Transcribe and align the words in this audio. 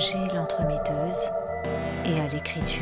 j'ai 0.00 0.34
l'entremetteuse 0.34 1.18
et 2.06 2.18
à 2.18 2.26
l'écriture, 2.28 2.80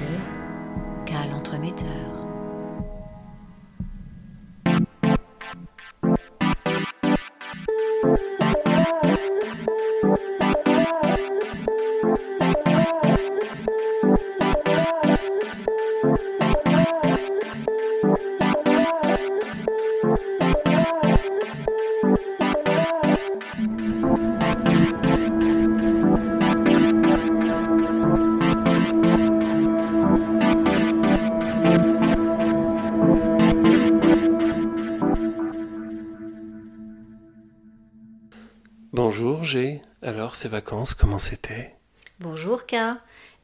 alors 40.29 40.37
ces 40.37 40.48
vacances, 40.48 40.93
comment 40.93 41.18
c'était? 41.18 41.74
Bonjour 42.21 42.66
K. 42.66 42.74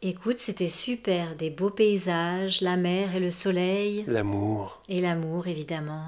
Écoute, 0.03 0.39
c'était 0.39 0.69
super, 0.69 1.35
des 1.35 1.49
beaux 1.49 1.71
paysages, 1.71 2.61
la 2.61 2.77
mer 2.77 3.17
et 3.17 3.21
le 3.21 3.31
soleil. 3.31 4.05
L'amour. 4.07 4.83
Et 4.91 5.01
l'amour, 5.01 5.47
évidemment. 5.47 6.05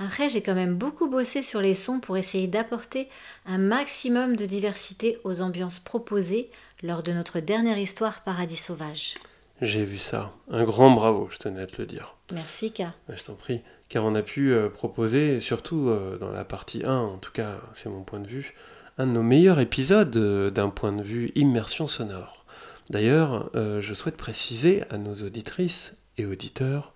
Après, 0.00 0.28
j'ai 0.28 0.42
quand 0.42 0.56
même 0.56 0.74
beaucoup 0.74 1.08
bossé 1.08 1.44
sur 1.44 1.60
les 1.60 1.76
sons 1.76 2.00
pour 2.00 2.16
essayer 2.16 2.48
d'apporter 2.48 3.08
un 3.46 3.58
maximum 3.58 4.34
de 4.34 4.44
diversité 4.44 5.20
aux 5.22 5.40
ambiances 5.40 5.78
proposées 5.78 6.50
lors 6.82 7.04
de 7.04 7.12
notre 7.12 7.38
dernière 7.38 7.78
histoire 7.78 8.24
Paradis 8.24 8.56
Sauvage. 8.56 9.14
J'ai 9.62 9.84
vu 9.84 9.98
ça. 9.98 10.32
Un 10.50 10.64
grand 10.64 10.90
bravo, 10.90 11.28
je 11.30 11.36
tenais 11.36 11.62
à 11.62 11.66
te 11.66 11.80
le 11.80 11.86
dire. 11.86 12.16
Merci 12.32 12.72
K. 12.72 12.82
Je 13.08 13.22
t'en 13.22 13.34
prie. 13.34 13.60
Car 13.88 14.04
on 14.04 14.16
a 14.16 14.22
pu 14.22 14.52
euh, 14.52 14.68
proposer, 14.68 15.38
surtout 15.38 15.90
euh, 15.90 16.18
dans 16.18 16.32
la 16.32 16.44
partie 16.44 16.82
1, 16.84 16.92
en 16.92 17.18
tout 17.18 17.30
cas 17.30 17.60
c'est 17.74 17.88
mon 17.88 18.02
point 18.02 18.18
de 18.18 18.26
vue, 18.26 18.52
un 18.98 19.06
de 19.06 19.12
nos 19.12 19.22
meilleurs 19.22 19.60
épisodes 19.60 20.16
euh, 20.16 20.50
d'un 20.50 20.70
point 20.70 20.92
de 20.92 21.02
vue 21.02 21.32
immersion 21.34 21.86
sonore. 21.86 22.44
D'ailleurs, 22.88 23.50
je 23.54 23.94
souhaite 23.94 24.16
préciser 24.16 24.84
à 24.90 24.98
nos 24.98 25.14
auditrices 25.14 25.96
et 26.18 26.24
auditeurs 26.24 26.92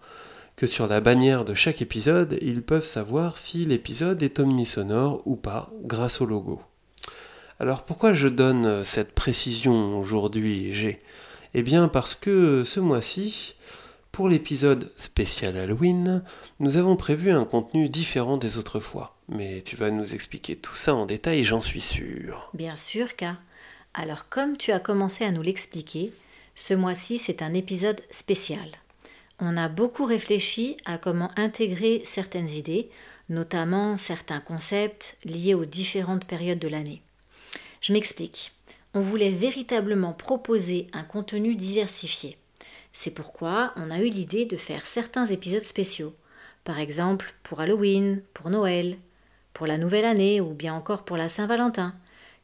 que 0.55 0.67
sur 0.67 0.87
la 0.87 1.01
bannière 1.01 1.45
de 1.45 1.53
chaque 1.53 1.83
épisode, 1.83 2.39
ils 2.41 2.63
peuvent 2.63 2.85
savoir 2.85 3.39
si 3.39 3.65
l'épisode 3.65 4.23
est 4.23 4.39
omnisonore 4.39 5.21
ou 5.25 5.35
pas 5.35 5.69
grâce 5.83 6.21
au 6.21 6.27
logo. 6.27 6.63
Alors 7.59 7.83
pourquoi 7.83 8.13
je 8.13 8.29
donne 8.29 8.85
cette 8.85 9.17
précision 9.17 9.99
aujourd'hui, 9.99 10.73
G? 10.73 11.03
Eh 11.55 11.63
bien 11.63 11.89
parce 11.89 12.15
que 12.15 12.63
ce 12.63 12.79
mois-ci, 12.79 13.55
pour 14.13 14.29
l'épisode 14.29 14.93
spécial 14.97 15.57
Halloween, 15.57 16.23
nous 16.59 16.77
avons 16.77 16.97
prévu 16.97 17.31
un 17.31 17.45
contenu 17.45 17.89
différent 17.89 18.37
des 18.37 18.59
autres 18.59 18.81
fois. 18.81 19.15
Mais 19.29 19.63
tu 19.63 19.77
vas 19.77 19.91
nous 19.91 20.15
expliquer 20.15 20.57
tout 20.57 20.75
ça 20.75 20.95
en 20.95 21.07
détail, 21.07 21.45
j'en 21.45 21.61
suis 21.61 21.81
sûr. 21.81 22.51
Bien 22.55 22.77
sûr, 22.77 23.17
K. 23.17 23.25
Alors, 23.95 24.29
comme 24.29 24.57
tu 24.57 24.73
as 24.73 24.81
commencé 24.81 25.25
à 25.25 25.33
nous 25.33 25.43
l'expliquer, 25.43 26.13
ce 26.55 26.75
mois-ci, 26.75 27.19
c'est 27.19 27.43
un 27.43 27.55
épisode 27.55 28.01
spécial. 28.11 28.69
On 29.39 29.57
a 29.57 29.69
beaucoup 29.69 30.05
réfléchi 30.05 30.77
à 30.85 30.99
comment 30.99 31.31
intégrer 31.37 32.03
certaines 32.05 32.51
idées, 32.51 32.91
notamment 33.29 33.97
certains 33.97 34.41
concepts 34.41 35.17
liés 35.25 35.55
aux 35.55 35.65
différentes 35.65 36.27
périodes 36.27 36.59
de 36.59 36.69
l'année. 36.69 37.01
Je 37.81 37.93
m'explique. 37.93 38.53
On 38.93 39.01
voulait 39.01 39.31
véritablement 39.31 40.13
proposer 40.13 40.89
un 40.93 41.05
contenu 41.05 41.55
diversifié. 41.55 42.37
C'est 42.93 43.15
pourquoi 43.15 43.73
on 43.77 43.91
a 43.91 43.99
eu 43.99 44.09
l'idée 44.09 44.47
de 44.47 44.57
faire 44.57 44.87
certains 44.87 45.27
épisodes 45.27 45.63
spéciaux. 45.63 46.15
Par 46.65 46.79
exemple, 46.79 47.35
pour 47.43 47.61
Halloween, 47.61 48.23
pour 48.35 48.51
Noël, 48.51 48.97
pour 49.53 49.67
la 49.67 49.79
nouvelle 49.79 50.05
année 50.05 50.41
ou 50.41 50.53
bien 50.53 50.75
encore 50.75 51.05
pour 51.05 51.17
la 51.17 51.29
Saint-Valentin 51.29 51.95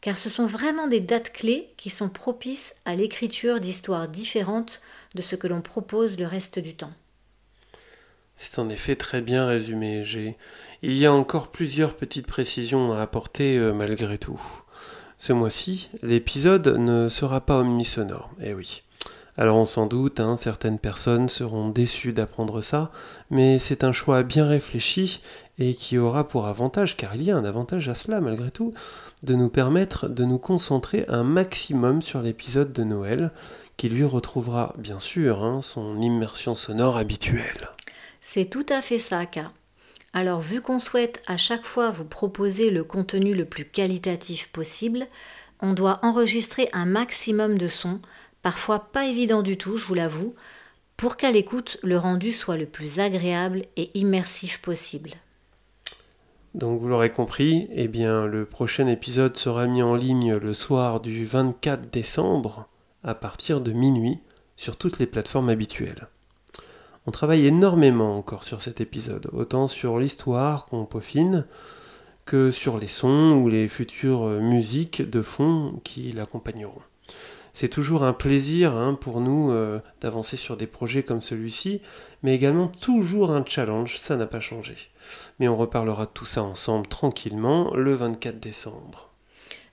car 0.01 0.19
ce 0.19 0.31
sont 0.31 0.47
vraiment 0.47 0.87
des 0.87 1.01
dates 1.01 1.33
clés 1.33 1.73
qui 1.77 1.91
sont 1.91 2.09
propices 2.09 2.75
à 2.85 2.95
l'écriture 2.95 3.61
d'histoires 3.61 4.09
différentes 4.09 4.81
de 5.15 5.23
ce 5.23 5.37
que 5.37 5.47
l'on 5.47 5.61
propose 5.61 6.19
le 6.19 6.27
reste 6.27 6.59
du 6.59 6.77
temps. 6.77 6.93
C'est 8.37 8.59
en 8.59 8.69
effet 8.69 8.97
très 8.97 9.23
bien 9.23 9.47
résumé, 9.47 10.05
G. 10.05 10.37
Il 10.83 10.95
y 10.95 11.07
a 11.07 11.13
encore 11.13 11.51
plusieurs 11.51 11.97
petites 11.97 12.27
précisions 12.27 12.93
à 12.93 13.01
apporter 13.01 13.57
euh, 13.57 13.73
malgré 13.73 14.19
tout. 14.19 14.41
Ce 15.17 15.33
mois-ci, 15.33 15.89
l'épisode 16.03 16.69
ne 16.79 17.09
sera 17.09 17.41
pas 17.41 17.59
omnisonore, 17.59 18.31
eh 18.41 18.53
oui. 18.53 18.83
Alors 19.39 19.57
on 19.57 19.67
s'en 19.67 19.87
doute, 19.87 20.19
hein, 20.21 20.37
certaines 20.39 20.79
personnes 20.79 21.29
seront 21.29 21.69
déçues 21.69 22.15
d'apprendre 22.15 22.63
ça, 22.63 22.91
mais 23.31 23.59
c'est 23.59 23.85
un 23.85 23.93
choix 23.93 24.23
bien 24.23 24.47
réfléchi 24.47 25.21
et 25.59 25.75
qui 25.75 25.99
aura 25.99 26.27
pour 26.27 26.47
avantage, 26.47 26.97
car 26.97 27.15
il 27.17 27.23
y 27.23 27.31
a 27.31 27.37
un 27.37 27.45
avantage 27.45 27.89
à 27.89 27.95
cela 27.95 28.21
malgré 28.21 28.51
tout, 28.51 28.73
de 29.23 29.35
nous 29.35 29.51
permettre 29.51 30.09
de 30.09 30.25
nous 30.25 30.39
concentrer 30.39 31.05
un 31.09 31.23
maximum 31.23 32.01
sur 32.01 32.23
l'épisode 32.23 32.73
de 32.73 32.85
Noël, 32.85 33.31
qui 33.77 33.91
lui 33.91 34.05
retrouvera 34.05 34.75
bien 34.79 34.99
sûr 34.99 35.45
hein, 35.45 35.61
son 35.61 36.01
immersion 36.01 36.55
sonore 36.55 36.97
habituelle. 36.97 37.71
C'est 38.23 38.47
tout 38.47 38.67
à 38.71 38.81
fait 38.81 38.99
ça, 38.99 39.27
K. 39.27 39.41
Alors 40.15 40.41
vu 40.41 40.63
qu'on 40.63 40.79
souhaite 40.79 41.23
à 41.27 41.37
chaque 41.37 41.67
fois 41.67 41.91
vous 41.91 42.07
proposer 42.07 42.71
le 42.71 42.85
contenu 42.85 43.35
le 43.35 43.45
plus 43.45 43.67
qualitatif 43.67 44.49
possible, 44.49 45.07
on 45.61 45.75
doit 45.75 46.01
enregistrer 46.03 46.71
un 46.73 46.87
maximum 46.87 47.59
de 47.59 47.69
sons, 47.69 48.01
parfois 48.47 48.79
pas 48.79 49.07
évident 49.07 49.43
du 49.43 49.59
tout, 49.59 49.77
je 49.77 49.85
vous 49.87 49.95
l'avoue, 49.95 50.37
pour 50.97 51.17
qu'à 51.17 51.33
l'écoute 51.33 51.79
le 51.83 51.99
rendu 51.99 52.31
soit 52.31 52.57
le 52.57 52.67
plus 52.67 53.01
agréable 53.01 53.63
et 53.77 53.91
immersif 53.99 54.63
possible. 54.63 55.11
Donc 56.55 56.81
vous 56.81 56.87
l'aurez 56.87 57.11
compris, 57.11 57.67
eh 57.73 57.89
bien 57.89 58.25
le 58.25 58.45
prochain 58.45 58.87
épisode 58.87 59.37
sera 59.37 59.67
mis 59.67 59.83
en 59.83 59.97
ligne 59.97 60.37
le 60.37 60.53
soir 60.53 61.01
du 61.01 61.25
24 61.25 61.91
décembre 61.91 62.69
à 63.03 63.17
partir 63.17 63.61
de 63.61 63.73
minuit 63.73 64.21
sur 64.57 64.77
toutes 64.77 65.01
les 65.01 65.07
plateformes 65.07 65.49
habituelles. 65.49 66.07
On 67.09 67.11
travaille 67.11 67.47
énormément 67.47 68.17
encore 68.17 68.45
sur 68.45 68.63
cet 68.63 68.81
épisode, 68.81 69.29
autant 69.33 69.67
sur 69.67 69.99
l'histoire 69.99 70.67
qu'on 70.67 70.85
peaufine 70.85 71.47
que 72.27 72.53
sur 72.53 72.79
les 72.79 72.87
sons 72.87 73.41
ou 73.43 73.49
les 73.49 73.67
futures 73.67 74.29
musiques 74.41 75.03
de 75.03 75.21
fond 75.21 75.81
qui 75.83 76.13
l'accompagneront. 76.13 76.83
C'est 77.59 77.71
toujours 77.71 78.05
un 78.05 78.13
plaisir 78.13 78.77
hein, 78.77 78.93
pour 78.93 79.23
nous 79.23 79.51
euh, 79.51 79.81
d'avancer 80.03 80.37
sur 80.37 80.59
des 80.59 80.67
projets 80.67 81.03
comme 81.03 81.23
celui-ci, 81.23 81.81
mais 82.23 82.35
également 82.35 82.69
toujours 82.69 83.31
un 83.31 83.43
challenge, 83.47 83.99
ça 83.99 84.15
n'a 84.17 84.27
pas 84.27 84.41
changé. 84.41 84.75
Mais 85.41 85.49
on 85.49 85.57
reparlera 85.57 86.05
de 86.05 86.11
tout 86.11 86.27
ça 86.27 86.43
ensemble 86.43 86.87
tranquillement 86.87 87.73
le 87.75 87.95
24 87.95 88.39
décembre. 88.39 89.09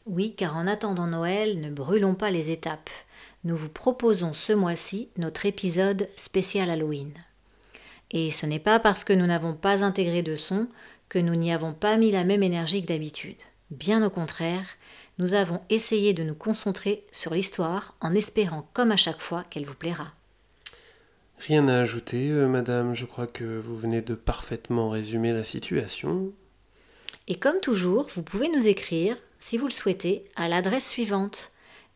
Oui, 0.05 0.33
car 0.33 0.55
en 0.55 0.65
attendant 0.65 1.07
Noël, 1.07 1.59
ne 1.59 1.69
brûlons 1.69 2.15
pas 2.15 2.31
les 2.31 2.51
étapes. 2.51 2.89
Nous 3.43 3.57
vous 3.57 3.67
proposons 3.67 4.33
ce 4.33 4.53
mois-ci 4.53 5.09
notre 5.17 5.45
épisode 5.45 6.07
spécial 6.15 6.69
Halloween. 6.69 7.11
Et 8.11 8.31
ce 8.31 8.45
n'est 8.45 8.59
pas 8.59 8.79
parce 8.79 9.03
que 9.03 9.11
nous 9.11 9.27
n'avons 9.27 9.55
pas 9.55 9.83
intégré 9.83 10.23
de 10.23 10.37
son 10.37 10.69
que 11.09 11.19
nous 11.19 11.35
n'y 11.35 11.51
avons 11.51 11.73
pas 11.73 11.97
mis 11.97 12.11
la 12.11 12.23
même 12.23 12.43
énergie 12.43 12.81
que 12.81 12.87
d'habitude. 12.87 13.41
Bien 13.71 14.05
au 14.05 14.09
contraire, 14.09 14.67
nous 15.17 15.33
avons 15.33 15.61
essayé 15.69 16.13
de 16.13 16.23
nous 16.23 16.35
concentrer 16.35 17.05
sur 17.11 17.33
l'histoire 17.33 17.95
en 18.01 18.13
espérant, 18.15 18.67
comme 18.73 18.91
à 18.91 18.97
chaque 18.97 19.21
fois, 19.21 19.43
qu'elle 19.49 19.65
vous 19.65 19.75
plaira. 19.75 20.11
Rien 21.39 21.67
à 21.67 21.79
ajouter, 21.79 22.29
euh, 22.29 22.47
madame, 22.47 22.95
je 22.95 23.05
crois 23.05 23.27
que 23.27 23.59
vous 23.59 23.75
venez 23.75 24.01
de 24.01 24.15
parfaitement 24.15 24.89
résumer 24.89 25.33
la 25.33 25.43
situation. 25.43 26.31
Et 27.27 27.35
comme 27.35 27.59
toujours, 27.59 28.07
vous 28.15 28.23
pouvez 28.23 28.47
nous 28.49 28.67
écrire, 28.67 29.17
si 29.39 29.57
vous 29.57 29.67
le 29.67 29.71
souhaitez, 29.71 30.23
à 30.35 30.47
l'adresse 30.47 30.89
suivante 30.89 31.51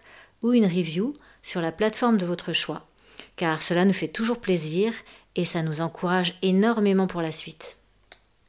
ou 0.41 0.53
une 0.53 0.65
review 0.65 1.13
sur 1.41 1.61
la 1.61 1.71
plateforme 1.71 2.17
de 2.17 2.25
votre 2.25 2.51
choix, 2.53 2.87
car 3.35 3.61
cela 3.61 3.85
nous 3.85 3.93
fait 3.93 4.07
toujours 4.07 4.39
plaisir 4.39 4.93
et 5.35 5.45
ça 5.45 5.63
nous 5.63 5.81
encourage 5.81 6.37
énormément 6.41 7.07
pour 7.07 7.21
la 7.21 7.31
suite. 7.31 7.77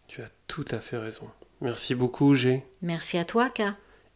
Tu 0.06 0.22
as 0.22 0.28
tout 0.46 0.64
à 0.70 0.80
fait 0.80 0.98
raison. 0.98 1.28
Merci 1.60 1.94
beaucoup, 1.94 2.34
G. 2.34 2.62
Merci 2.82 3.18
à 3.18 3.24
toi, 3.24 3.48
K. 3.48 3.62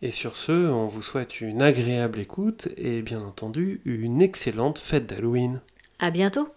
Et 0.00 0.10
sur 0.10 0.36
ce, 0.36 0.52
on 0.52 0.86
vous 0.86 1.02
souhaite 1.02 1.40
une 1.40 1.62
agréable 1.62 2.20
écoute 2.20 2.68
et 2.76 3.02
bien 3.02 3.20
entendu 3.20 3.80
une 3.84 4.22
excellente 4.22 4.78
fête 4.78 5.06
d'Halloween. 5.06 5.60
À 5.98 6.10
bientôt. 6.10 6.48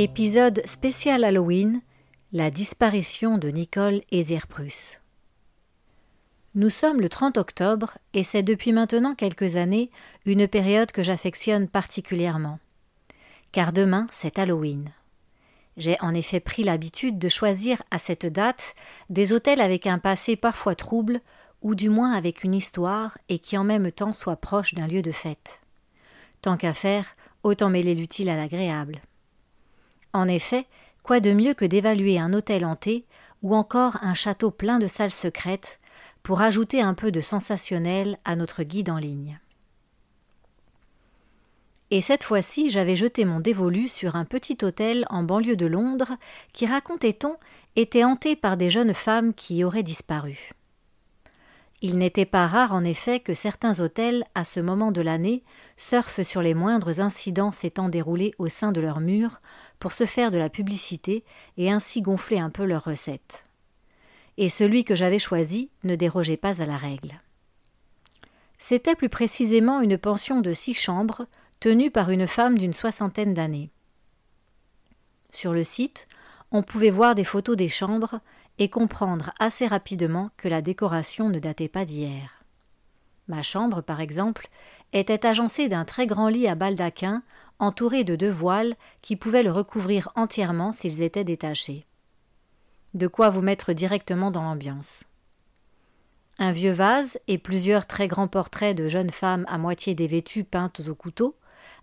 Épisode 0.00 0.62
spécial 0.64 1.24
Halloween 1.24 1.80
La 2.32 2.50
disparition 2.52 3.36
de 3.36 3.48
Nicole 3.48 4.02
Ezerprus. 4.12 5.00
Nous 6.54 6.70
sommes 6.70 7.00
le 7.00 7.08
30 7.08 7.36
octobre 7.36 7.98
et 8.14 8.22
c'est 8.22 8.44
depuis 8.44 8.70
maintenant 8.70 9.16
quelques 9.16 9.56
années 9.56 9.90
une 10.24 10.46
période 10.46 10.92
que 10.92 11.02
j'affectionne 11.02 11.66
particulièrement. 11.66 12.60
Car 13.50 13.72
demain, 13.72 14.06
c'est 14.12 14.38
Halloween. 14.38 14.92
J'ai 15.76 15.96
en 16.00 16.14
effet 16.14 16.38
pris 16.38 16.62
l'habitude 16.62 17.18
de 17.18 17.28
choisir 17.28 17.82
à 17.90 17.98
cette 17.98 18.26
date 18.26 18.76
des 19.10 19.32
hôtels 19.32 19.60
avec 19.60 19.88
un 19.88 19.98
passé 19.98 20.36
parfois 20.36 20.76
trouble 20.76 21.20
ou 21.60 21.74
du 21.74 21.90
moins 21.90 22.12
avec 22.12 22.44
une 22.44 22.54
histoire 22.54 23.18
et 23.28 23.40
qui 23.40 23.58
en 23.58 23.64
même 23.64 23.90
temps 23.90 24.12
soit 24.12 24.36
proche 24.36 24.74
d'un 24.74 24.86
lieu 24.86 25.02
de 25.02 25.10
fête. 25.10 25.60
Tant 26.40 26.56
qu'à 26.56 26.72
faire, 26.72 27.16
autant 27.42 27.68
mêler 27.68 27.96
l'utile 27.96 28.28
à 28.28 28.36
l'agréable. 28.36 29.00
En 30.12 30.28
effet, 30.28 30.66
quoi 31.02 31.20
de 31.20 31.32
mieux 31.32 31.54
que 31.54 31.64
d'évaluer 31.64 32.18
un 32.18 32.32
hôtel 32.32 32.64
hanté 32.64 33.04
ou 33.42 33.54
encore 33.54 33.98
un 34.02 34.14
château 34.14 34.50
plein 34.50 34.78
de 34.78 34.86
salles 34.86 35.10
secrètes 35.10 35.78
pour 36.22 36.40
ajouter 36.40 36.80
un 36.80 36.94
peu 36.94 37.10
de 37.10 37.20
sensationnel 37.20 38.18
à 38.24 38.36
notre 38.36 38.62
guide 38.62 38.90
en 38.90 38.98
ligne? 38.98 39.38
Et 41.90 42.02
cette 42.02 42.24
fois-ci, 42.24 42.68
j'avais 42.68 42.96
jeté 42.96 43.24
mon 43.24 43.40
dévolu 43.40 43.88
sur 43.88 44.14
un 44.14 44.26
petit 44.26 44.58
hôtel 44.62 45.06
en 45.08 45.22
banlieue 45.22 45.56
de 45.56 45.66
Londres 45.66 46.12
qui, 46.52 46.66
racontait-on, 46.66 47.36
était 47.76 48.04
hanté 48.04 48.36
par 48.36 48.58
des 48.58 48.68
jeunes 48.68 48.92
femmes 48.92 49.32
qui 49.32 49.56
y 49.56 49.64
auraient 49.64 49.82
disparu. 49.82 50.50
Il 51.80 51.98
n'était 51.98 52.26
pas 52.26 52.48
rare 52.48 52.72
en 52.72 52.82
effet 52.82 53.20
que 53.20 53.34
certains 53.34 53.78
hôtels, 53.78 54.24
à 54.34 54.44
ce 54.44 54.58
moment 54.58 54.90
de 54.90 55.00
l'année, 55.00 55.44
surfent 55.76 56.22
sur 56.22 56.42
les 56.42 56.54
moindres 56.54 57.00
incidents 57.00 57.52
s'étant 57.52 57.88
déroulés 57.88 58.34
au 58.38 58.48
sein 58.48 58.72
de 58.72 58.80
leurs 58.80 59.00
murs 59.00 59.40
pour 59.78 59.92
se 59.92 60.04
faire 60.04 60.32
de 60.32 60.38
la 60.38 60.50
publicité 60.50 61.24
et 61.56 61.70
ainsi 61.70 62.02
gonfler 62.02 62.40
un 62.40 62.50
peu 62.50 62.64
leurs 62.64 62.84
recettes. 62.84 63.44
Et 64.38 64.48
celui 64.48 64.84
que 64.84 64.96
j'avais 64.96 65.20
choisi 65.20 65.70
ne 65.84 65.94
dérogeait 65.94 66.36
pas 66.36 66.60
à 66.60 66.66
la 66.66 66.76
règle. 66.76 67.20
C'était 68.58 68.96
plus 68.96 69.08
précisément 69.08 69.80
une 69.80 69.98
pension 69.98 70.40
de 70.40 70.52
six 70.52 70.74
chambres 70.74 71.26
tenue 71.60 71.92
par 71.92 72.10
une 72.10 72.26
femme 72.26 72.58
d'une 72.58 72.72
soixantaine 72.72 73.34
d'années. 73.34 73.70
Sur 75.30 75.52
le 75.52 75.62
site, 75.62 76.08
on 76.50 76.62
pouvait 76.62 76.90
voir 76.90 77.14
des 77.14 77.24
photos 77.24 77.56
des 77.56 77.68
chambres 77.68 78.20
et 78.58 78.68
comprendre 78.68 79.32
assez 79.38 79.66
rapidement 79.66 80.30
que 80.36 80.48
la 80.48 80.62
décoration 80.62 81.28
ne 81.28 81.38
datait 81.38 81.68
pas 81.68 81.84
d'hier. 81.84 82.44
Ma 83.28 83.42
chambre, 83.42 83.82
par 83.82 84.00
exemple, 84.00 84.48
était 84.92 85.26
agencée 85.26 85.68
d'un 85.68 85.84
très 85.84 86.06
grand 86.06 86.28
lit 86.28 86.48
à 86.48 86.54
baldaquin 86.54 87.22
entouré 87.58 88.04
de 88.04 88.16
deux 88.16 88.30
voiles 88.30 88.76
qui 89.02 89.16
pouvaient 89.16 89.42
le 89.42 89.50
recouvrir 89.50 90.10
entièrement 90.14 90.72
s'ils 90.72 91.02
étaient 91.02 91.24
détachés. 91.24 91.84
De 92.94 93.06
quoi 93.06 93.30
vous 93.30 93.42
mettre 93.42 93.72
directement 93.72 94.30
dans 94.30 94.42
l'ambiance. 94.42 95.04
Un 96.38 96.52
vieux 96.52 96.72
vase 96.72 97.18
et 97.26 97.36
plusieurs 97.36 97.86
très 97.86 98.06
grands 98.06 98.28
portraits 98.28 98.76
de 98.76 98.88
jeunes 98.88 99.10
femmes 99.10 99.44
à 99.48 99.58
moitié 99.58 99.94
dévêtues 99.94 100.44
peintes 100.44 100.80
au 100.88 100.94
couteau, 100.94 101.36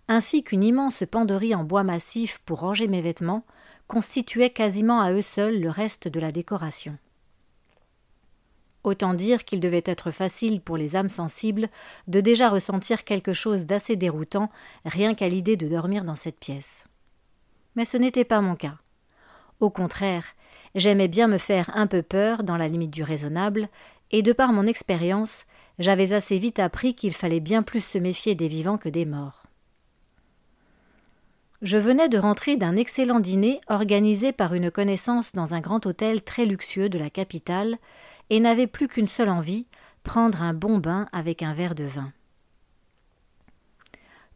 ainsi 0.08 0.42
qu'une 0.42 0.64
immense 0.64 1.04
penderie 1.10 1.54
en 1.54 1.62
bois 1.62 1.84
massif 1.84 2.40
pour 2.46 2.60
ranger 2.60 2.88
mes 2.88 3.02
vêtements, 3.02 3.44
constituaient 3.86 4.50
quasiment 4.50 5.00
à 5.00 5.12
eux 5.12 5.22
seuls 5.22 5.60
le 5.60 5.70
reste 5.70 6.08
de 6.08 6.20
la 6.20 6.32
décoration. 6.32 6.96
Autant 8.84 9.14
dire 9.14 9.44
qu'il 9.44 9.58
devait 9.58 9.82
être 9.84 10.12
facile 10.12 10.60
pour 10.60 10.76
les 10.76 10.94
âmes 10.94 11.08
sensibles 11.08 11.68
de 12.06 12.20
déjà 12.20 12.48
ressentir 12.48 13.02
quelque 13.02 13.32
chose 13.32 13.66
d'assez 13.66 13.96
déroutant 13.96 14.48
rien 14.84 15.14
qu'à 15.14 15.28
l'idée 15.28 15.56
de 15.56 15.66
dormir 15.66 16.04
dans 16.04 16.14
cette 16.14 16.38
pièce. 16.38 16.86
Mais 17.74 17.84
ce 17.84 17.96
n'était 17.96 18.24
pas 18.24 18.40
mon 18.40 18.54
cas. 18.54 18.76
Au 19.58 19.70
contraire, 19.70 20.24
j'aimais 20.76 21.08
bien 21.08 21.26
me 21.26 21.38
faire 21.38 21.70
un 21.74 21.88
peu 21.88 22.02
peur 22.02 22.44
dans 22.44 22.56
la 22.56 22.68
limite 22.68 22.92
du 22.92 23.02
raisonnable, 23.02 23.68
et 24.12 24.22
de 24.22 24.32
par 24.32 24.52
mon 24.52 24.66
expérience, 24.66 25.46
j'avais 25.80 26.12
assez 26.12 26.38
vite 26.38 26.60
appris 26.60 26.94
qu'il 26.94 27.12
fallait 27.12 27.40
bien 27.40 27.62
plus 27.62 27.84
se 27.84 27.98
méfier 27.98 28.36
des 28.36 28.48
vivants 28.48 28.78
que 28.78 28.88
des 28.88 29.04
morts. 29.04 29.45
Je 31.62 31.78
venais 31.78 32.08
de 32.08 32.18
rentrer 32.18 32.56
d'un 32.56 32.76
excellent 32.76 33.20
dîner 33.20 33.60
organisé 33.68 34.32
par 34.32 34.54
une 34.54 34.70
connaissance 34.70 35.32
dans 35.32 35.54
un 35.54 35.60
grand 35.60 35.86
hôtel 35.86 36.22
très 36.22 36.44
luxueux 36.44 36.88
de 36.88 36.98
la 36.98 37.10
capitale, 37.10 37.78
et 38.28 38.40
n'avais 38.40 38.66
plus 38.66 38.88
qu'une 38.88 39.06
seule 39.06 39.28
envie 39.28 39.66
prendre 40.02 40.42
un 40.42 40.54
bon 40.54 40.78
bain 40.78 41.08
avec 41.12 41.42
un 41.42 41.54
verre 41.54 41.74
de 41.74 41.84
vin. 41.84 42.12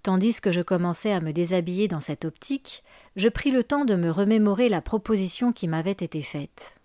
Tandis 0.02 0.40
que 0.40 0.50
je 0.50 0.62
commençais 0.62 1.12
à 1.12 1.20
me 1.20 1.32
déshabiller 1.32 1.86
dans 1.86 2.00
cette 2.00 2.24
optique, 2.24 2.82
je 3.16 3.28
pris 3.28 3.50
le 3.50 3.62
temps 3.62 3.84
de 3.84 3.96
me 3.96 4.10
remémorer 4.10 4.68
la 4.70 4.80
proposition 4.80 5.52
qui 5.52 5.68
m'avait 5.68 5.90
été 5.90 6.22
faite. 6.22 6.76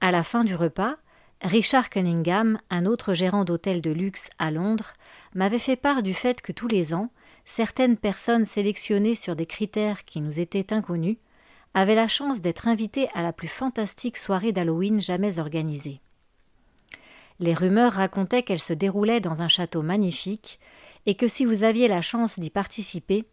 À 0.00 0.10
la 0.10 0.24
fin 0.24 0.42
du 0.42 0.56
repas, 0.56 0.96
Richard 1.42 1.88
Cunningham, 1.88 2.58
un 2.68 2.84
autre 2.84 3.14
gérant 3.14 3.44
d'hôtel 3.44 3.80
de 3.80 3.90
luxe 3.90 4.28
à 4.38 4.50
Londres, 4.50 4.92
m'avait 5.34 5.60
fait 5.60 5.76
part 5.76 6.02
du 6.02 6.12
fait 6.12 6.42
que 6.42 6.52
tous 6.52 6.68
les 6.68 6.92
ans, 6.94 7.10
certaines 7.50 7.96
personnes 7.96 8.46
sélectionnées 8.46 9.16
sur 9.16 9.34
des 9.34 9.44
critères 9.44 10.04
qui 10.04 10.20
nous 10.20 10.38
étaient 10.38 10.72
inconnus 10.72 11.16
avaient 11.74 11.96
la 11.96 12.06
chance 12.06 12.40
d'être 12.40 12.68
invitées 12.68 13.08
à 13.12 13.22
la 13.22 13.32
plus 13.32 13.48
fantastique 13.48 14.16
soirée 14.16 14.52
d'Halloween 14.52 15.00
jamais 15.00 15.40
organisée. 15.40 16.00
Les 17.40 17.52
rumeurs 17.52 17.94
racontaient 17.94 18.44
qu'elle 18.44 18.60
se 18.60 18.72
déroulait 18.72 19.18
dans 19.18 19.42
un 19.42 19.48
château 19.48 19.82
magnifique, 19.82 20.60
et 21.06 21.16
que 21.16 21.26
si 21.26 21.44
vous 21.44 21.64
aviez 21.64 21.88
la 21.88 22.02
chance 22.02 22.38
d'y 22.38 22.50
participer, 22.50 23.24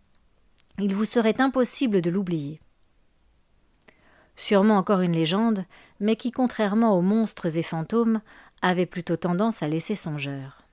il 0.80 0.96
vous 0.96 1.06
serait 1.06 1.40
impossible 1.40 2.02
de 2.02 2.10
l'oublier. 2.10 2.60
Sûrement 4.36 4.78
encore 4.78 5.02
une 5.02 5.14
légende, 5.14 5.64
mais 6.00 6.16
qui, 6.16 6.31
contrairement 6.31 6.98
aux 6.98 7.04
monstres 7.04 7.56
et 7.56 7.64
fantômes, 7.64 8.22
avait 8.64 8.88
plutôt 8.88 9.18
tendance 9.18 9.62
à 9.62 9.68
laisser 9.68 9.94
songeur. 9.94 10.67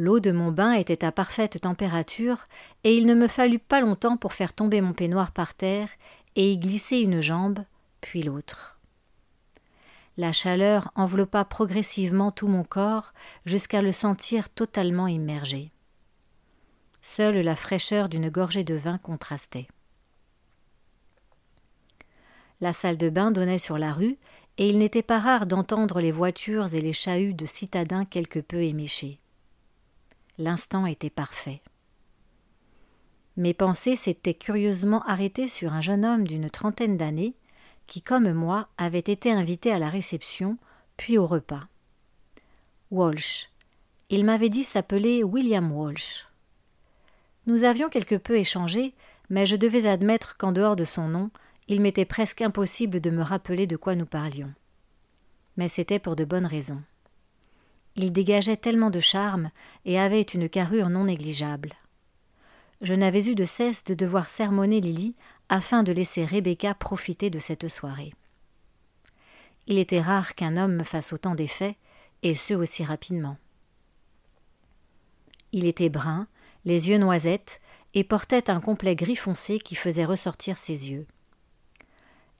L'eau 0.00 0.18
de 0.18 0.32
mon 0.32 0.50
bain 0.50 0.72
était 0.72 1.04
à 1.04 1.12
parfaite 1.12 1.60
température, 1.60 2.46
et 2.84 2.96
il 2.96 3.04
ne 3.04 3.12
me 3.12 3.28
fallut 3.28 3.58
pas 3.58 3.82
longtemps 3.82 4.16
pour 4.16 4.32
faire 4.32 4.54
tomber 4.54 4.80
mon 4.80 4.94
peignoir 4.94 5.30
par 5.30 5.52
terre 5.52 5.90
et 6.36 6.52
y 6.52 6.56
glisser 6.56 7.00
une 7.00 7.20
jambe, 7.20 7.58
puis 8.00 8.22
l'autre. 8.22 8.78
La 10.16 10.32
chaleur 10.32 10.90
enveloppa 10.94 11.44
progressivement 11.44 12.30
tout 12.30 12.48
mon 12.48 12.64
corps 12.64 13.12
jusqu'à 13.44 13.82
le 13.82 13.92
sentir 13.92 14.48
totalement 14.48 15.06
immergé. 15.06 15.70
Seule 17.02 17.40
la 17.40 17.54
fraîcheur 17.54 18.08
d'une 18.08 18.30
gorgée 18.30 18.64
de 18.64 18.76
vin 18.76 18.96
contrastait. 18.96 19.68
La 22.62 22.72
salle 22.72 22.96
de 22.96 23.10
bain 23.10 23.32
donnait 23.32 23.58
sur 23.58 23.76
la 23.76 23.92
rue, 23.92 24.16
et 24.56 24.70
il 24.70 24.78
n'était 24.78 25.02
pas 25.02 25.18
rare 25.18 25.44
d'entendre 25.44 26.00
les 26.00 26.10
voitures 26.10 26.74
et 26.74 26.80
les 26.80 26.94
chahuts 26.94 27.34
de 27.34 27.44
citadins 27.44 28.06
quelque 28.06 28.38
peu 28.38 28.62
éméchés. 28.62 29.20
L'instant 30.40 30.86
était 30.86 31.10
parfait. 31.10 31.60
Mes 33.36 33.52
pensées 33.52 33.94
s'étaient 33.94 34.32
curieusement 34.32 35.02
arrêtées 35.02 35.46
sur 35.46 35.74
un 35.74 35.82
jeune 35.82 36.02
homme 36.02 36.26
d'une 36.26 36.48
trentaine 36.48 36.96
d'années 36.96 37.34
qui, 37.86 38.00
comme 38.00 38.32
moi, 38.32 38.66
avait 38.78 39.00
été 39.00 39.30
invité 39.30 39.70
à 39.70 39.78
la 39.78 39.90
réception, 39.90 40.56
puis 40.96 41.18
au 41.18 41.26
repas. 41.26 41.64
Walsh. 42.90 43.50
Il 44.08 44.24
m'avait 44.24 44.48
dit 44.48 44.64
s'appeler 44.64 45.22
William 45.22 45.70
Walsh. 45.70 46.26
Nous 47.46 47.64
avions 47.64 47.90
quelque 47.90 48.16
peu 48.16 48.38
échangé, 48.38 48.94
mais 49.28 49.44
je 49.44 49.56
devais 49.56 49.84
admettre 49.84 50.38
qu'en 50.38 50.52
dehors 50.52 50.74
de 50.74 50.86
son 50.86 51.06
nom, 51.06 51.30
il 51.68 51.82
m'était 51.82 52.06
presque 52.06 52.40
impossible 52.40 53.02
de 53.02 53.10
me 53.10 53.22
rappeler 53.22 53.66
de 53.66 53.76
quoi 53.76 53.94
nous 53.94 54.06
parlions. 54.06 54.54
Mais 55.58 55.68
c'était 55.68 55.98
pour 55.98 56.16
de 56.16 56.24
bonnes 56.24 56.46
raisons. 56.46 56.80
Il 57.96 58.12
dégageait 58.12 58.56
tellement 58.56 58.90
de 58.90 59.00
charme 59.00 59.50
et 59.84 59.98
avait 59.98 60.22
une 60.22 60.48
carrure 60.48 60.88
non 60.88 61.04
négligeable. 61.04 61.74
Je 62.80 62.94
n'avais 62.94 63.28
eu 63.28 63.34
de 63.34 63.44
cesse 63.44 63.84
de 63.84 63.94
devoir 63.94 64.28
sermonner 64.28 64.80
Lily 64.80 65.14
afin 65.48 65.82
de 65.82 65.92
laisser 65.92 66.24
Rebecca 66.24 66.74
profiter 66.74 67.28
de 67.28 67.38
cette 67.38 67.68
soirée. 67.68 68.14
Il 69.66 69.78
était 69.78 70.00
rare 70.00 70.34
qu'un 70.34 70.56
homme 70.56 70.76
me 70.76 70.84
fasse 70.84 71.12
autant 71.12 71.34
d'effets, 71.34 71.76
et 72.22 72.34
ce 72.34 72.54
aussi 72.54 72.84
rapidement. 72.84 73.36
Il 75.52 75.66
était 75.66 75.88
brun, 75.88 76.26
les 76.64 76.88
yeux 76.88 76.98
noisettes, 76.98 77.60
et 77.94 78.04
portait 78.04 78.50
un 78.50 78.60
complet 78.60 78.94
gris 78.94 79.16
foncé 79.16 79.58
qui 79.58 79.74
faisait 79.74 80.04
ressortir 80.04 80.56
ses 80.56 80.90
yeux. 80.90 81.06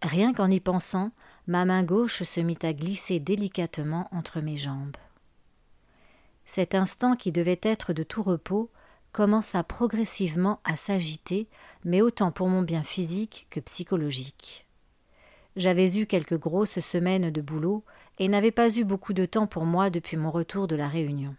Rien 0.03 0.33
qu'en 0.33 0.51
y 0.51 0.61
pensant, 0.61 1.13
ma 1.47 1.65
main 1.65 1.83
gauche 1.83 2.23
se 2.23 2.41
mit 2.41 2.59
à 2.63 2.73
glisser 2.73 3.21
délicatement 3.21 4.09
entre 4.13 4.41
mes 4.41 4.57
jambes. 4.57 4.97
Cet 6.53 6.75
instant 6.75 7.15
qui 7.15 7.31
devait 7.31 7.61
être 7.63 7.93
de 7.93 8.03
tout 8.03 8.25
repos 8.25 8.71
commença 9.13 9.63
progressivement 9.63 10.59
à 10.65 10.77
s'agiter, 10.77 11.47
mais 11.85 12.01
autant 12.01 12.33
pour 12.33 12.49
mon 12.49 12.63
bien 12.63 12.83
physique 12.83 13.47
que 13.51 13.61
psychologique. 13.61 14.67
J'avais 15.55 15.97
eu 15.97 16.07
quelques 16.07 16.37
grosses 16.37 16.81
semaines 16.81 17.31
de 17.31 17.41
boulot 17.41 17.85
et 18.19 18.27
n'avais 18.27 18.51
pas 18.51 18.69
eu 18.77 18.83
beaucoup 18.83 19.13
de 19.13 19.27
temps 19.27 19.47
pour 19.47 19.65
moi 19.65 19.91
depuis 19.91 20.17
mon 20.17 20.33
retour 20.33 20.67
de 20.67 20.75
la 20.75 20.89
Réunion. 20.89 21.37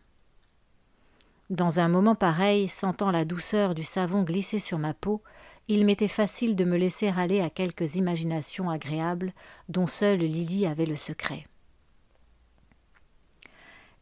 Dans 1.50 1.82
un 1.82 1.90
moment 1.90 2.16
pareil, 2.16 2.70
sentant 2.70 3.12
la 3.12 3.26
douceur 3.26 3.76
du 3.76 3.84
savon 3.84 4.24
glisser 4.24 4.60
sur 4.60 4.80
ma 4.80 4.94
peau, 4.94 5.22
il 5.68 5.84
m'était 5.84 6.08
facile 6.08 6.56
de 6.56 6.64
me 6.64 6.78
laisser 6.78 7.10
aller 7.10 7.42
à 7.42 7.50
quelques 7.50 7.96
imaginations 7.96 8.70
agréables 8.70 9.34
dont 9.68 9.88
seule 9.88 10.20
Lily 10.20 10.68
avait 10.68 10.86
le 10.86 10.96
secret. 10.96 11.48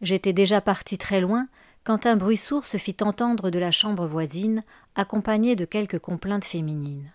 J'étais 0.02 0.34
déjà 0.34 0.62
parti 0.62 0.98
très 0.98 1.22
loin 1.22 1.48
quand 1.84 2.06
un 2.06 2.16
bruit 2.16 2.38
sourd 2.38 2.66
se 2.66 2.78
fit 2.78 2.98
entendre 3.02 3.50
de 3.50 3.60
la 3.60 3.72
chambre 3.72 4.06
voisine, 4.06 4.64
accompagné 4.96 5.56
de 5.56 5.66
quelques 5.66 6.00
complaintes 6.00 6.46
féminines. 6.46 7.12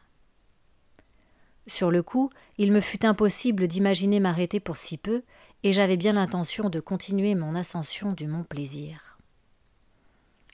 Sur 1.66 1.90
le 1.90 2.02
coup, 2.02 2.30
il 2.58 2.72
me 2.72 2.80
fut 2.80 3.06
impossible 3.06 3.68
d'imaginer 3.68 4.20
m'arrêter 4.20 4.60
pour 4.60 4.76
si 4.76 4.98
peu, 4.98 5.22
et 5.62 5.72
j'avais 5.72 5.96
bien 5.96 6.12
l'intention 6.12 6.68
de 6.68 6.80
continuer 6.80 7.34
mon 7.34 7.54
ascension 7.54 8.12
du 8.12 8.26
mont 8.26 8.44
Plaisir. 8.44 9.18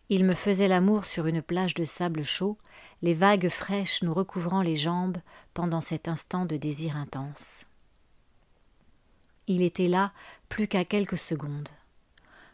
Il 0.09 0.25
me 0.25 0.35
faisait 0.35 0.69
l'amour 0.69 1.05
sur 1.05 1.27
une 1.27 1.43
plage 1.43 1.75
de 1.75 1.85
sable 1.85 2.25
chaud, 2.25 2.59
les 3.03 3.15
vagues 3.15 3.49
fraîches 3.49 4.03
nous 4.03 4.15
recouvrant 4.15 4.63
les 4.63 4.77
jambes 4.77 5.19
pendant 5.55 5.81
cet 5.81 6.09
instant 6.09 6.47
de 6.47 6.57
désir 6.57 6.97
intense. 6.97 7.65
Il 9.47 9.63
était 9.63 9.89
là 9.89 10.13
plus 10.49 10.69
qu'à 10.69 10.85
quelques 10.85 11.19
secondes. 11.19 11.69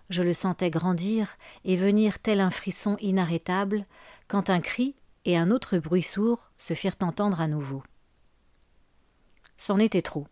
Je 0.08 0.22
le 0.22 0.34
sentais 0.34 0.70
grandir 0.70 1.36
et 1.64 1.76
venir 1.76 2.18
tel 2.18 2.40
un 2.40 2.50
frisson 2.50 2.96
inarrêtable 3.00 3.86
quand 4.28 4.50
un 4.50 4.60
cri 4.60 4.94
et 5.24 5.36
un 5.36 5.50
autre 5.50 5.78
bruit 5.78 6.02
sourd 6.02 6.50
se 6.58 6.74
firent 6.74 6.96
entendre 7.00 7.40
à 7.40 7.48
nouveau. 7.48 7.82
C'en 9.56 9.78
était 9.78 10.02
trop. 10.02 10.26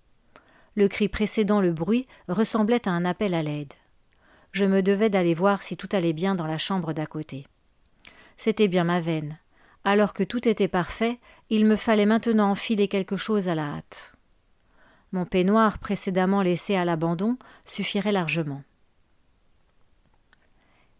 Le 0.76 0.88
cri 0.88 1.08
précédant 1.08 1.60
le 1.60 1.72
bruit 1.72 2.06
ressemblait 2.28 2.86
à 2.88 2.92
un 2.92 3.04
appel 3.04 3.34
à 3.34 3.42
l'aide. 3.42 3.72
Je 4.52 4.64
me 4.64 4.82
devais 4.82 5.10
d'aller 5.10 5.34
voir 5.34 5.62
si 5.62 5.76
tout 5.76 5.88
allait 5.92 6.12
bien 6.12 6.34
dans 6.34 6.46
la 6.46 6.58
chambre 6.58 6.92
d'à 6.92 7.06
côté. 7.06 7.46
C'était 8.36 8.68
bien 8.68 8.84
ma 8.84 9.00
veine. 9.00 9.38
Alors 9.84 10.14
que 10.14 10.22
tout 10.22 10.48
était 10.48 10.68
parfait, 10.68 11.18
il 11.50 11.66
me 11.66 11.76
fallait 11.76 12.06
maintenant 12.06 12.50
enfiler 12.50 12.88
quelque 12.88 13.16
chose 13.16 13.48
à 13.48 13.54
la 13.54 13.64
hâte. 13.64 14.12
Mon 15.12 15.26
peignoir 15.26 15.78
précédemment 15.78 16.42
laissé 16.42 16.74
à 16.74 16.84
l'abandon 16.84 17.36
suffirait 17.66 18.12
largement. 18.12 18.62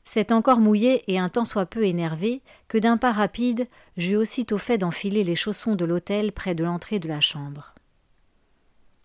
C'est 0.04 0.32
encore 0.32 0.58
mouillé 0.58 1.10
et 1.10 1.18
un 1.18 1.30
tant 1.30 1.46
soit 1.46 1.66
peu 1.66 1.84
énervé 1.84 2.42
que 2.68 2.78
d'un 2.78 2.98
pas 2.98 3.12
rapide 3.12 3.66
j'eus 3.96 4.16
aussitôt 4.16 4.58
fait 4.58 4.78
d'enfiler 4.78 5.24
les 5.24 5.34
chaussons 5.34 5.74
de 5.74 5.84
l'hôtel 5.84 6.30
près 6.32 6.54
de 6.54 6.62
l'entrée 6.62 6.98
de 6.98 7.08
la 7.08 7.20
chambre. 7.20 7.74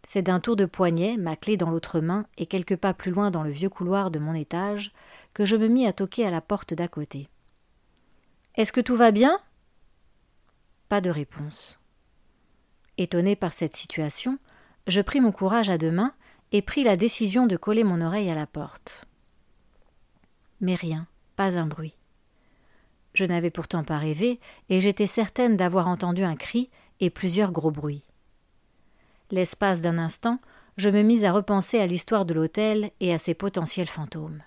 C'est 0.03 0.21
d'un 0.21 0.39
tour 0.39 0.55
de 0.55 0.65
poignet, 0.65 1.17
ma 1.17 1.35
clé 1.35 1.57
dans 1.57 1.69
l'autre 1.69 1.99
main 1.99 2.25
et 2.37 2.45
quelques 2.45 2.75
pas 2.75 2.93
plus 2.93 3.11
loin 3.11 3.31
dans 3.31 3.43
le 3.43 3.49
vieux 3.49 3.69
couloir 3.69 4.11
de 4.11 4.19
mon 4.19 4.33
étage, 4.33 4.91
que 5.33 5.45
je 5.45 5.55
me 5.55 5.67
mis 5.67 5.85
à 5.85 5.93
toquer 5.93 6.25
à 6.25 6.31
la 6.31 6.41
porte 6.41 6.73
d'à 6.73 6.87
côté. 6.87 7.29
Est-ce 8.55 8.71
que 8.71 8.81
tout 8.81 8.95
va 8.95 9.11
bien? 9.11 9.39
Pas 10.89 11.01
de 11.01 11.09
réponse. 11.09 11.79
Étonné 12.97 13.35
par 13.35 13.53
cette 13.53 13.75
situation, 13.75 14.37
je 14.87 15.01
pris 15.01 15.21
mon 15.21 15.31
courage 15.31 15.69
à 15.69 15.77
deux 15.77 15.91
mains 15.91 16.13
et 16.51 16.61
pris 16.61 16.83
la 16.83 16.97
décision 16.97 17.45
de 17.47 17.55
coller 17.55 17.83
mon 17.83 18.01
oreille 18.01 18.29
à 18.29 18.35
la 18.35 18.47
porte 18.47 19.08
mais 20.61 20.75
rien, 20.75 21.05
pas 21.35 21.57
un 21.57 21.65
bruit. 21.65 21.95
Je 23.13 23.25
n'avais 23.25 23.49
pourtant 23.49 23.83
pas 23.83 23.97
rêvé, 23.97 24.39
et 24.69 24.81
j'étais 24.81 25.07
certaine 25.07 25.57
d'avoir 25.57 25.87
entendu 25.87 26.23
un 26.23 26.35
cri 26.35 26.69
et 26.99 27.09
plusieurs 27.09 27.51
gros 27.51 27.71
bruits. 27.71 28.03
L'espace 29.31 29.81
d'un 29.81 29.97
instant, 29.97 30.39
je 30.77 30.89
me 30.89 31.01
mis 31.01 31.25
à 31.25 31.31
repenser 31.31 31.79
à 31.79 31.87
l'histoire 31.87 32.25
de 32.25 32.33
l'hôtel 32.33 32.91
et 32.99 33.13
à 33.13 33.17
ses 33.17 33.33
potentiels 33.33 33.87
fantômes. 33.87 34.41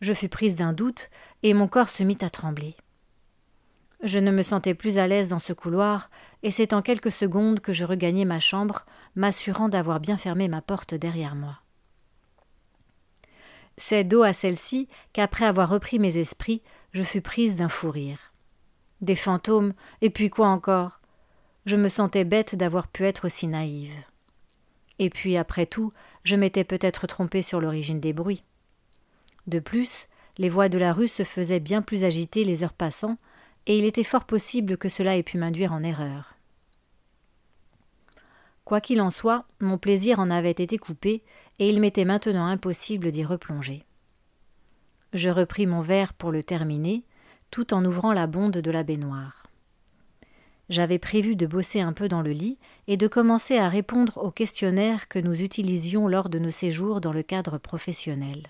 Je 0.00 0.12
fus 0.12 0.28
prise 0.28 0.56
d'un 0.56 0.72
doute, 0.72 1.10
et 1.42 1.54
mon 1.54 1.68
corps 1.68 1.90
se 1.90 2.02
mit 2.02 2.18
à 2.20 2.30
trembler. 2.30 2.76
Je 4.02 4.18
ne 4.18 4.30
me 4.30 4.42
sentais 4.42 4.74
plus 4.74 4.98
à 4.98 5.06
l'aise 5.06 5.28
dans 5.28 5.38
ce 5.38 5.52
couloir, 5.52 6.10
et 6.42 6.50
c'est 6.50 6.72
en 6.72 6.82
quelques 6.82 7.12
secondes 7.12 7.60
que 7.60 7.72
je 7.72 7.84
regagnai 7.84 8.24
ma 8.24 8.40
chambre, 8.40 8.84
m'assurant 9.14 9.68
d'avoir 9.68 10.00
bien 10.00 10.16
fermé 10.16 10.48
ma 10.48 10.60
porte 10.60 10.94
derrière 10.94 11.34
moi. 11.34 11.58
C'est 13.76 14.04
dos 14.04 14.22
à 14.22 14.32
celle-ci 14.32 14.88
qu'après 15.12 15.44
avoir 15.44 15.68
repris 15.68 15.98
mes 15.98 16.18
esprits, 16.18 16.62
je 16.92 17.02
fus 17.02 17.20
prise 17.20 17.56
d'un 17.56 17.68
fou 17.68 17.90
rire. 17.90 18.32
Des 19.02 19.16
fantômes, 19.16 19.74
et 20.00 20.10
puis 20.10 20.30
quoi 20.30 20.48
encore? 20.48 21.00
Je 21.66 21.76
me 21.76 21.88
sentais 21.88 22.24
bête 22.24 22.54
d'avoir 22.54 22.88
pu 22.88 23.04
être 23.04 23.26
aussi 23.26 23.46
naïve. 23.46 23.92
Et 24.98 25.10
puis, 25.10 25.36
après 25.36 25.66
tout, 25.66 25.92
je 26.24 26.36
m'étais 26.36 26.64
peut-être 26.64 27.06
trompée 27.06 27.42
sur 27.42 27.60
l'origine 27.60 28.00
des 28.00 28.14
bruits. 28.14 28.44
De 29.46 29.58
plus, 29.58 30.08
les 30.38 30.48
voix 30.48 30.68
de 30.68 30.78
la 30.78 30.92
rue 30.92 31.08
se 31.08 31.22
faisaient 31.22 31.60
bien 31.60 31.82
plus 31.82 32.04
agitées 32.04 32.44
les 32.44 32.62
heures 32.62 32.72
passant, 32.72 33.18
et 33.66 33.76
il 33.76 33.84
était 33.84 34.04
fort 34.04 34.24
possible 34.24 34.78
que 34.78 34.88
cela 34.88 35.16
ait 35.16 35.22
pu 35.22 35.38
m'induire 35.38 35.72
en 35.72 35.82
erreur. 35.82 36.35
Quoi 38.66 38.80
qu'il 38.80 39.00
en 39.00 39.12
soit, 39.12 39.44
mon 39.60 39.78
plaisir 39.78 40.18
en 40.18 40.28
avait 40.28 40.50
été 40.50 40.76
coupé, 40.76 41.22
et 41.60 41.70
il 41.70 41.80
m'était 41.80 42.04
maintenant 42.04 42.46
impossible 42.46 43.12
d'y 43.12 43.24
replonger. 43.24 43.84
Je 45.12 45.30
repris 45.30 45.66
mon 45.66 45.82
verre 45.82 46.12
pour 46.12 46.32
le 46.32 46.42
terminer, 46.42 47.04
tout 47.52 47.72
en 47.72 47.84
ouvrant 47.84 48.12
la 48.12 48.26
bonde 48.26 48.58
de 48.58 48.70
la 48.72 48.82
baignoire. 48.82 49.46
J'avais 50.68 50.98
prévu 50.98 51.36
de 51.36 51.46
bosser 51.46 51.80
un 51.80 51.92
peu 51.92 52.08
dans 52.08 52.22
le 52.22 52.32
lit 52.32 52.58
et 52.88 52.96
de 52.96 53.06
commencer 53.06 53.56
à 53.56 53.68
répondre 53.68 54.18
aux 54.18 54.32
questionnaires 54.32 55.06
que 55.06 55.20
nous 55.20 55.42
utilisions 55.42 56.08
lors 56.08 56.28
de 56.28 56.40
nos 56.40 56.50
séjours 56.50 57.00
dans 57.00 57.12
le 57.12 57.22
cadre 57.22 57.58
professionnel. 57.58 58.48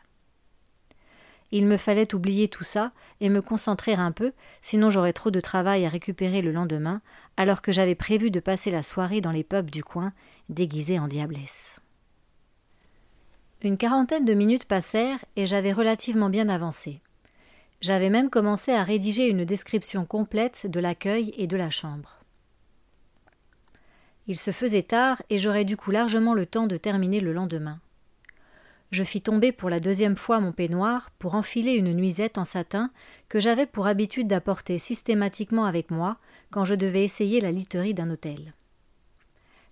Il 1.52 1.66
me 1.66 1.76
fallait 1.76 2.14
oublier 2.14 2.48
tout 2.48 2.64
ça 2.64 2.92
et 3.20 3.28
me 3.28 3.40
concentrer 3.40 3.94
un 3.94 4.12
peu, 4.12 4.32
sinon 4.62 4.90
j'aurais 4.90 5.12
trop 5.12 5.30
de 5.30 5.40
travail 5.40 5.86
à 5.86 5.88
récupérer 5.88 6.42
le 6.42 6.52
lendemain, 6.52 7.00
alors 7.36 7.62
que 7.62 7.72
j'avais 7.72 7.94
prévu 7.94 8.30
de 8.30 8.40
passer 8.40 8.70
la 8.70 8.82
soirée 8.82 9.20
dans 9.20 9.30
les 9.30 9.44
pubs 9.44 9.70
du 9.70 9.84
coin, 9.84 10.12
déguisée 10.48 10.98
en 10.98 11.06
diablesse. 11.06 11.80
Une 13.62 13.78
quarantaine 13.78 14.24
de 14.24 14.34
minutes 14.34 14.66
passèrent 14.66 15.24
et 15.34 15.46
j'avais 15.46 15.72
relativement 15.72 16.28
bien 16.28 16.48
avancé. 16.48 17.00
J'avais 17.80 18.10
même 18.10 18.30
commencé 18.30 18.72
à 18.72 18.84
rédiger 18.84 19.28
une 19.28 19.44
description 19.44 20.04
complète 20.04 20.66
de 20.70 20.80
l'accueil 20.80 21.32
et 21.36 21.46
de 21.46 21.56
la 21.56 21.70
chambre. 21.70 22.20
Il 24.26 24.36
se 24.36 24.50
faisait 24.50 24.82
tard 24.82 25.22
et 25.30 25.38
j'aurais 25.38 25.64
du 25.64 25.76
coup 25.76 25.90
largement 25.90 26.34
le 26.34 26.46
temps 26.46 26.66
de 26.66 26.76
terminer 26.76 27.20
le 27.20 27.32
lendemain. 27.32 27.80
Je 28.92 29.02
fis 29.02 29.20
tomber 29.20 29.50
pour 29.52 29.68
la 29.68 29.80
deuxième 29.80 30.16
fois 30.16 30.40
mon 30.40 30.52
peignoir 30.52 31.10
pour 31.18 31.34
enfiler 31.34 31.72
une 31.72 31.92
nuisette 31.92 32.38
en 32.38 32.44
satin 32.44 32.90
que 33.28 33.40
j'avais 33.40 33.66
pour 33.66 33.86
habitude 33.86 34.28
d'apporter 34.28 34.78
systématiquement 34.78 35.64
avec 35.64 35.90
moi 35.90 36.18
quand 36.50 36.64
je 36.64 36.74
devais 36.74 37.02
essayer 37.02 37.40
la 37.40 37.50
literie 37.50 37.94
d'un 37.94 38.10
hôtel. 38.10 38.54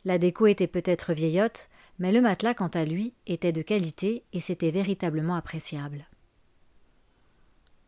La 0.04 0.18
déco 0.18 0.46
était 0.46 0.66
peut-être 0.66 1.14
vieillotte, 1.14 1.68
mais 1.98 2.12
le 2.12 2.20
matelas, 2.20 2.54
quant 2.54 2.68
à 2.68 2.84
lui, 2.84 3.14
était 3.26 3.52
de 3.52 3.62
qualité 3.62 4.24
et 4.32 4.40
c'était 4.40 4.72
véritablement 4.72 5.36
appréciable. 5.36 6.06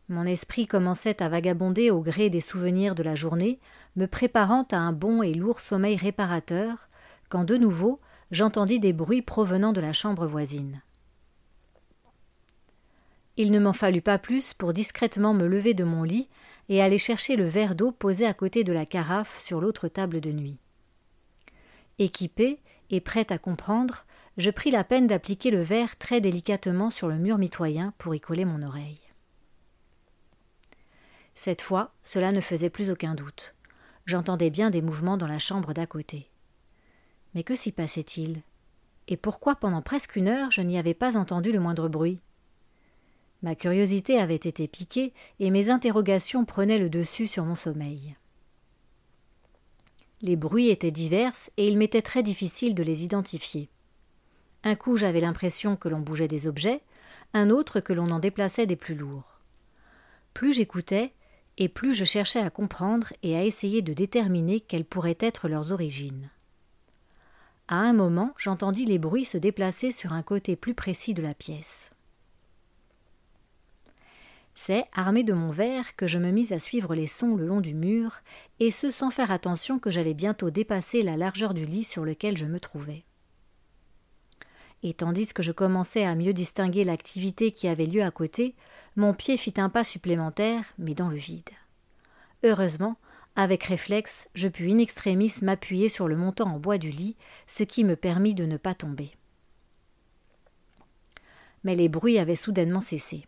Mon 0.09 0.23
esprit 0.23 0.65
commençait 0.65 1.21
à 1.21 1.27
vagabonder 1.27 1.91
au 1.91 1.99
gré 2.01 2.29
des 2.29 2.39
souvenirs 2.39 2.95
de 2.95 3.03
la 3.03 3.13
journée, 3.13 3.59
me 3.97 4.07
préparant 4.07 4.65
à 4.71 4.77
un 4.77 4.93
bon 4.93 5.21
et 5.21 5.33
lourd 5.33 5.59
sommeil 5.59 5.97
réparateur, 5.97 6.87
quand 7.27 7.43
de 7.43 7.57
nouveau 7.57 7.99
j'entendis 8.31 8.79
des 8.79 8.93
bruits 8.93 9.21
provenant 9.21 9.73
de 9.73 9.81
la 9.81 9.91
chambre 9.91 10.25
voisine. 10.25 10.81
Il 13.37 13.51
ne 13.51 13.59
m'en 13.59 13.73
fallut 13.73 14.01
pas 14.01 14.17
plus 14.17 14.55
pour 14.55 14.73
discrètement 14.73 15.35
me 15.35 15.45
lever 15.45 15.75
de 15.75 15.83
mon 15.83 16.01
lit 16.01 16.27
et 16.69 16.81
aller 16.81 16.97
chercher 16.97 17.35
le 17.35 17.45
verre 17.45 17.75
d'eau 17.75 17.91
posé 17.91 18.25
à 18.25 18.33
côté 18.33 18.63
de 18.63 18.73
la 18.73 18.85
carafe 18.85 19.39
sur 19.39 19.61
l'autre 19.61 19.87
table 19.87 20.21
de 20.21 20.31
nuit. 20.31 20.57
Équipé 21.99 22.59
et 22.89 22.99
prêt 22.99 23.31
à 23.31 23.37
comprendre, 23.37 24.05
je 24.37 24.49
pris 24.49 24.71
la 24.71 24.83
peine 24.83 25.07
d'appliquer 25.07 25.51
le 25.51 25.61
verre 25.61 25.97
très 25.97 26.19
délicatement 26.19 26.89
sur 26.89 27.07
le 27.07 27.17
mur 27.17 27.37
mitoyen 27.37 27.93
pour 27.99 28.15
y 28.15 28.19
coller 28.19 28.45
mon 28.45 28.63
oreille. 28.63 28.99
Cette 31.35 31.61
fois, 31.61 31.93
cela 32.01 32.31
ne 32.31 32.41
faisait 32.41 32.71
plus 32.71 32.89
aucun 32.89 33.13
doute. 33.13 33.53
J'entendais 34.05 34.49
bien 34.49 34.71
des 34.71 34.81
mouvements 34.81 35.17
dans 35.17 35.27
la 35.27 35.39
chambre 35.39 35.73
d'à 35.73 35.85
côté. 35.85 36.31
Mais 37.35 37.43
que 37.43 37.55
s'y 37.55 37.71
passait-il? 37.71 38.41
Et 39.07 39.17
pourquoi 39.17 39.55
pendant 39.55 39.83
presque 39.83 40.15
une 40.15 40.27
heure 40.27 40.49
je 40.49 40.61
n'y 40.61 40.79
avais 40.79 40.95
pas 40.95 41.15
entendu 41.17 41.51
le 41.51 41.59
moindre 41.59 41.87
bruit? 41.87 42.19
Ma 43.43 43.55
curiosité 43.55 44.19
avait 44.19 44.35
été 44.35 44.67
piquée 44.67 45.13
et 45.39 45.51
mes 45.51 45.69
interrogations 45.69 46.45
prenaient 46.45 46.79
le 46.79 46.89
dessus 46.89 47.27
sur 47.27 47.43
mon 47.43 47.55
sommeil. 47.55 48.15
Les 50.21 50.35
bruits 50.35 50.69
étaient 50.69 50.91
divers 50.91 51.35
et 51.57 51.67
il 51.67 51.77
m'était 51.77 52.01
très 52.01 52.23
difficile 52.23 52.73
de 52.73 52.81
les 52.81 53.03
identifier. 53.03 53.69
Un 54.63 54.75
coup 54.75 54.97
j'avais 54.97 55.21
l'impression 55.21 55.75
que 55.75 55.89
l'on 55.89 55.99
bougeait 55.99 56.27
des 56.27 56.47
objets, 56.47 56.81
un 57.33 57.51
autre 57.51 57.79
que 57.79 57.93
l'on 57.93 58.09
en 58.09 58.19
déplaçait 58.19 58.65
des 58.65 58.75
plus 58.75 58.95
lourds. 58.95 59.39
Plus 60.33 60.53
j'écoutais, 60.53 61.13
et 61.57 61.69
plus 61.69 61.93
je 61.93 62.05
cherchais 62.05 62.39
à 62.39 62.49
comprendre 62.49 63.13
et 63.23 63.35
à 63.35 63.43
essayer 63.43 63.81
de 63.81 63.93
déterminer 63.93 64.59
quelles 64.59 64.85
pourraient 64.85 65.17
être 65.19 65.47
leurs 65.47 65.71
origines. 65.71 66.29
À 67.67 67.77
un 67.77 67.93
moment, 67.93 68.33
j'entendis 68.37 68.85
les 68.85 68.99
bruits 68.99 69.25
se 69.25 69.37
déplacer 69.37 69.91
sur 69.91 70.13
un 70.13 70.23
côté 70.23 70.55
plus 70.55 70.73
précis 70.73 71.13
de 71.13 71.21
la 71.21 71.33
pièce. 71.33 71.91
C'est, 74.59 74.85
armé 74.91 75.23
de 75.23 75.33
mon 75.33 75.51
verre, 75.51 75.95
que 75.95 76.07
je 76.07 76.17
me 76.17 76.31
mis 76.31 76.51
à 76.51 76.57
suivre 76.57 76.95
les 76.95 77.05
sons 77.05 77.35
le 77.35 77.45
long 77.45 77.61
du 77.61 77.75
mur, 77.75 78.21
et 78.59 78.71
ce 78.71 78.89
sans 78.89 79.11
faire 79.11 79.29
attention 79.29 79.77
que 79.77 79.91
j'allais 79.91 80.15
bientôt 80.15 80.49
dépasser 80.49 81.03
la 81.03 81.15
largeur 81.15 81.53
du 81.53 81.67
lit 81.67 81.83
sur 81.83 82.03
lequel 82.03 82.35
je 82.35 82.47
me 82.47 82.59
trouvais. 82.59 83.03
Et 84.81 84.95
tandis 84.95 85.31
que 85.31 85.43
je 85.43 85.51
commençais 85.51 86.05
à 86.05 86.15
mieux 86.15 86.33
distinguer 86.33 86.83
l'activité 86.83 87.51
qui 87.51 87.67
avait 87.67 87.85
lieu 87.85 88.01
à 88.01 88.09
côté, 88.09 88.55
mon 88.95 89.13
pied 89.13 89.37
fit 89.37 89.53
un 89.57 89.69
pas 89.69 89.83
supplémentaire, 89.83 90.65
mais 90.79 90.95
dans 90.95 91.09
le 91.09 91.17
vide. 91.17 91.51
Heureusement, 92.43 92.97
avec 93.35 93.63
réflexe, 93.63 94.27
je 94.33 94.47
pus 94.47 94.71
in 94.71 94.79
extremis 94.79 95.35
m'appuyer 95.43 95.87
sur 95.87 96.07
le 96.07 96.17
montant 96.17 96.47
en 96.47 96.57
bois 96.57 96.79
du 96.79 96.89
lit, 96.89 97.15
ce 97.45 97.61
qui 97.61 97.83
me 97.83 97.95
permit 97.95 98.33
de 98.33 98.45
ne 98.45 98.57
pas 98.57 98.73
tomber. 98.73 99.11
Mais 101.63 101.75
les 101.75 101.89
bruits 101.89 102.17
avaient 102.17 102.35
soudainement 102.35 102.81
cessé. 102.81 103.27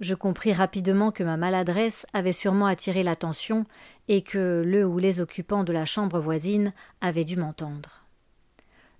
Je 0.00 0.14
compris 0.14 0.52
rapidement 0.52 1.10
que 1.10 1.24
ma 1.24 1.36
maladresse 1.36 2.06
avait 2.12 2.32
sûrement 2.32 2.66
attiré 2.66 3.02
l'attention 3.02 3.66
et 4.06 4.22
que 4.22 4.62
le 4.64 4.86
ou 4.86 4.98
les 4.98 5.20
occupants 5.20 5.64
de 5.64 5.72
la 5.72 5.84
chambre 5.84 6.20
voisine 6.20 6.72
avaient 7.00 7.24
dû 7.24 7.36
m'entendre. 7.36 8.04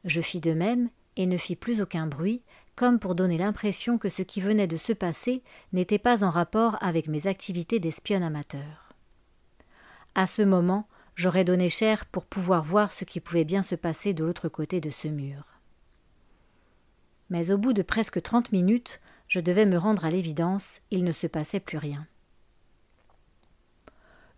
Je 0.05 0.21
fis 0.21 0.40
de 0.40 0.52
même 0.52 0.88
et 1.17 1.26
ne 1.26 1.37
fis 1.37 1.57
plus 1.57 1.81
aucun 1.81 2.07
bruit, 2.07 2.43
comme 2.75 2.99
pour 2.99 3.14
donner 3.14 3.38
l'impression 3.38 3.99
que 3.99 4.09
ce 4.09 4.23
qui 4.23 4.40
venait 4.40 4.67
de 4.67 4.76
se 4.76 4.93
passer 4.93 5.43
n'était 5.73 5.99
pas 5.99 6.25
en 6.25 6.31
rapport 6.31 6.76
avec 6.81 7.09
mes 7.09 7.26
activités 7.26 7.81
d'espionne 7.81 8.23
amateur. 8.23 8.93
À 10.14 10.26
ce 10.26 10.43
moment, 10.43 10.88
j'aurais 11.14 11.45
donné 11.45 11.69
cher 11.69 12.07
pour 12.07 12.25
pouvoir 12.25 12.62
voir 12.62 12.93
ce 12.93 13.05
qui 13.05 13.21
pouvait 13.21 13.45
bien 13.45 13.62
se 13.62 13.75
passer 13.75 14.14
de 14.14 14.25
l'autre 14.25 14.49
côté 14.49 14.81
de 14.81 14.90
ce 14.90 15.09
mur. 15.09 15.59
Mais 17.31 17.50
au 17.50 17.59
bout 17.59 17.73
de 17.73 17.83
presque 17.83 18.23
trente 18.23 18.52
minutes, 18.52 19.00
je 19.29 19.41
devais 19.41 19.67
me 19.67 19.79
rendre 19.79 20.05
à 20.05 20.11
l'évidence, 20.11 20.81
il 20.91 21.05
ne 21.05 21.13
se 21.13 21.27
passait 21.27 21.61
plus 21.61 21.79
rien. 21.79 22.07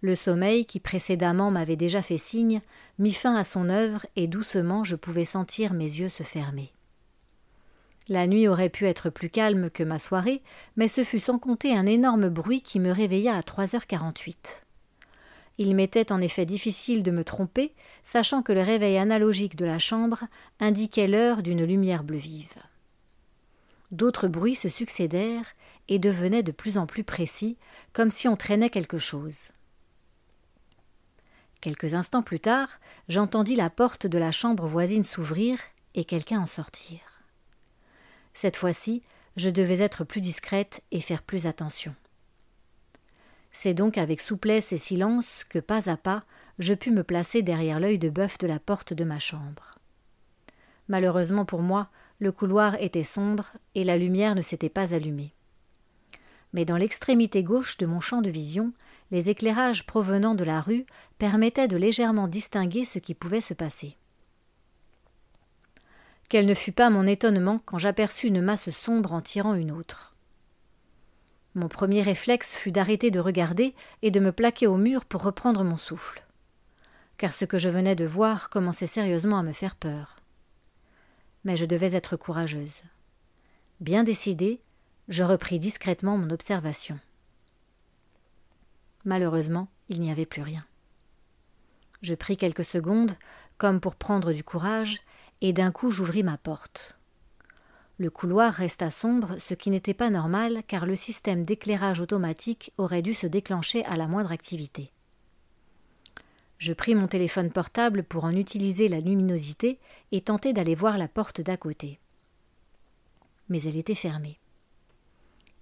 Le 0.02 0.14
sommeil, 0.14 0.64
qui 0.64 0.80
précédemment 0.80 1.50
m'avait 1.50 1.76
déjà 1.76 2.02
fait 2.02 2.18
signe, 2.18 2.60
mit 2.98 3.12
fin 3.12 3.36
à 3.36 3.44
son 3.44 3.68
œuvre 3.68 4.06
et 4.16 4.26
doucement 4.26 4.82
je 4.82 4.96
pouvais 4.96 5.24
sentir 5.24 5.72
mes 5.72 5.84
yeux 5.84 6.08
se 6.08 6.22
fermer. 6.22 6.72
La 8.08 8.26
nuit 8.26 8.48
aurait 8.48 8.70
pu 8.70 8.86
être 8.86 9.10
plus 9.10 9.30
calme 9.30 9.70
que 9.70 9.84
ma 9.84 9.98
soirée, 9.98 10.42
mais 10.76 10.88
ce 10.88 11.04
fut 11.04 11.20
sans 11.20 11.38
compter 11.38 11.76
un 11.76 11.86
énorme 11.86 12.28
bruit 12.28 12.62
qui 12.62 12.80
me 12.80 12.90
réveilla 12.90 13.36
à 13.36 13.42
trois 13.42 13.76
heures 13.76 13.86
quarante-huit. 13.86 14.66
Il 15.58 15.76
m'était 15.76 16.10
en 16.10 16.20
effet 16.20 16.46
difficile 16.46 17.02
de 17.02 17.10
me 17.10 17.22
tromper, 17.22 17.74
sachant 18.02 18.42
que 18.42 18.52
le 18.52 18.62
réveil 18.62 18.96
analogique 18.96 19.56
de 19.56 19.66
la 19.66 19.78
chambre 19.78 20.24
indiquait 20.58 21.06
l'heure 21.06 21.42
d'une 21.42 21.64
lumière 21.64 22.02
bleu 22.02 22.16
vive. 22.16 22.56
D'autres 23.90 24.28
bruits 24.28 24.54
se 24.54 24.68
succédèrent 24.68 25.54
et 25.88 25.98
devenaient 25.98 26.42
de 26.42 26.52
plus 26.52 26.78
en 26.78 26.86
plus 26.86 27.04
précis, 27.04 27.56
comme 27.92 28.10
si 28.10 28.28
on 28.28 28.36
traînait 28.36 28.70
quelque 28.70 28.98
chose. 28.98 29.50
Quelques 31.60 31.94
instants 31.94 32.22
plus 32.22 32.40
tard, 32.40 32.80
j'entendis 33.08 33.56
la 33.56 33.68
porte 33.68 34.06
de 34.06 34.18
la 34.18 34.32
chambre 34.32 34.66
voisine 34.66 35.04
s'ouvrir 35.04 35.58
et 35.94 36.04
quelqu'un 36.04 36.40
en 36.40 36.46
sortir. 36.46 37.00
Cette 38.32 38.56
fois-ci, 38.56 39.02
je 39.36 39.50
devais 39.50 39.80
être 39.80 40.04
plus 40.04 40.20
discrète 40.20 40.82
et 40.90 41.00
faire 41.00 41.22
plus 41.22 41.46
attention. 41.46 41.94
C'est 43.52 43.74
donc 43.74 43.98
avec 43.98 44.20
souplesse 44.20 44.72
et 44.72 44.78
silence 44.78 45.44
que, 45.48 45.58
pas 45.58 45.90
à 45.90 45.96
pas, 45.96 46.24
je 46.58 46.74
pus 46.74 46.92
me 46.92 47.02
placer 47.02 47.42
derrière 47.42 47.80
l'œil 47.80 47.98
de 47.98 48.08
bœuf 48.08 48.38
de 48.38 48.46
la 48.46 48.60
porte 48.60 48.92
de 48.92 49.04
ma 49.04 49.18
chambre. 49.18 49.78
Malheureusement 50.88 51.44
pour 51.44 51.60
moi, 51.60 51.88
le 52.20 52.32
couloir 52.32 52.74
était 52.80 53.02
sombre 53.02 53.50
et 53.74 53.82
la 53.82 53.96
lumière 53.96 54.34
ne 54.34 54.42
s'était 54.42 54.68
pas 54.68 54.94
allumée. 54.94 55.32
Mais 56.52 56.66
dans 56.66 56.76
l'extrémité 56.76 57.42
gauche 57.42 57.78
de 57.78 57.86
mon 57.86 57.98
champ 57.98 58.20
de 58.20 58.28
vision, 58.28 58.72
les 59.10 59.30
éclairages 59.30 59.86
provenant 59.86 60.34
de 60.34 60.44
la 60.44 60.60
rue 60.60 60.84
permettaient 61.18 61.66
de 61.66 61.78
légèrement 61.78 62.28
distinguer 62.28 62.84
ce 62.84 62.98
qui 62.98 63.14
pouvait 63.14 63.40
se 63.40 63.54
passer. 63.54 63.96
Quel 66.28 66.46
ne 66.46 66.54
fut 66.54 66.72
pas 66.72 66.90
mon 66.90 67.06
étonnement 67.06 67.60
quand 67.64 67.78
j'aperçus 67.78 68.26
une 68.26 68.42
masse 68.42 68.70
sombre 68.70 69.12
en 69.12 69.20
tirant 69.20 69.54
une 69.54 69.72
autre. 69.72 70.14
Mon 71.54 71.68
premier 71.68 72.02
réflexe 72.02 72.54
fut 72.54 72.70
d'arrêter 72.70 73.10
de 73.10 73.18
regarder 73.18 73.74
et 74.02 74.12
de 74.12 74.20
me 74.20 74.30
plaquer 74.30 74.68
au 74.68 74.76
mur 74.76 75.04
pour 75.04 75.22
reprendre 75.22 75.64
mon 75.64 75.76
souffle. 75.76 76.22
Car 77.16 77.32
ce 77.32 77.44
que 77.44 77.58
je 77.58 77.68
venais 77.68 77.96
de 77.96 78.04
voir 78.04 78.50
commençait 78.50 78.86
sérieusement 78.86 79.38
à 79.38 79.42
me 79.42 79.52
faire 79.52 79.74
peur 79.74 80.19
mais 81.44 81.56
je 81.56 81.64
devais 81.64 81.94
être 81.94 82.16
courageuse. 82.16 82.82
Bien 83.80 84.04
décidée, 84.04 84.60
je 85.08 85.24
repris 85.24 85.58
discrètement 85.58 86.16
mon 86.16 86.30
observation. 86.30 86.98
Malheureusement, 89.04 89.68
il 89.88 90.00
n'y 90.00 90.10
avait 90.10 90.26
plus 90.26 90.42
rien. 90.42 90.64
Je 92.02 92.14
pris 92.14 92.36
quelques 92.36 92.64
secondes, 92.64 93.12
comme 93.58 93.80
pour 93.80 93.94
prendre 93.94 94.32
du 94.32 94.44
courage, 94.44 95.00
et 95.40 95.52
d'un 95.52 95.72
coup 95.72 95.90
j'ouvris 95.90 96.22
ma 96.22 96.38
porte. 96.38 96.98
Le 97.98 98.10
couloir 98.10 98.52
resta 98.52 98.90
sombre, 98.90 99.38
ce 99.38 99.52
qui 99.52 99.68
n'était 99.68 99.94
pas 99.94 100.08
normal 100.08 100.62
car 100.66 100.86
le 100.86 100.96
système 100.96 101.44
d'éclairage 101.44 102.00
automatique 102.00 102.72
aurait 102.78 103.02
dû 103.02 103.12
se 103.12 103.26
déclencher 103.26 103.84
à 103.84 103.96
la 103.96 104.06
moindre 104.06 104.32
activité. 104.32 104.90
Je 106.60 106.74
pris 106.74 106.94
mon 106.94 107.08
téléphone 107.08 107.50
portable 107.50 108.04
pour 108.04 108.24
en 108.24 108.34
utiliser 108.34 108.86
la 108.86 109.00
luminosité 109.00 109.80
et 110.12 110.20
tenter 110.20 110.52
d'aller 110.52 110.74
voir 110.74 110.98
la 110.98 111.08
porte 111.08 111.40
d'à 111.40 111.56
côté. 111.56 111.98
Mais 113.48 113.62
elle 113.62 113.78
était 113.78 113.94
fermée. 113.94 114.38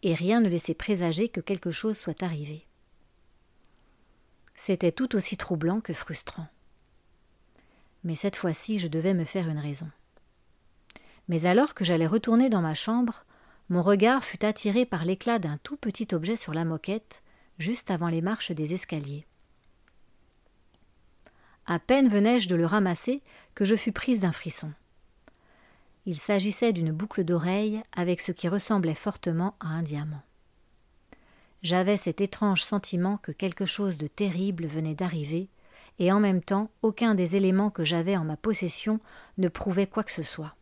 Et 0.02 0.12
rien 0.12 0.40
ne 0.40 0.48
laissait 0.48 0.74
présager 0.74 1.28
que 1.28 1.40
quelque 1.40 1.70
chose 1.70 1.96
soit 1.96 2.24
arrivé. 2.24 2.66
C'était 4.56 4.90
tout 4.90 5.14
aussi 5.14 5.36
troublant 5.36 5.80
que 5.80 5.92
frustrant. 5.92 6.48
Mais 8.02 8.16
cette 8.16 8.36
fois-ci, 8.36 8.80
je 8.80 8.88
devais 8.88 9.14
me 9.14 9.24
faire 9.24 9.48
une 9.48 9.60
raison. 9.60 9.88
Mais 11.28 11.46
alors 11.46 11.74
que 11.74 11.84
j'allais 11.84 12.08
retourner 12.08 12.48
dans 12.48 12.62
ma 12.62 12.74
chambre, 12.74 13.24
mon 13.68 13.82
regard 13.82 14.24
fut 14.24 14.44
attiré 14.44 14.84
par 14.84 15.04
l'éclat 15.04 15.38
d'un 15.38 15.58
tout 15.58 15.76
petit 15.76 16.08
objet 16.12 16.34
sur 16.34 16.54
la 16.54 16.64
moquette, 16.64 17.22
juste 17.60 17.92
avant 17.92 18.08
les 18.08 18.22
marches 18.22 18.50
des 18.50 18.74
escaliers. 18.74 19.27
À 21.70 21.78
peine 21.78 22.08
venais-je 22.08 22.48
de 22.48 22.56
le 22.56 22.64
ramasser 22.64 23.20
que 23.54 23.66
je 23.66 23.76
fus 23.76 23.92
prise 23.92 24.20
d'un 24.20 24.32
frisson. 24.32 24.72
Il 26.06 26.16
s'agissait 26.16 26.72
d'une 26.72 26.92
boucle 26.92 27.24
d'oreille 27.24 27.82
avec 27.94 28.22
ce 28.22 28.32
qui 28.32 28.48
ressemblait 28.48 28.94
fortement 28.94 29.54
à 29.60 29.66
un 29.66 29.82
diamant. 29.82 30.22
J'avais 31.62 31.98
cet 31.98 32.22
étrange 32.22 32.62
sentiment 32.62 33.18
que 33.18 33.32
quelque 33.32 33.66
chose 33.66 33.98
de 33.98 34.06
terrible 34.06 34.64
venait 34.64 34.94
d'arriver, 34.94 35.50
et 35.98 36.10
en 36.10 36.20
même 36.20 36.40
temps 36.40 36.70
aucun 36.80 37.14
des 37.14 37.36
éléments 37.36 37.68
que 37.68 37.84
j'avais 37.84 38.16
en 38.16 38.24
ma 38.24 38.38
possession 38.38 38.98
ne 39.36 39.48
prouvait 39.48 39.86
quoi 39.86 40.04
que 40.04 40.12
ce 40.12 40.22
soit. 40.22 40.54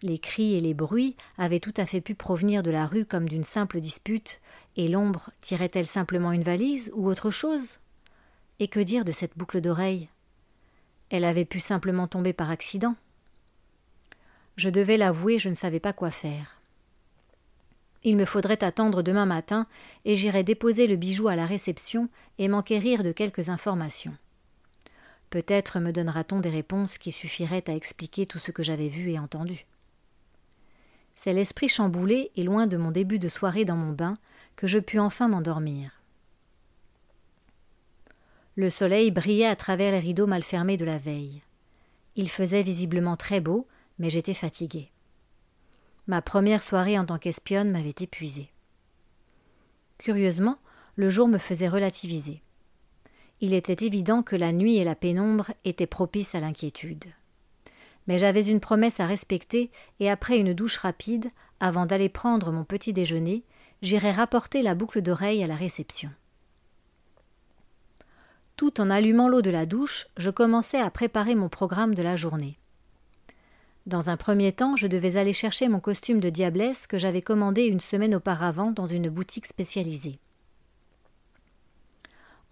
Les 0.00 0.18
cris 0.18 0.54
et 0.54 0.60
les 0.60 0.72
bruits 0.72 1.14
avaient 1.36 1.60
tout 1.60 1.74
à 1.76 1.84
fait 1.84 2.00
pu 2.00 2.14
provenir 2.14 2.62
de 2.62 2.70
la 2.70 2.86
rue 2.86 3.04
comme 3.04 3.28
d'une 3.28 3.44
simple 3.44 3.80
dispute, 3.80 4.40
et 4.76 4.88
l'ombre 4.88 5.28
tirait-elle 5.42 5.86
simplement 5.86 6.32
une 6.32 6.42
valise 6.42 6.90
ou 6.94 7.06
autre 7.06 7.30
chose? 7.30 7.80
Et 8.58 8.68
que 8.68 8.80
dire 8.80 9.04
de 9.04 9.12
cette 9.12 9.36
boucle 9.36 9.60
d'oreille? 9.60 10.08
Elle 11.10 11.24
avait 11.24 11.44
pu 11.44 11.60
simplement 11.60 12.08
tomber 12.08 12.32
par 12.32 12.50
accident. 12.50 12.96
Je 14.56 14.70
devais 14.70 14.96
l'avouer, 14.96 15.38
je 15.38 15.48
ne 15.48 15.54
savais 15.54 15.80
pas 15.80 15.92
quoi 15.92 16.10
faire. 16.10 16.58
Il 18.04 18.16
me 18.16 18.24
faudrait 18.24 18.64
attendre 18.64 19.02
demain 19.02 19.26
matin, 19.26 19.66
et 20.04 20.16
j'irai 20.16 20.42
déposer 20.42 20.86
le 20.86 20.96
bijou 20.96 21.28
à 21.28 21.36
la 21.36 21.46
réception 21.46 22.08
et 22.38 22.48
m'enquérir 22.48 23.04
de 23.04 23.12
quelques 23.12 23.48
informations. 23.48 24.16
Peut-être 25.30 25.78
me 25.78 25.92
donnera-t-on 25.92 26.40
des 26.40 26.50
réponses 26.50 26.98
qui 26.98 27.12
suffiraient 27.12 27.68
à 27.70 27.74
expliquer 27.74 28.26
tout 28.26 28.38
ce 28.38 28.50
que 28.50 28.62
j'avais 28.62 28.88
vu 28.88 29.12
et 29.12 29.18
entendu. 29.18 29.66
C'est 31.14 31.32
l'esprit 31.32 31.68
chamboulé 31.68 32.32
et 32.36 32.42
loin 32.42 32.66
de 32.66 32.76
mon 32.76 32.90
début 32.90 33.18
de 33.18 33.28
soirée 33.28 33.64
dans 33.64 33.76
mon 33.76 33.92
bain 33.92 34.14
que 34.56 34.66
je 34.66 34.78
pus 34.78 34.98
enfin 34.98 35.28
m'endormir. 35.28 36.01
Le 38.54 38.68
soleil 38.68 39.10
brillait 39.10 39.46
à 39.46 39.56
travers 39.56 39.92
les 39.92 39.98
rideaux 39.98 40.26
mal 40.26 40.42
fermés 40.42 40.76
de 40.76 40.84
la 40.84 40.98
veille. 40.98 41.42
Il 42.16 42.28
faisait 42.28 42.62
visiblement 42.62 43.16
très 43.16 43.40
beau, 43.40 43.66
mais 43.98 44.10
j'étais 44.10 44.34
fatiguée. 44.34 44.90
Ma 46.06 46.20
première 46.20 46.62
soirée 46.62 46.98
en 46.98 47.06
tant 47.06 47.18
qu'espionne 47.18 47.70
m'avait 47.70 47.94
épuisée. 48.00 48.50
Curieusement, 49.98 50.58
le 50.96 51.08
jour 51.08 51.28
me 51.28 51.38
faisait 51.38 51.68
relativiser. 51.68 52.42
Il 53.40 53.54
était 53.54 53.86
évident 53.86 54.22
que 54.22 54.36
la 54.36 54.52
nuit 54.52 54.76
et 54.76 54.84
la 54.84 54.94
pénombre 54.94 55.52
étaient 55.64 55.86
propices 55.86 56.34
à 56.34 56.40
l'inquiétude. 56.40 57.06
Mais 58.06 58.18
j'avais 58.18 58.48
une 58.48 58.60
promesse 58.60 59.00
à 59.00 59.06
respecter, 59.06 59.70
et 60.00 60.10
après 60.10 60.38
une 60.38 60.52
douche 60.52 60.78
rapide, 60.78 61.30
avant 61.60 61.86
d'aller 61.86 62.08
prendre 62.08 62.52
mon 62.52 62.64
petit 62.64 62.92
déjeuner, 62.92 63.44
j'irai 63.80 64.12
rapporter 64.12 64.62
la 64.62 64.74
boucle 64.74 65.00
d'oreille 65.00 65.42
à 65.42 65.46
la 65.46 65.56
réception. 65.56 66.10
Tout 68.56 68.80
en 68.80 68.90
allumant 68.90 69.28
l'eau 69.28 69.42
de 69.42 69.50
la 69.50 69.66
douche, 69.66 70.06
je 70.16 70.30
commençais 70.30 70.80
à 70.80 70.90
préparer 70.90 71.34
mon 71.34 71.48
programme 71.48 71.94
de 71.94 72.02
la 72.02 72.16
journée. 72.16 72.58
Dans 73.86 74.10
un 74.10 74.16
premier 74.16 74.52
temps, 74.52 74.76
je 74.76 74.86
devais 74.86 75.16
aller 75.16 75.32
chercher 75.32 75.68
mon 75.68 75.80
costume 75.80 76.20
de 76.20 76.30
diablesse 76.30 76.86
que 76.86 76.98
j'avais 76.98 77.22
commandé 77.22 77.62
une 77.62 77.80
semaine 77.80 78.14
auparavant 78.14 78.70
dans 78.70 78.86
une 78.86 79.08
boutique 79.08 79.46
spécialisée. 79.46 80.18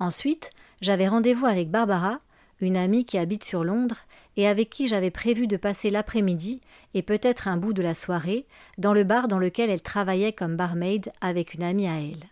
Ensuite, 0.01 0.51
j'avais 0.81 1.07
rendez-vous 1.07 1.47
avec 1.47 1.71
Barbara, 1.71 2.21
une 2.61 2.77
amie 2.77 3.05
qui 3.05 3.17
habite 3.17 3.45
sur 3.45 3.65
Londres 3.65 3.99
et 4.37 4.49
avec 4.49 4.71
qui 4.71 4.89
j'avais 4.89 5.11
prévu 5.11 5.47
de 5.47 5.57
passer 5.57 5.91
l'après-midi 5.91 6.61
et 6.95 7.03
peut-être 7.03 7.49
un 7.49 7.57
bout 7.57 7.73
de 7.73 7.83
la 7.83 7.95
soirée 7.95 8.47
dans 8.79 8.93
le 8.93 9.05
bar 9.05 9.29
dans 9.29 9.39
lequel 9.39 9.71
elle 9.71 9.83
travaillait 9.83 10.33
comme 10.33 10.57
barmaid 10.57 11.13
avec 11.21 11.55
une 11.55 11.63
amie 11.63 11.89
à 11.89 12.01
elle. 12.01 12.29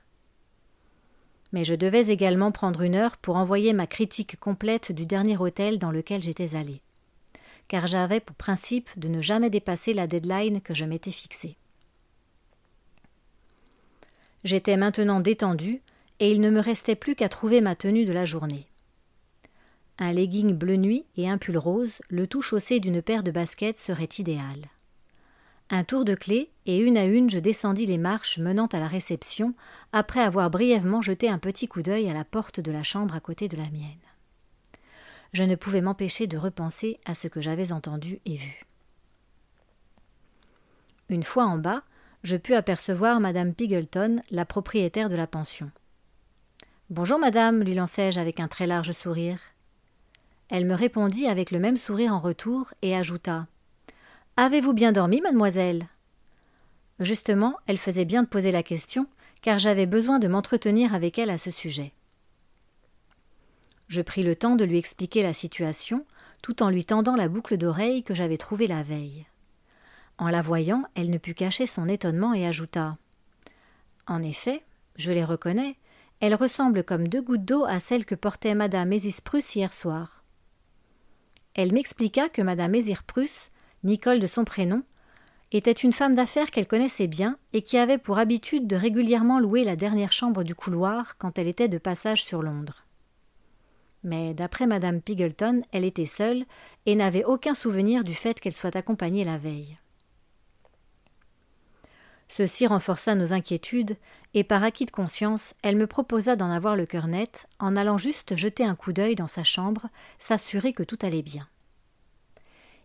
Mais 1.52 1.64
je 1.64 1.74
devais 1.74 2.08
également 2.08 2.52
prendre 2.52 2.82
une 2.82 2.94
heure 2.94 3.16
pour 3.16 3.36
envoyer 3.36 3.72
ma 3.72 3.86
critique 3.86 4.38
complète 4.38 4.92
du 4.92 5.06
dernier 5.06 5.36
hôtel 5.36 5.78
dans 5.78 5.90
lequel 5.90 6.22
j'étais 6.22 6.54
allée 6.54 6.82
car 7.68 7.86
j'avais 7.86 8.20
pour 8.20 8.34
principe 8.34 8.88
de 8.98 9.08
ne 9.08 9.20
jamais 9.20 9.50
dépasser 9.50 9.92
la 9.92 10.06
deadline 10.06 10.60
que 10.60 10.74
je 10.74 10.86
m'étais 10.86 11.10
fixée. 11.10 11.56
J'étais 14.42 14.76
maintenant 14.76 15.20
détendu, 15.20 15.82
et 16.20 16.32
il 16.32 16.40
ne 16.40 16.50
me 16.50 16.60
restait 16.60 16.96
plus 16.96 17.14
qu'à 17.14 17.28
trouver 17.28 17.60
ma 17.60 17.76
tenue 17.76 18.06
de 18.06 18.12
la 18.12 18.24
journée. 18.24 18.66
Un 19.98 20.12
legging 20.12 20.52
bleu 20.52 20.76
nuit 20.76 21.04
et 21.16 21.28
un 21.28 21.38
pull 21.38 21.58
rose, 21.58 22.00
le 22.08 22.26
tout 22.26 22.40
chaussé 22.40 22.80
d'une 22.80 23.02
paire 23.02 23.22
de 23.22 23.30
baskets 23.30 23.78
serait 23.78 24.08
idéal. 24.18 24.68
Un 25.70 25.84
tour 25.84 26.04
de 26.04 26.14
clé, 26.14 26.50
et 26.66 26.78
une 26.78 26.96
à 26.96 27.04
une 27.04 27.30
je 27.30 27.38
descendis 27.38 27.86
les 27.86 27.98
marches 27.98 28.38
menant 28.38 28.66
à 28.66 28.78
la 28.78 28.88
réception, 28.88 29.54
après 29.92 30.20
avoir 30.20 30.50
brièvement 30.50 31.02
jeté 31.02 31.28
un 31.28 31.38
petit 31.38 31.68
coup 31.68 31.82
d'œil 31.82 32.08
à 32.08 32.14
la 32.14 32.24
porte 32.24 32.60
de 32.60 32.72
la 32.72 32.82
chambre 32.82 33.14
à 33.14 33.20
côté 33.20 33.48
de 33.48 33.56
la 33.56 33.70
mienne 33.70 33.98
je 35.32 35.44
ne 35.44 35.54
pouvais 35.54 35.80
m'empêcher 35.80 36.26
de 36.26 36.38
repenser 36.38 36.98
à 37.04 37.14
ce 37.14 37.28
que 37.28 37.40
j'avais 37.40 37.72
entendu 37.72 38.20
et 38.24 38.36
vu. 38.36 38.64
Une 41.08 41.22
fois 41.22 41.44
en 41.44 41.58
bas, 41.58 41.82
je 42.22 42.36
pus 42.36 42.54
apercevoir 42.54 43.20
madame 43.20 43.54
Pigleton, 43.54 44.20
la 44.30 44.44
propriétaire 44.44 45.08
de 45.08 45.16
la 45.16 45.26
pension. 45.26 45.70
Bonjour, 46.90 47.18
madame, 47.18 47.62
lui 47.62 47.74
lançai-je 47.74 48.18
avec 48.18 48.40
un 48.40 48.48
très 48.48 48.66
large 48.66 48.92
sourire. 48.92 49.38
Elle 50.48 50.64
me 50.64 50.74
répondit 50.74 51.26
avec 51.26 51.50
le 51.50 51.58
même 51.58 51.76
sourire 51.76 52.14
en 52.14 52.20
retour 52.20 52.72
et 52.80 52.96
ajouta 52.96 53.46
Avez-vous 54.40 54.72
bien 54.72 54.92
dormi, 54.92 55.20
mademoiselle? 55.20 55.88
Justement, 57.00 57.56
elle 57.66 57.76
faisait 57.76 58.04
bien 58.04 58.22
de 58.22 58.28
poser 58.28 58.52
la 58.52 58.62
question, 58.62 59.08
car 59.42 59.58
j'avais 59.58 59.84
besoin 59.84 60.20
de 60.20 60.28
m'entretenir 60.28 60.94
avec 60.94 61.18
elle 61.18 61.30
à 61.30 61.38
ce 61.38 61.50
sujet. 61.50 61.92
Je 63.88 64.00
pris 64.00 64.22
le 64.22 64.36
temps 64.36 64.54
de 64.54 64.62
lui 64.62 64.78
expliquer 64.78 65.24
la 65.24 65.32
situation, 65.32 66.06
tout 66.40 66.62
en 66.62 66.70
lui 66.70 66.84
tendant 66.84 67.16
la 67.16 67.26
boucle 67.26 67.56
d'oreille 67.56 68.04
que 68.04 68.14
j'avais 68.14 68.36
trouvée 68.36 68.68
la 68.68 68.84
veille. 68.84 69.26
En 70.18 70.28
la 70.28 70.40
voyant, 70.40 70.84
elle 70.94 71.10
ne 71.10 71.18
put 71.18 71.34
cacher 71.34 71.66
son 71.66 71.88
étonnement 71.88 72.32
et 72.32 72.46
ajouta 72.46 72.96
En 74.06 74.22
effet, 74.22 74.62
je 74.94 75.10
les 75.10 75.24
reconnais, 75.24 75.74
elles 76.20 76.36
ressemblent 76.36 76.84
comme 76.84 77.08
deux 77.08 77.22
gouttes 77.22 77.44
d'eau 77.44 77.64
à 77.64 77.80
celles 77.80 78.06
que 78.06 78.14
portait 78.14 78.54
madame 78.54 78.94
Prusse 79.24 79.56
hier 79.56 79.74
soir. 79.74 80.22
Elle 81.54 81.72
m'expliqua 81.72 82.28
que 82.28 82.42
madame 82.42 82.76
Prusse, 83.04 83.50
Nicole 83.84 84.18
de 84.18 84.26
son 84.26 84.44
prénom, 84.44 84.82
était 85.52 85.72
une 85.72 85.92
femme 85.92 86.14
d'affaires 86.14 86.50
qu'elle 86.50 86.66
connaissait 86.66 87.06
bien 87.06 87.38
et 87.52 87.62
qui 87.62 87.78
avait 87.78 87.98
pour 87.98 88.18
habitude 88.18 88.66
de 88.66 88.76
régulièrement 88.76 89.40
louer 89.40 89.64
la 89.64 89.76
dernière 89.76 90.12
chambre 90.12 90.44
du 90.44 90.54
couloir 90.54 91.16
quand 91.16 91.38
elle 91.38 91.48
était 91.48 91.68
de 91.68 91.78
passage 91.78 92.24
sur 92.24 92.42
Londres. 92.42 92.84
Mais 94.04 94.34
d'après 94.34 94.66
madame 94.66 95.00
Pigleton, 95.00 95.62
elle 95.72 95.84
était 95.84 96.06
seule 96.06 96.44
et 96.86 96.94
n'avait 96.94 97.24
aucun 97.24 97.54
souvenir 97.54 98.04
du 98.04 98.14
fait 98.14 98.38
qu'elle 98.40 98.54
soit 98.54 98.76
accompagnée 98.76 99.24
la 99.24 99.38
veille. 99.38 99.76
Ceci 102.28 102.66
renforça 102.66 103.14
nos 103.14 103.32
inquiétudes, 103.32 103.96
et 104.34 104.44
par 104.44 104.62
acquis 104.62 104.84
de 104.84 104.90
conscience, 104.90 105.54
elle 105.62 105.76
me 105.76 105.86
proposa 105.86 106.36
d'en 106.36 106.50
avoir 106.50 106.76
le 106.76 106.84
cœur 106.84 107.06
net, 107.06 107.48
en 107.58 107.74
allant 107.74 107.96
juste 107.96 108.36
jeter 108.36 108.64
un 108.64 108.74
coup 108.74 108.92
d'œil 108.92 109.14
dans 109.14 109.26
sa 109.26 109.44
chambre, 109.44 109.88
s'assurer 110.18 110.74
que 110.74 110.82
tout 110.82 110.98
allait 111.00 111.22
bien. 111.22 111.48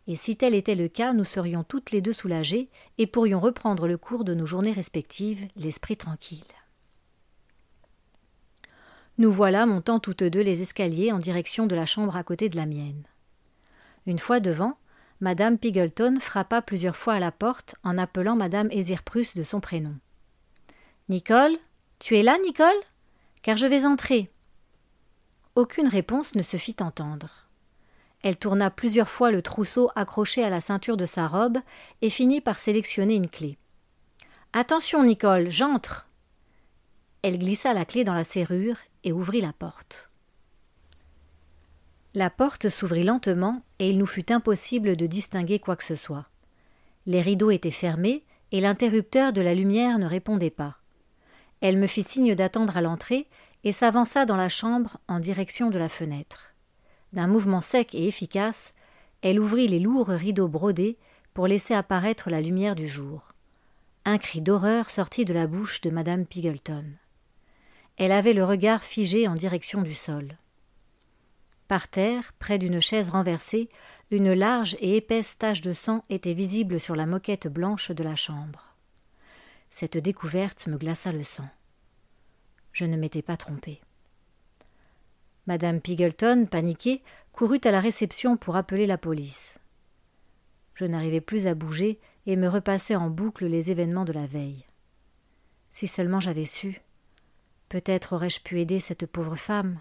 Et 0.07 0.15
si 0.15 0.35
tel 0.35 0.53
était 0.53 0.75
le 0.75 0.87
cas, 0.87 1.13
nous 1.13 1.23
serions 1.23 1.63
toutes 1.63 1.91
les 1.91 2.01
deux 2.01 2.13
soulagées 2.13 2.69
et 2.97 3.07
pourrions 3.07 3.39
reprendre 3.39 3.87
le 3.87 3.97
cours 3.97 4.23
de 4.23 4.33
nos 4.33 4.45
journées 4.45 4.73
respectives, 4.73 5.47
l'esprit 5.55 5.95
tranquille. 5.95 6.43
Nous 9.17 9.31
voilà 9.31 9.65
montant 9.65 9.99
toutes 9.99 10.23
deux 10.23 10.41
les 10.41 10.61
escaliers 10.61 11.11
en 11.11 11.19
direction 11.19 11.67
de 11.67 11.75
la 11.75 11.85
chambre 11.85 12.17
à 12.17 12.23
côté 12.23 12.49
de 12.49 12.55
la 12.55 12.65
mienne. 12.65 13.03
Une 14.05 14.19
fois 14.19 14.39
devant, 14.39 14.77
Madame 15.21 15.57
Pigleton 15.57 16.19
frappa 16.19 16.61
plusieurs 16.61 16.97
fois 16.97 17.13
à 17.13 17.19
la 17.19 17.31
porte 17.31 17.75
en 17.83 17.97
appelant 17.97 18.35
Madame 18.35 18.69
Ezirprus 18.71 19.35
de 19.35 19.43
son 19.43 19.61
prénom. 19.61 19.95
Nicole 21.07 21.55
Tu 21.99 22.17
es 22.17 22.23
là, 22.23 22.37
Nicole? 22.43 22.67
Car 23.41 23.55
je 23.55 23.67
vais 23.67 23.85
entrer. 23.85 24.31
Aucune 25.55 25.87
réponse 25.87 26.33
ne 26.35 26.41
se 26.41 26.57
fit 26.57 26.75
entendre. 26.81 27.42
Elle 28.23 28.37
tourna 28.37 28.71
plusieurs 28.71 29.09
fois 29.09 29.31
le 29.31 29.41
trousseau 29.41 29.91
accroché 29.95 30.43
à 30.43 30.49
la 30.49 30.61
ceinture 30.61 30.97
de 30.97 31.05
sa 31.05 31.27
robe 31.27 31.59
et 32.01 32.09
finit 32.09 32.41
par 32.41 32.57
sélectionner 32.57 33.15
une 33.15 33.29
clé. 33.29 33.57
Attention, 34.53 35.03
Nicole, 35.03 35.49
j'entre. 35.49 36.07
Elle 37.21 37.37
glissa 37.37 37.73
la 37.73 37.85
clé 37.85 38.03
dans 38.03 38.13
la 38.13 38.23
serrure 38.23 38.77
et 39.03 39.11
ouvrit 39.11 39.41
la 39.41 39.51
porte. 39.51 40.09
La 42.13 42.29
porte 42.29 42.69
s'ouvrit 42.69 43.03
lentement 43.03 43.61
et 43.79 43.89
il 43.89 43.97
nous 43.97 44.05
fut 44.05 44.31
impossible 44.31 44.95
de 44.95 45.05
distinguer 45.05 45.59
quoi 45.59 45.75
que 45.75 45.83
ce 45.83 45.95
soit. 45.95 46.27
Les 47.05 47.21
rideaux 47.21 47.51
étaient 47.51 47.71
fermés 47.71 48.23
et 48.51 48.61
l'interrupteur 48.61 49.33
de 49.33 49.41
la 49.41 49.55
lumière 49.55 49.99
ne 49.99 50.05
répondait 50.05 50.49
pas. 50.49 50.77
Elle 51.59 51.77
me 51.77 51.87
fit 51.87 52.03
signe 52.03 52.35
d'attendre 52.35 52.77
à 52.77 52.81
l'entrée 52.81 53.27
et 53.63 53.71
s'avança 53.71 54.25
dans 54.25 54.37
la 54.37 54.49
chambre 54.49 54.97
en 55.07 55.19
direction 55.19 55.71
de 55.71 55.79
la 55.79 55.89
fenêtre. 55.89 56.52
D'un 57.13 57.27
mouvement 57.27 57.61
sec 57.61 57.93
et 57.93 58.07
efficace, 58.07 58.71
elle 59.21 59.39
ouvrit 59.39 59.67
les 59.67 59.79
lourds 59.79 60.07
rideaux 60.07 60.47
brodés 60.47 60.97
pour 61.33 61.47
laisser 61.47 61.75
apparaître 61.75 62.29
la 62.29 62.41
lumière 62.41 62.75
du 62.75 62.87
jour. 62.87 63.33
Un 64.03 64.17
cri 64.17 64.41
d'horreur 64.41 64.89
sortit 64.89 65.23
de 65.23 65.33
la 65.33 65.47
bouche 65.47 65.81
de 65.81 65.91
madame 65.91 66.25
Pigleton. 66.25 66.85
Elle 67.97 68.11
avait 68.11 68.33
le 68.33 68.43
regard 68.43 68.83
figé 68.83 69.27
en 69.27 69.35
direction 69.35 69.83
du 69.83 69.93
sol. 69.93 70.37
Par 71.67 71.87
terre, 71.87 72.33
près 72.39 72.57
d'une 72.57 72.81
chaise 72.81 73.09
renversée, 73.09 73.69
une 74.09 74.33
large 74.33 74.75
et 74.79 74.97
épaisse 74.97 75.37
tache 75.37 75.61
de 75.61 75.71
sang 75.71 76.01
était 76.09 76.33
visible 76.33 76.79
sur 76.79 76.95
la 76.95 77.05
moquette 77.05 77.47
blanche 77.47 77.91
de 77.91 78.03
la 78.03 78.15
chambre. 78.15 78.75
Cette 79.69 79.97
découverte 79.97 80.67
me 80.67 80.77
glaça 80.77 81.11
le 81.11 81.23
sang. 81.23 81.47
Je 82.71 82.85
ne 82.85 82.97
m'étais 82.97 83.21
pas 83.21 83.37
trompée. 83.37 83.81
Madame 85.45 85.81
Pigleton, 85.81 86.47
paniquée, 86.49 87.01
courut 87.31 87.59
à 87.65 87.71
la 87.71 87.81
réception 87.81 88.37
pour 88.37 88.55
appeler 88.55 88.87
la 88.87 88.97
police. 88.97 89.59
Je 90.73 90.85
n'arrivais 90.85 91.21
plus 91.21 91.47
à 91.47 91.53
bouger 91.53 91.99
et 92.25 92.35
me 92.35 92.47
repassais 92.47 92.95
en 92.95 93.09
boucle 93.09 93.45
les 93.45 93.69
événements 93.69 94.05
de 94.05 94.13
la 94.13 94.25
veille. 94.25 94.65
Si 95.71 95.87
seulement 95.87 96.19
j'avais 96.19 96.45
su. 96.45 96.81
Peut-être 97.69 98.13
aurais-je 98.13 98.41
pu 98.41 98.59
aider 98.59 98.79
cette 98.79 99.05
pauvre 99.05 99.35
femme. 99.35 99.79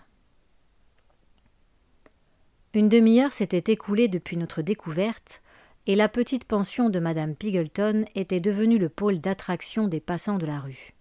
Une 2.74 2.88
demi-heure 2.88 3.32
s'était 3.32 3.72
écoulée 3.72 4.08
depuis 4.08 4.38
notre 4.38 4.62
découverte, 4.62 5.42
et 5.86 5.94
la 5.94 6.08
petite 6.08 6.46
pension 6.46 6.90
de 6.90 6.98
madame 6.98 7.34
Pigleton 7.34 8.06
était 8.14 8.40
devenue 8.40 8.78
le 8.78 8.88
pôle 8.88 9.20
d'attraction 9.20 9.88
des 9.88 10.00
passants 10.00 10.38
de 10.38 10.46
la 10.46 10.60
rue. 10.60 10.94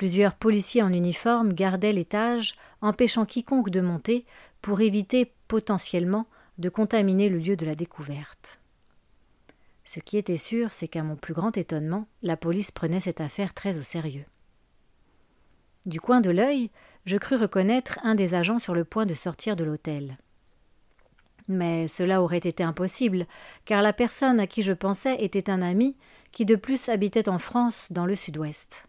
Plusieurs 0.00 0.32
policiers 0.32 0.82
en 0.82 0.94
uniforme 0.94 1.52
gardaient 1.52 1.92
l'étage, 1.92 2.54
empêchant 2.80 3.26
quiconque 3.26 3.68
de 3.68 3.82
monter 3.82 4.24
pour 4.62 4.80
éviter 4.80 5.30
potentiellement 5.46 6.26
de 6.56 6.70
contaminer 6.70 7.28
le 7.28 7.36
lieu 7.36 7.54
de 7.54 7.66
la 7.66 7.74
découverte. 7.74 8.60
Ce 9.84 10.00
qui 10.00 10.16
était 10.16 10.38
sûr, 10.38 10.72
c'est 10.72 10.88
qu'à 10.88 11.02
mon 11.02 11.16
plus 11.16 11.34
grand 11.34 11.54
étonnement, 11.58 12.06
la 12.22 12.38
police 12.38 12.70
prenait 12.70 13.00
cette 13.00 13.20
affaire 13.20 13.52
très 13.52 13.76
au 13.76 13.82
sérieux. 13.82 14.24
Du 15.84 16.00
coin 16.00 16.22
de 16.22 16.30
l'œil, 16.30 16.70
je 17.04 17.18
crus 17.18 17.38
reconnaître 17.38 17.98
un 18.02 18.14
des 18.14 18.32
agents 18.32 18.58
sur 18.58 18.72
le 18.72 18.86
point 18.86 19.04
de 19.04 19.12
sortir 19.12 19.54
de 19.54 19.64
l'hôtel. 19.64 20.16
Mais 21.46 21.88
cela 21.88 22.22
aurait 22.22 22.38
été 22.38 22.62
impossible, 22.62 23.26
car 23.66 23.82
la 23.82 23.92
personne 23.92 24.40
à 24.40 24.46
qui 24.46 24.62
je 24.62 24.72
pensais 24.72 25.22
était 25.22 25.50
un 25.50 25.60
ami 25.60 25.94
qui 26.32 26.46
de 26.46 26.56
plus 26.56 26.88
habitait 26.88 27.28
en 27.28 27.38
France 27.38 27.88
dans 27.90 28.06
le 28.06 28.16
sud-ouest. 28.16 28.86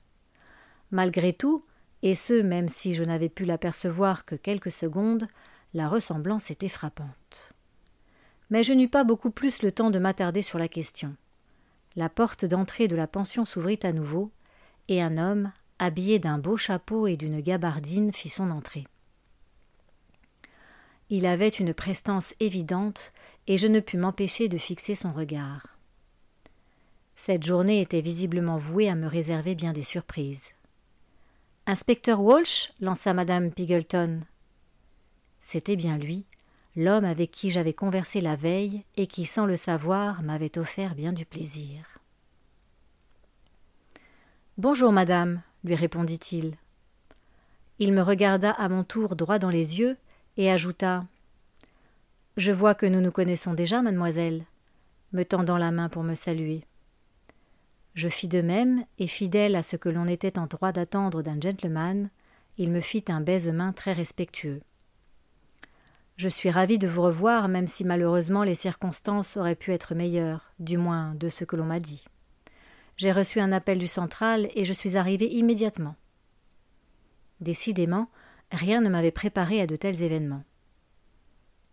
Malgré 0.92 1.34
tout, 1.34 1.66
et 2.04 2.16
ce 2.16 2.42
même 2.42 2.68
si 2.68 2.94
je 2.94 3.04
n'avais 3.04 3.30
pu 3.30 3.46
l'apercevoir 3.46 4.26
que 4.26 4.36
quelques 4.36 4.72
secondes, 4.72 5.28
la 5.74 5.88
ressemblance 5.88 6.52
était 6.52 6.68
frappante. 6.68 7.54
Mais 8.50 8.64
je 8.64 8.74
n'eus 8.74 8.90
pas 8.90 9.06
beaucoup 9.06 9.32
plus 9.32 9.64
le 9.64 9.72
temps 9.72 9.92
de 9.92 10.00
m'attarder 10.00 10.42
sur 10.42 10.60
la 10.60 10.68
question. 10.68 11.16
La 11.96 12.10
porte 12.10 12.46
d'entrée 12.46 12.88
de 12.88 12.96
la 12.96 13.08
pension 13.08 13.46
s'ouvrit 13.46 13.80
à 13.84 13.94
nouveau, 13.94 14.32
et 14.90 15.02
un 15.02 15.18
homme, 15.18 15.52
habillé 15.80 16.20
d'un 16.20 16.38
beau 16.38 16.58
chapeau 16.58 17.08
et 17.08 17.16
d'une 17.16 17.40
gabardine, 17.40 18.12
fit 18.12 18.30
son 18.30 18.52
entrée. 18.52 18.86
Il 21.10 21.26
avait 21.26 21.50
une 21.50 21.74
prestance 21.74 22.34
évidente, 22.40 23.14
et 23.48 23.58
je 23.58 23.68
ne 23.68 23.80
pus 23.80 23.98
m'empêcher 23.98 24.50
de 24.50 24.58
fixer 24.58 24.96
son 24.96 25.12
regard. 25.14 25.78
Cette 27.16 27.46
journée 27.46 27.82
était 27.82 28.02
visiblement 28.02 28.58
vouée 28.58 28.90
à 28.90 28.96
me 28.96 29.08
réserver 29.08 29.56
bien 29.56 29.74
des 29.74 29.84
surprises. 29.84 30.50
Inspecteur 31.68 32.20
Walsh 32.22 32.74
lança 32.82 33.14
madame 33.14 33.52
Pigleton. 33.52 34.22
C'était 35.40 35.76
bien 35.76 35.96
lui, 35.96 36.26
l'homme 36.76 37.06
avec 37.06 37.30
qui 37.30 37.52
j'avais 37.52 37.74
conversé 37.74 38.20
la 38.20 38.36
veille 38.36 38.84
et 38.98 39.06
qui, 39.06 39.26
sans 39.26 39.46
le 39.46 39.56
savoir, 39.56 40.24
m'avait 40.24 40.58
offert 40.58 40.96
bien 40.96 41.14
du 41.14 41.24
plaisir. 41.24 42.00
Bonjour, 44.58 44.92
madame, 44.92 45.44
lui 45.64 45.76
répondit-il. 45.76 46.58
Il 47.78 47.94
me 47.94 48.02
regarda 48.02 48.52
à 48.52 48.68
mon 48.68 48.84
tour 48.84 49.16
droit 49.16 49.38
dans 49.38 49.50
les 49.50 49.80
yeux 49.80 49.98
et 50.38 50.52
ajouta 50.52 51.06
Je 52.38 52.52
vois 52.52 52.74
que 52.74 52.88
nous 52.88 53.02
nous 53.02 53.12
connaissons 53.12 53.54
déjà, 53.54 53.84
mademoiselle, 53.84 54.46
me 55.14 55.24
tendant 55.24 55.60
la 55.60 55.70
main 55.70 55.90
pour 55.90 56.02
me 56.02 56.16
saluer. 56.16 56.66
Je 57.94 58.08
fis 58.08 58.28
de 58.28 58.42
même, 58.42 58.86
et 59.00 59.08
fidèle 59.08 59.56
à 59.56 59.64
ce 59.64 59.76
que 59.76 59.90
l'on 59.90 60.08
était 60.08 60.40
en 60.40 60.48
droit 60.48 60.72
d'attendre 60.72 61.22
d'un 61.22 61.40
gentleman, 61.40 62.10
il 62.58 62.70
me 62.70 62.82
fit 62.82 63.06
un 63.10 63.22
baise-main 63.22 63.74
très 63.74 63.94
respectueux. 63.94 64.62
Je 66.18 66.30
suis 66.30 66.52
ravi 66.52 66.78
de 66.78 66.88
vous 66.88 67.02
revoir, 67.02 67.48
même 67.48 67.68
si 67.68 67.84
malheureusement 67.84 68.44
les 68.44 68.56
circonstances 68.56 69.38
auraient 69.38 69.56
pu 69.56 69.72
être 69.74 69.96
meilleures, 69.96 70.54
du 70.60 70.78
moins 70.78 71.16
de 71.16 71.30
ce 71.30 71.44
que 71.44 71.56
l'on 71.56 71.66
m'a 71.66 71.80
dit. 71.80 72.06
J'ai 72.98 73.12
reçu 73.12 73.40
un 73.40 73.52
appel 73.52 73.80
du 73.80 73.88
central 73.88 74.50
et 74.54 74.64
je 74.64 74.74
suis 74.74 74.98
arrivé 74.98 75.26
immédiatement. 75.34 75.96
Décidément, 77.40 78.10
rien 78.52 78.82
ne 78.82 78.90
m'avait 78.90 79.12
préparé 79.12 79.62
à 79.62 79.68
de 79.68 79.76
tels 79.76 80.04
événements. 80.04 80.44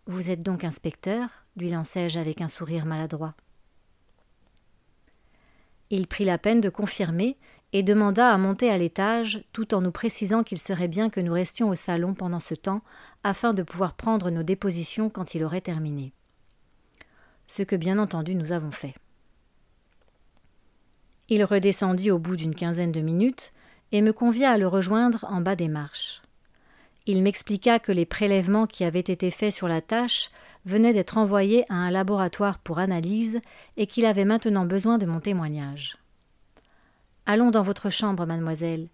Vous 0.07 0.31
êtes 0.31 0.41
donc 0.41 0.63
inspecteur? 0.63 1.45
lui 1.55 1.69
lançai-je 1.69 2.17
avec 2.17 2.41
un 2.41 2.47
sourire 2.47 2.85
maladroit. 2.85 3.35
Il 5.89 6.07
prit 6.07 6.25
la 6.25 6.37
peine 6.37 6.61
de 6.61 6.69
confirmer 6.69 7.37
et 7.73 7.83
demanda 7.83 8.31
à 8.31 8.37
monter 8.37 8.69
à 8.69 8.77
l'étage, 8.77 9.43
tout 9.53 9.73
en 9.73 9.81
nous 9.81 9.91
précisant 9.91 10.43
qu'il 10.43 10.57
serait 10.57 10.87
bien 10.87 11.09
que 11.09 11.19
nous 11.19 11.33
restions 11.33 11.69
au 11.69 11.75
salon 11.75 12.13
pendant 12.13 12.39
ce 12.39 12.55
temps, 12.55 12.81
afin 13.23 13.53
de 13.53 13.63
pouvoir 13.63 13.93
prendre 13.93 14.31
nos 14.31 14.43
dépositions 14.43 15.09
quand 15.09 15.35
il 15.35 15.43
aurait 15.43 15.61
terminé. 15.61 16.13
Ce 17.47 17.63
que 17.63 17.75
bien 17.75 17.99
entendu 17.99 18.35
nous 18.35 18.51
avons 18.51 18.71
fait. 18.71 18.95
Il 21.29 21.43
redescendit 21.43 22.09
au 22.09 22.17
bout 22.17 22.35
d'une 22.35 22.55
quinzaine 22.55 22.91
de 22.91 23.01
minutes 23.01 23.53
et 23.91 24.01
me 24.01 24.13
convia 24.13 24.51
à 24.51 24.57
le 24.57 24.67
rejoindre 24.67 25.25
en 25.29 25.41
bas 25.41 25.55
des 25.55 25.67
marches. 25.67 26.21
Il 27.09 27.23
m'expliqua 27.23 27.79
que 27.79 27.91
les 27.91 28.05
prélèvements 28.05 28.67
qui 28.67 28.83
avaient 28.83 28.99
été 28.99 29.31
faits 29.31 29.51
sur 29.51 29.67
la 29.67 29.81
tâche 29.81 30.29
venaient 30.65 30.93
d'être 30.93 31.17
envoyés 31.17 31.65
à 31.67 31.73
un 31.73 31.89
laboratoire 31.89 32.59
pour 32.59 32.77
analyse 32.77 33.41
et 33.77 33.87
qu'il 33.87 34.05
avait 34.05 34.25
maintenant 34.25 34.63
besoin 34.63 34.99
de 34.99 35.07
mon 35.07 35.19
témoignage. 35.19 35.97
Allons 37.25 37.49
dans 37.49 37.63
votre 37.63 37.89
chambre, 37.89 38.27
mademoiselle. 38.27 38.89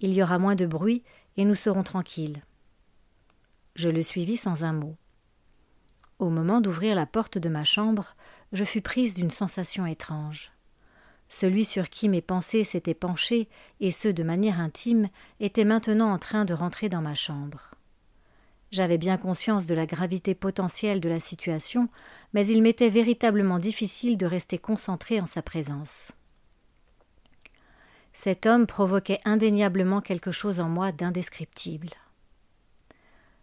Il 0.00 0.14
y 0.14 0.22
aura 0.22 0.38
moins 0.38 0.54
de 0.54 0.64
bruit 0.64 1.02
et 1.36 1.44
nous 1.44 1.54
serons 1.54 1.82
tranquilles. 1.82 2.40
Je 3.74 3.90
le 3.90 4.00
suivis 4.00 4.38
sans 4.38 4.64
un 4.64 4.72
mot. 4.72 4.96
Au 6.18 6.30
moment 6.30 6.62
d'ouvrir 6.62 6.94
la 6.94 7.04
porte 7.04 7.36
de 7.36 7.50
ma 7.50 7.64
chambre, 7.64 8.16
je 8.54 8.64
fus 8.64 8.80
prise 8.80 9.12
d'une 9.12 9.30
sensation 9.30 9.84
étrange. 9.84 10.52
Celui 11.28 11.64
sur 11.64 11.90
qui 11.90 12.08
mes 12.08 12.22
pensées 12.22 12.64
s'étaient 12.64 12.94
penchées, 12.94 13.48
et 13.80 13.90
ce 13.90 14.08
de 14.08 14.22
manière 14.22 14.60
intime, 14.60 15.08
était 15.40 15.64
maintenant 15.64 16.12
en 16.12 16.18
train 16.18 16.44
de 16.44 16.54
rentrer 16.54 16.88
dans 16.88 17.02
ma 17.02 17.14
chambre. 17.14 17.74
J'avais 18.70 18.98
bien 18.98 19.16
conscience 19.16 19.66
de 19.66 19.74
la 19.74 19.86
gravité 19.86 20.34
potentielle 20.34 21.00
de 21.00 21.08
la 21.08 21.20
situation, 21.20 21.88
mais 22.34 22.46
il 22.46 22.62
m'était 22.62 22.90
véritablement 22.90 23.58
difficile 23.58 24.18
de 24.18 24.26
rester 24.26 24.58
concentré 24.58 25.20
en 25.20 25.26
sa 25.26 25.42
présence. 25.42 26.12
Cet 28.12 28.46
homme 28.46 28.66
provoquait 28.66 29.20
indéniablement 29.24 30.00
quelque 30.00 30.32
chose 30.32 30.58
en 30.58 30.68
moi 30.68 30.90
d'indescriptible. 30.92 31.90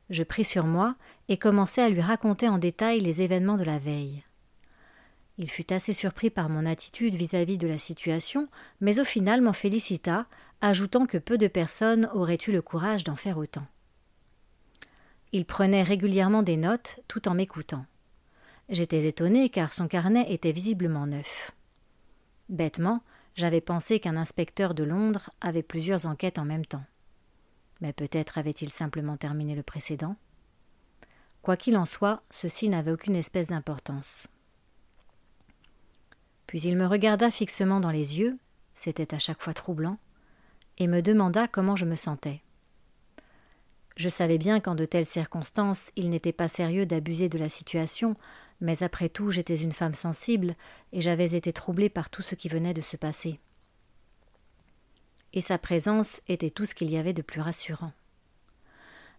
Je 0.09 0.23
pris 0.23 0.43
sur 0.43 0.65
moi 0.65 0.95
et 1.29 1.37
commençai 1.37 1.81
à 1.81 1.89
lui 1.89 2.01
raconter 2.01 2.49
en 2.49 2.57
détail 2.57 2.99
les 2.99 3.21
événements 3.21 3.55
de 3.55 3.63
la 3.63 3.79
veille. 3.79 4.24
Il 5.37 5.49
fut 5.49 5.73
assez 5.73 5.93
surpris 5.93 6.29
par 6.29 6.49
mon 6.49 6.65
attitude 6.65 7.15
vis-à-vis 7.15 7.57
de 7.57 7.67
la 7.67 7.77
situation, 7.77 8.47
mais 8.79 8.99
au 8.99 9.03
final 9.03 9.41
m'en 9.41 9.53
félicita, 9.53 10.27
ajoutant 10.61 11.05
que 11.05 11.17
peu 11.17 11.37
de 11.37 11.47
personnes 11.47 12.09
auraient 12.13 12.37
eu 12.47 12.51
le 12.51 12.61
courage 12.61 13.03
d'en 13.03 13.15
faire 13.15 13.37
autant. 13.37 13.67
Il 15.33 15.45
prenait 15.45 15.83
régulièrement 15.83 16.43
des 16.43 16.55
notes 16.55 17.01
tout 17.07 17.27
en 17.27 17.33
m'écoutant. 17.33 17.85
J'étais 18.69 19.05
étonné 19.05 19.49
car 19.49 19.73
son 19.73 19.87
carnet 19.87 20.25
était 20.31 20.53
visiblement 20.53 21.05
neuf. 21.05 21.51
Bêtement, 22.47 23.03
j'avais 23.35 23.61
pensé 23.61 23.99
qu'un 23.99 24.15
inspecteur 24.15 24.73
de 24.73 24.83
Londres 24.83 25.29
avait 25.41 25.63
plusieurs 25.63 26.05
enquêtes 26.05 26.39
en 26.39 26.45
même 26.45 26.65
temps. 26.65 26.85
Mais 27.81 27.91
peut-être 27.91 28.37
avait-il 28.37 28.69
simplement 28.69 29.17
terminé 29.17 29.55
le 29.55 29.63
précédent. 29.63 30.15
Quoi 31.41 31.57
qu'il 31.57 31.77
en 31.77 31.85
soit, 31.85 32.23
ceci 32.31 32.69
n'avait 32.69 32.91
aucune 32.91 33.15
espèce 33.15 33.47
d'importance. 33.47 34.27
Puis 36.47 36.61
il 36.61 36.77
me 36.77 36.85
regarda 36.85 37.31
fixement 37.31 37.79
dans 37.79 37.91
les 37.91 38.19
yeux, 38.19 38.37
c'était 38.73 39.13
à 39.13 39.19
chaque 39.19 39.41
fois 39.41 39.53
troublant, 39.53 39.97
et 40.77 40.87
me 40.87 41.01
demanda 41.01 41.47
comment 41.47 41.75
je 41.75 41.85
me 41.85 41.95
sentais. 41.95 42.41
Je 43.95 44.09
savais 44.09 44.37
bien 44.37 44.59
qu'en 44.59 44.75
de 44.75 44.85
telles 44.85 45.05
circonstances 45.05 45.91
il 45.95 46.09
n'était 46.09 46.33
pas 46.33 46.49
sérieux 46.49 46.85
d'abuser 46.85 47.29
de 47.29 47.37
la 47.37 47.49
situation, 47.49 48.15
mais 48.61 48.83
après 48.83 49.09
tout 49.09 49.31
j'étais 49.31 49.55
une 49.55 49.71
femme 49.71 49.93
sensible, 49.93 50.55
et 50.91 51.01
j'avais 51.01 51.33
été 51.33 51.53
troublée 51.53 51.89
par 51.89 52.09
tout 52.09 52.21
ce 52.21 52.35
qui 52.35 52.49
venait 52.49 52.73
de 52.73 52.81
se 52.81 52.97
passer. 52.97 53.39
Et 55.33 55.41
sa 55.41 55.57
présence 55.57 56.21
était 56.27 56.49
tout 56.49 56.65
ce 56.65 56.75
qu'il 56.75 56.89
y 56.89 56.97
avait 56.97 57.13
de 57.13 57.21
plus 57.21 57.41
rassurant. 57.41 57.91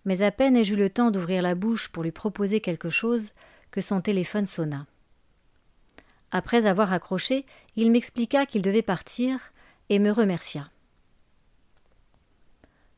Mais 0.04 0.22
à 0.22 0.30
peine 0.30 0.56
ai-je 0.56 0.74
eu 0.74 0.76
le 0.76 0.88
temps 0.88 1.10
d'ouvrir 1.10 1.42
la 1.42 1.54
bouche 1.54 1.88
pour 1.88 2.02
lui 2.02 2.12
proposer 2.12 2.60
quelque 2.60 2.88
chose 2.88 3.32
que 3.70 3.80
son 3.80 4.00
téléphone 4.00 4.46
sonna. 4.46 4.86
Après 6.30 6.66
avoir 6.66 6.92
accroché, 6.92 7.46
il 7.76 7.90
m'expliqua 7.90 8.46
qu'il 8.46 8.62
devait 8.62 8.82
partir 8.82 9.52
et 9.88 9.98
me 9.98 10.10
remercia. 10.10 10.70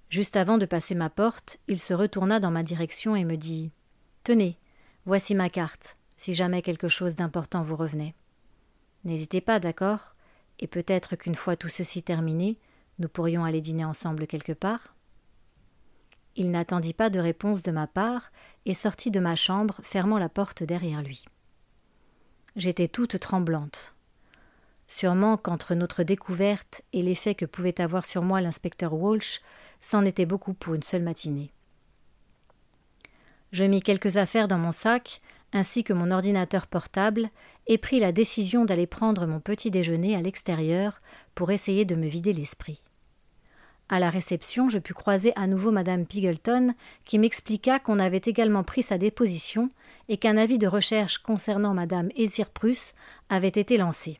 Juste 0.09 0.37
avant 0.37 0.57
de 0.57 0.64
passer 0.64 0.95
ma 0.95 1.11
porte, 1.11 1.59
il 1.69 1.79
se 1.79 1.93
retourna 1.93 2.41
dans 2.41 2.51
ma 2.51 2.62
direction 2.62 3.14
et 3.14 3.25
me 3.25 3.37
dit 3.37 3.71
Tenez, 4.25 4.57
voici 5.05 5.35
ma 5.35 5.51
carte, 5.51 5.97
si 6.17 6.33
jamais 6.33 6.62
quelque 6.62 6.88
chose 6.88 7.14
d'important 7.14 7.62
vous 7.62 7.77
revenait. 7.77 8.14
N'hésitez 9.05 9.41
pas, 9.41 9.61
d'accord? 9.61 10.14
Et 10.61 10.67
peut-être 10.67 11.14
qu'une 11.17 11.35
fois 11.35 11.57
tout 11.57 11.69
ceci 11.69 12.03
terminé, 12.03 12.59
nous 12.99 13.09
pourrions 13.09 13.45
aller 13.45 13.61
dîner 13.61 13.85
ensemble 13.85 14.27
quelque 14.27 14.53
part? 14.53 14.95
Il 16.37 16.51
n'attendit 16.51 16.95
pas 16.95 17.11
de 17.11 17.21
réponse 17.21 17.62
de 17.62 17.71
ma 17.71 17.87
part 17.87 18.33
et 18.64 18.75
sortit 18.75 19.11
de 19.11 19.21
ma 19.21 19.35
chambre, 19.35 19.81
fermant 19.83 20.19
la 20.19 20.29
porte 20.29 20.62
derrière 20.62 21.03
lui. 21.03 21.25
J'étais 22.56 22.88
toute 22.88 23.18
tremblante. 23.20 23.94
Sûrement 24.88 25.37
qu'entre 25.37 25.74
notre 25.74 26.02
découverte 26.02 26.82
et 26.92 27.02
l'effet 27.02 27.34
que 27.34 27.44
pouvait 27.44 27.80
avoir 27.80 28.06
sur 28.06 28.22
moi 28.22 28.40
l'inspecteur 28.40 28.94
Walsh, 28.94 29.42
c'en 29.80 30.04
était 30.04 30.26
beaucoup 30.26 30.54
pour 30.54 30.74
une 30.74 30.82
seule 30.82 31.02
matinée. 31.02 31.52
Je 33.52 33.64
mis 33.64 33.82
quelques 33.82 34.16
affaires 34.16 34.48
dans 34.48 34.58
mon 34.58 34.72
sac, 34.72 35.20
ainsi 35.52 35.84
que 35.84 35.92
mon 35.92 36.11
ordinateur 36.11 36.66
portable, 36.66 37.30
et 37.66 37.78
pris 37.78 38.00
la 38.00 38.12
décision 38.12 38.64
d'aller 38.64 38.87
prendre 38.87 39.26
mon 39.26 39.40
petit 39.40 39.70
déjeuner 39.70 40.16
à 40.16 40.22
l'extérieur 40.22 41.00
pour 41.34 41.50
essayer 41.50 41.84
de 41.84 41.94
me 41.94 42.06
vider 42.06 42.32
l'esprit. 42.32 42.80
À 43.90 43.98
la 43.98 44.11
réception, 44.11 44.68
je 44.68 44.78
pus 44.78 44.92
croiser 44.92 45.32
à 45.37 45.46
nouveau 45.46 45.70
madame 45.70 46.04
Pigleton, 46.04 46.74
qui 47.04 47.18
m'expliqua 47.18 47.78
qu'on 47.78 47.98
avait 47.98 48.20
également 48.24 48.62
pris 48.62 48.82
sa 48.82 48.98
déposition 48.98 49.70
et 50.09 50.16
qu'un 50.16 50.37
avis 50.37 50.59
de 50.59 50.66
recherche 50.66 51.18
concernant 51.18 51.75
madame 51.75 52.09
Esirprus 52.16 52.94
avait 53.29 53.49
été 53.49 53.77
lancé. 53.77 54.18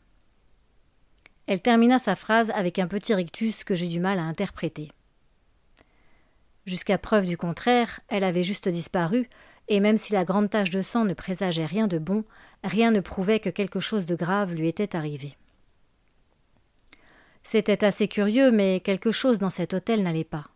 Elle 1.47 1.63
termina 1.63 1.99
sa 1.99 2.15
phrase 2.15 2.51
avec 2.55 2.79
un 2.79 2.87
petit 2.87 3.15
rictus 3.15 3.65
que 3.65 3.75
j'ai 3.75 3.87
du 3.87 4.01
mal 4.01 4.19
à 4.19 4.23
interpréter. 4.23 4.93
Jusqu'à 6.67 6.99
preuve 6.99 7.27
du 7.27 7.39
contraire, 7.39 8.01
elle 8.09 8.25
avait 8.25 8.43
juste 8.43 8.69
disparu, 8.69 9.31
et 9.69 9.81
même 9.81 9.97
si 9.97 10.13
la 10.13 10.27
grande 10.27 10.51
tache 10.51 10.71
de 10.71 10.83
sang 10.83 11.07
ne 11.07 11.15
présageait 11.15 11.65
rien 11.65 11.87
de 11.87 11.99
bon, 11.99 12.25
rien 12.63 12.91
ne 12.91 13.01
prouvait 13.01 13.41
que 13.41 13.49
quelque 13.49 13.81
chose 13.81 14.05
de 14.05 14.15
grave 14.15 14.55
lui 14.55 14.69
était 14.69 14.95
arrivé. 14.95 15.37
C'était 17.43 17.83
assez 17.83 18.09
curieux, 18.09 18.51
mais 18.51 18.81
quelque 18.81 19.11
chose 19.11 19.39
dans 19.39 19.49
cet 19.49 19.73
hôtel 19.73 20.03
n'allait 20.03 20.25
pas. 20.25 20.49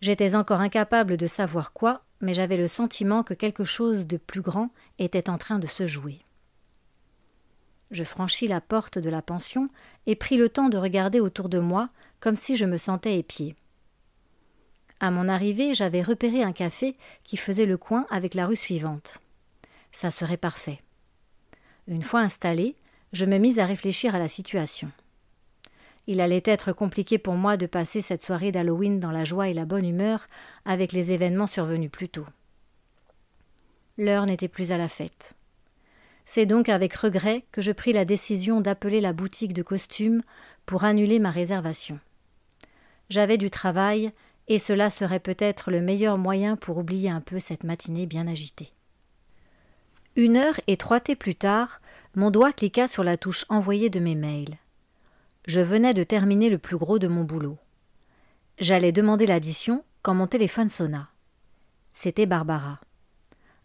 J'étais 0.00 0.34
encore 0.34 0.60
incapable 0.60 1.16
de 1.16 1.26
savoir 1.26 1.72
quoi, 1.72 2.02
mais 2.20 2.34
j'avais 2.34 2.56
le 2.56 2.68
sentiment 2.68 3.22
que 3.22 3.34
quelque 3.34 3.64
chose 3.64 4.06
de 4.06 4.16
plus 4.16 4.42
grand 4.42 4.70
était 4.98 5.30
en 5.30 5.38
train 5.38 5.58
de 5.58 5.66
se 5.66 5.86
jouer. 5.86 6.20
Je 7.90 8.04
franchis 8.04 8.48
la 8.48 8.60
porte 8.60 8.98
de 8.98 9.10
la 9.10 9.22
pension 9.22 9.68
et 10.06 10.16
pris 10.16 10.36
le 10.36 10.48
temps 10.48 10.68
de 10.68 10.76
regarder 10.76 11.20
autour 11.20 11.48
de 11.48 11.58
moi 11.58 11.88
comme 12.20 12.36
si 12.36 12.56
je 12.56 12.64
me 12.64 12.76
sentais 12.76 13.18
épié. 13.18 13.54
À 14.98 15.10
mon 15.10 15.28
arrivée, 15.28 15.74
j'avais 15.74 16.02
repéré 16.02 16.42
un 16.42 16.52
café 16.52 16.96
qui 17.22 17.36
faisait 17.36 17.66
le 17.66 17.76
coin 17.76 18.06
avec 18.10 18.34
la 18.34 18.46
rue 18.46 18.56
suivante. 18.56 19.18
Ça 19.92 20.10
serait 20.10 20.38
parfait. 20.38 20.80
Une 21.86 22.02
fois 22.02 22.20
installé, 22.20 22.76
je 23.12 23.26
me 23.26 23.38
mis 23.38 23.60
à 23.60 23.66
réfléchir 23.66 24.14
à 24.14 24.18
la 24.18 24.28
situation. 24.28 24.90
Il 26.06 26.20
allait 26.20 26.42
être 26.44 26.72
compliqué 26.72 27.18
pour 27.18 27.34
moi 27.34 27.56
de 27.56 27.66
passer 27.66 28.00
cette 28.00 28.22
soirée 28.22 28.52
d'Halloween 28.52 29.00
dans 29.00 29.10
la 29.10 29.24
joie 29.24 29.48
et 29.48 29.54
la 29.54 29.64
bonne 29.64 29.86
humeur 29.86 30.28
avec 30.64 30.92
les 30.92 31.12
événements 31.12 31.48
survenus 31.48 31.90
plus 31.90 32.08
tôt. 32.08 32.26
L'heure 33.98 34.26
n'était 34.26 34.48
plus 34.48 34.72
à 34.72 34.78
la 34.78 34.88
fête. 34.88 35.34
C'est 36.24 36.46
donc 36.46 36.68
avec 36.68 36.94
regret 36.94 37.44
que 37.52 37.62
je 37.62 37.72
pris 37.72 37.92
la 37.92 38.04
décision 38.04 38.60
d'appeler 38.60 39.00
la 39.00 39.12
boutique 39.12 39.52
de 39.52 39.62
costumes 39.62 40.22
pour 40.64 40.84
annuler 40.84 41.18
ma 41.18 41.30
réservation. 41.30 41.98
J'avais 43.08 43.38
du 43.38 43.50
travail, 43.50 44.12
et 44.48 44.58
cela 44.58 44.90
serait 44.90 45.20
peut-être 45.20 45.70
le 45.70 45.80
meilleur 45.80 46.18
moyen 46.18 46.56
pour 46.56 46.78
oublier 46.78 47.10
un 47.10 47.20
peu 47.20 47.38
cette 47.38 47.64
matinée 47.64 48.06
bien 48.06 48.26
agitée. 48.26 48.72
Une 50.16 50.36
heure 50.36 50.60
et 50.66 50.76
trois 50.76 51.00
thés 51.00 51.16
plus 51.16 51.34
tard, 51.34 51.80
mon 52.14 52.30
doigt 52.30 52.52
cliqua 52.52 52.88
sur 52.88 53.04
la 53.04 53.16
touche 53.16 53.44
envoyée 53.48 53.90
de 53.90 54.00
mes 54.00 54.14
mails. 54.14 54.56
Je 55.46 55.60
venais 55.60 55.94
de 55.94 56.02
terminer 56.02 56.50
le 56.50 56.58
plus 56.58 56.76
gros 56.76 56.98
de 56.98 57.06
mon 57.06 57.22
boulot. 57.22 57.56
J'allais 58.58 58.90
demander 58.90 59.26
l'addition 59.26 59.84
quand 60.02 60.12
mon 60.12 60.26
téléphone 60.26 60.68
sonna. 60.68 61.08
C'était 61.92 62.26
Barbara. 62.26 62.80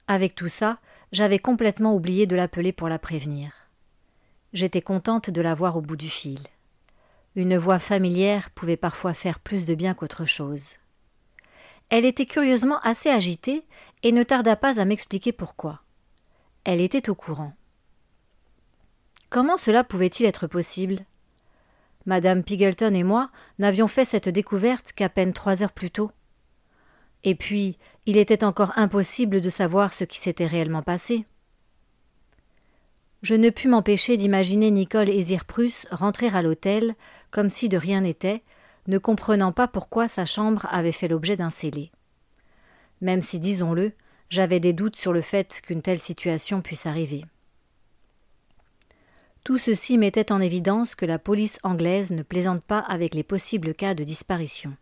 Avec 0.07 0.35
tout 0.35 0.47
ça, 0.47 0.79
j'avais 1.11 1.39
complètement 1.39 1.95
oublié 1.95 2.27
de 2.27 2.35
l'appeler 2.35 2.71
pour 2.71 2.87
la 2.87 2.99
prévenir. 2.99 3.51
J'étais 4.53 4.81
contente 4.81 5.31
de 5.31 5.41
la 5.41 5.55
voir 5.55 5.75
au 5.75 5.81
bout 5.81 5.95
du 5.95 6.09
fil. 6.09 6.39
Une 7.35 7.57
voix 7.57 7.79
familière 7.79 8.51
pouvait 8.51 8.77
parfois 8.77 9.13
faire 9.13 9.39
plus 9.39 9.65
de 9.65 9.73
bien 9.73 9.93
qu'autre 9.95 10.25
chose. 10.25 10.75
Elle 11.89 12.05
était 12.05 12.25
curieusement 12.25 12.79
assez 12.81 13.09
agitée 13.09 13.65
et 14.03 14.11
ne 14.11 14.23
tarda 14.23 14.55
pas 14.55 14.79
à 14.79 14.85
m'expliquer 14.85 15.31
pourquoi. 15.31 15.81
Elle 16.63 16.79
était 16.79 17.09
au 17.09 17.15
courant. 17.15 17.53
Comment 19.29 19.57
cela 19.57 19.83
pouvait-il 19.83 20.25
être 20.25 20.45
possible? 20.45 21.05
Madame 22.05 22.43
Pigleton 22.43 22.93
et 22.93 23.03
moi 23.03 23.29
n'avions 23.59 23.87
fait 23.87 24.05
cette 24.05 24.29
découverte 24.29 24.91
qu'à 24.93 25.09
peine 25.09 25.33
trois 25.33 25.61
heures 25.63 25.73
plus 25.73 25.91
tôt. 25.91 26.11
Et 27.23 27.35
puis, 27.35 27.77
il 28.05 28.17
était 28.17 28.43
encore 28.43 28.73
impossible 28.75 29.41
de 29.41 29.49
savoir 29.49 29.93
ce 29.93 30.03
qui 30.03 30.19
s'était 30.19 30.47
réellement 30.47 30.81
passé. 30.81 31.25
Je 33.21 33.35
ne 33.35 33.51
pus 33.51 33.67
m'empêcher 33.67 34.17
d'imaginer 34.17 34.71
Nicole 34.71 35.09
et 35.09 35.21
Zirprus 35.21 35.85
rentrer 35.91 36.29
à 36.29 36.41
l'hôtel 36.41 36.95
comme 37.29 37.49
si 37.49 37.69
de 37.69 37.77
rien 37.77 38.01
n'était, 38.01 38.41
ne 38.87 38.97
comprenant 38.97 39.51
pas 39.51 39.67
pourquoi 39.67 40.07
sa 40.07 40.25
chambre 40.25 40.65
avait 40.71 40.91
fait 40.91 41.07
l'objet 41.07 41.37
d'un 41.37 41.51
scellé. 41.51 41.91
Même 42.99 43.21
si, 43.21 43.39
disons-le, 43.39 43.93
j'avais 44.29 44.59
des 44.59 44.73
doutes 44.73 44.95
sur 44.95 45.13
le 45.13 45.21
fait 45.21 45.61
qu'une 45.63 45.83
telle 45.83 45.99
situation 45.99 46.61
puisse 46.61 46.87
arriver. 46.87 47.25
Tout 49.43 49.57
ceci 49.57 49.97
mettait 49.97 50.31
en 50.31 50.39
évidence 50.39 50.93
que 50.93 51.05
la 51.05 51.17
police 51.17 51.59
anglaise 51.63 52.11
ne 52.11 52.21
plaisante 52.21 52.63
pas 52.63 52.79
avec 52.79 53.15
les 53.15 53.23
possibles 53.23 53.73
cas 53.73 53.95
de 53.95 54.03
disparition. 54.03 54.75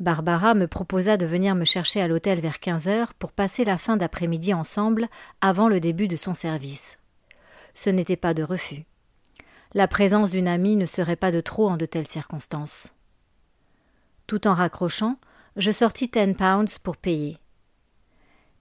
Barbara 0.00 0.54
me 0.54 0.66
proposa 0.66 1.16
de 1.16 1.26
venir 1.26 1.54
me 1.54 1.64
chercher 1.64 2.00
à 2.00 2.08
l'hôtel 2.08 2.40
vers 2.40 2.58
quinze 2.58 2.88
heures 2.88 3.14
pour 3.14 3.30
passer 3.30 3.64
la 3.64 3.78
fin 3.78 3.96
d'après-midi 3.96 4.52
ensemble 4.52 5.08
avant 5.40 5.68
le 5.68 5.78
début 5.78 6.08
de 6.08 6.16
son 6.16 6.34
service. 6.34 6.98
Ce 7.74 7.88
n'était 7.88 8.16
pas 8.16 8.34
de 8.34 8.42
refus. 8.42 8.84
La 9.74 9.86
présence 9.86 10.32
d'une 10.32 10.48
amie 10.48 10.74
ne 10.74 10.86
serait 10.86 11.16
pas 11.16 11.30
de 11.30 11.40
trop 11.40 11.70
en 11.70 11.76
de 11.76 11.86
telles 11.86 12.08
circonstances. 12.08 12.92
Tout 14.26 14.48
en 14.48 14.54
raccrochant, 14.54 15.18
je 15.56 15.70
sortis 15.70 16.10
ten 16.10 16.34
pounds 16.34 16.78
pour 16.78 16.96
payer. 16.96 17.36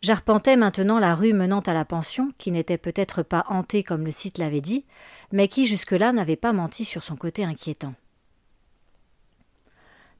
J'arpentais 0.01 0.55
maintenant 0.55 0.97
la 0.97 1.13
rue 1.13 1.33
menant 1.33 1.59
à 1.59 1.73
la 1.73 1.85
pension, 1.85 2.31
qui 2.39 2.51
n'était 2.51 2.79
peut-être 2.79 3.21
pas 3.21 3.45
hantée 3.49 3.83
comme 3.83 4.03
le 4.03 4.11
site 4.11 4.39
l'avait 4.39 4.61
dit, 4.61 4.85
mais 5.31 5.47
qui 5.47 5.65
jusque-là 5.65 6.11
n'avait 6.11 6.35
pas 6.35 6.53
menti 6.53 6.85
sur 6.85 7.03
son 7.03 7.15
côté 7.15 7.43
inquiétant. 7.43 7.93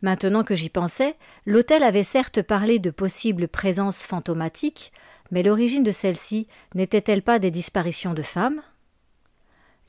Maintenant 0.03 0.43
que 0.43 0.55
j'y 0.55 0.69
pensais, 0.69 1.15
l'hôtel 1.45 1.83
avait 1.83 2.03
certes 2.03 2.41
parlé 2.43 2.77
de 2.77 2.91
possibles 2.91 3.47
présences 3.47 4.03
fantomatiques, 4.03 4.91
mais 5.31 5.43
l'origine 5.43 5.83
de 5.83 5.91
celle-ci 5.91 6.45
n'était-elle 6.75 7.23
pas 7.23 7.39
des 7.39 7.51
disparitions 7.51 8.13
de 8.13 8.21
femmes? 8.21 8.61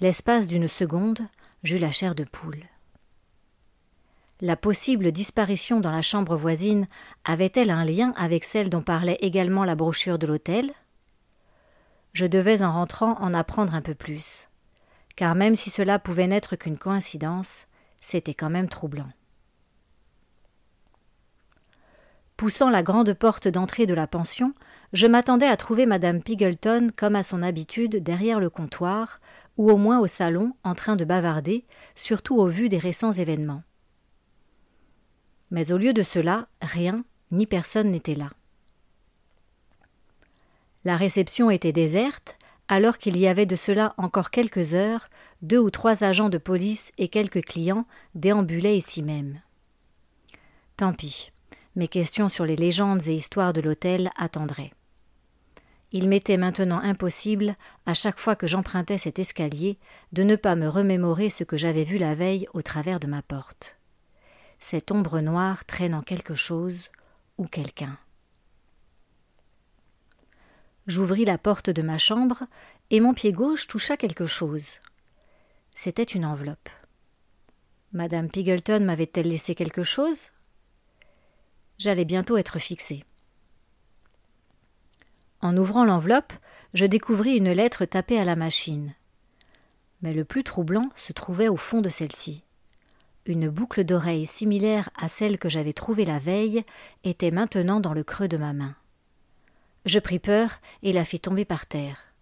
L'espace 0.00 0.48
d'une 0.48 0.68
seconde, 0.68 1.20
j'eus 1.64 1.78
la 1.78 1.90
chair 1.90 2.14
de 2.14 2.24
poule. 2.24 2.64
La 4.44 4.57
possible 4.57 5.12
disparition 5.12 5.78
dans 5.78 5.92
la 5.92 6.02
chambre 6.02 6.35
voisine 6.35 6.88
avait-elle 7.24 7.70
un 7.70 7.85
lien 7.85 8.12
avec 8.16 8.42
celle 8.42 8.70
dont 8.70 8.83
parlait 8.83 9.18
également 9.20 9.64
la 9.64 9.76
brochure 9.76 10.18
de 10.18 10.26
l'hôtel? 10.26 10.72
Je 12.12 12.26
devais 12.26 12.61
en 12.61 12.72
rentrant 12.72 13.16
en 13.20 13.35
apprendre 13.35 13.72
un 13.72 13.83
peu 13.83 13.94
plus, 13.94 14.48
car 15.14 15.37
même 15.37 15.55
si 15.55 15.70
cela 15.70 16.00
pouvait 16.00 16.26
n'être 16.26 16.57
qu'une 16.57 16.76
coïncidence, 16.76 17.68
c'était 18.00 18.35
quand 18.35 18.50
même 18.50 18.68
troublant. 18.68 19.11
Poussant 22.37 22.68
la 22.68 22.83
grande 22.83 23.14
porte 23.14 23.46
d'entrée 23.46 23.87
de 23.87 23.94
la 23.94 24.09
pension, 24.09 24.55
je 24.92 25.07
m'attendais 25.07 25.46
à 25.46 25.57
trouver 25.57 25.87
madame 25.87 26.20
Pigleton 26.20 26.90
comme 26.96 27.14
à 27.14 27.22
son 27.22 27.44
habitude 27.44 28.02
derrière 28.02 28.40
le 28.40 28.50
comptoir, 28.50 29.20
ou 29.57 29.70
au 29.70 29.76
moins 29.76 30.00
au 30.00 30.09
salon, 30.09 30.57
en 30.64 30.74
train 30.74 30.96
de 30.96 31.05
bavarder, 31.05 31.64
surtout 31.94 32.40
au 32.40 32.48
vu 32.48 32.68
des 32.68 32.78
récents 32.78 33.12
événements. 33.12 33.62
Mais 35.53 35.71
au 35.71 35.77
lieu 35.77 35.93
de 35.93 36.03
cela, 36.03 36.49
rien, 36.62 37.05
ni 37.31 37.47
personne 37.47 37.91
n'était 37.91 38.15
là. 38.15 38.31
La 40.85 40.97
réception 40.97 41.51
était 41.51 41.73
déserte, 41.73 42.38
alors 42.69 42.97
qu'il 42.97 43.19
y 43.19 43.29
avait 43.29 43.45
de 43.45 43.55
cela 43.55 43.95
encore 43.99 44.31
quelques 44.31 44.73
heures, 44.73 45.11
deux 45.43 45.59
ou 45.59 45.71
trois 45.71 46.05
agents 46.05 46.31
de 46.31 46.38
police 46.38 46.91
et 46.97 47.09
quelques 47.09 47.45
clients 47.45 47.85
déambulaient 48.15 48.79
ici 48.79 49.03
même. 49.03 49.41
Tant 50.79 50.95
pis, 50.95 51.31
mes 51.77 51.88
questions 51.88 52.31
sur 52.31 52.47
les 52.47 52.57
légendes 52.57 53.07
et 53.07 53.15
histoires 53.15 53.53
de 53.53 53.61
l'hôtel 53.61 54.11
attendraient. 54.17 54.73
Il 55.93 56.09
m'était 56.09 56.38
maintenant 56.38 56.81
impossible, 56.81 57.57
à 57.85 57.93
chaque 57.93 58.19
fois 58.19 58.37
que 58.37 58.47
j'empruntais 58.47 58.97
cet 58.97 59.19
escalier, 59.19 59.77
de 60.12 60.23
ne 60.23 60.37
pas 60.37 60.57
me 60.57 60.67
remémorer 60.67 61.29
ce 61.29 61.45
que 61.45 61.59
j'avais 61.59 61.85
vu 61.85 61.99
la 61.99 62.15
veille 62.15 62.49
au 62.55 62.62
travers 62.62 62.99
de 63.01 63.07
ma 63.07 63.21
porte. 63.21 63.77
Cette 64.64 64.92
ombre 64.92 65.18
noire 65.18 65.64
traînant 65.64 66.03
quelque 66.03 66.37
chose 66.37 66.92
ou 67.37 67.46
quelqu'un. 67.46 67.98
J'ouvris 70.87 71.25
la 71.25 71.37
porte 71.37 71.68
de 71.68 71.83
ma 71.83 71.98
chambre 71.98 72.44
et 72.90 73.01
mon 73.01 73.12
pied 73.12 73.33
gauche 73.33 73.66
toucha 73.66 73.96
quelque 73.96 74.25
chose. 74.25 74.79
C'était 75.75 76.05
une 76.05 76.25
enveloppe. 76.25 76.68
Madame 77.92 78.31
Pigleton 78.31 78.85
m'avait-elle 78.85 79.27
laissé 79.27 79.57
quelque 79.57 79.83
chose? 79.83 80.31
J'allais 81.77 82.05
bientôt 82.05 82.37
être 82.37 82.61
fixé. 82.61 83.05
En 85.40 85.57
ouvrant 85.57 85.85
l'enveloppe, 85.85 86.33
je 86.72 86.87
découvris 86.87 87.37
une 87.37 87.51
lettre 87.51 87.85
tapée 87.85 88.18
à 88.18 88.25
la 88.25 88.37
machine. 88.37 88.94
Mais 90.03 90.14
le 90.14 90.25
plus 90.25 90.44
troublant 90.44 90.88
se 90.94 91.12
trouvait 91.12 91.48
au 91.48 91.57
fond 91.57 91.81
de 91.81 91.88
celle-ci. 91.88 92.44
Une 93.27 93.49
boucle 93.49 93.85
d'oreille 93.85 94.27
similaire 94.27 94.91
à 94.97 95.09
celle 95.09 95.39
que 95.39 95.49
j'avais 95.49 95.73
trouvée 95.73 96.05
la 96.05 96.19
veille 96.19 96.65
était 97.05 97.31
maintenant 97.31 97.79
dans 97.79 97.95
le 97.95 98.03
creux 98.03 98.27
de 98.27 98.37
ma 98.37 98.53
main. 98.53 98.75
Je 99.85 100.01
pris 100.01 100.18
peur 100.18 100.61
et 100.83 100.93
la 100.93 101.05
fis 101.05 101.20
tomber 101.20 101.45
par 101.45 101.66
terre. 101.66 102.12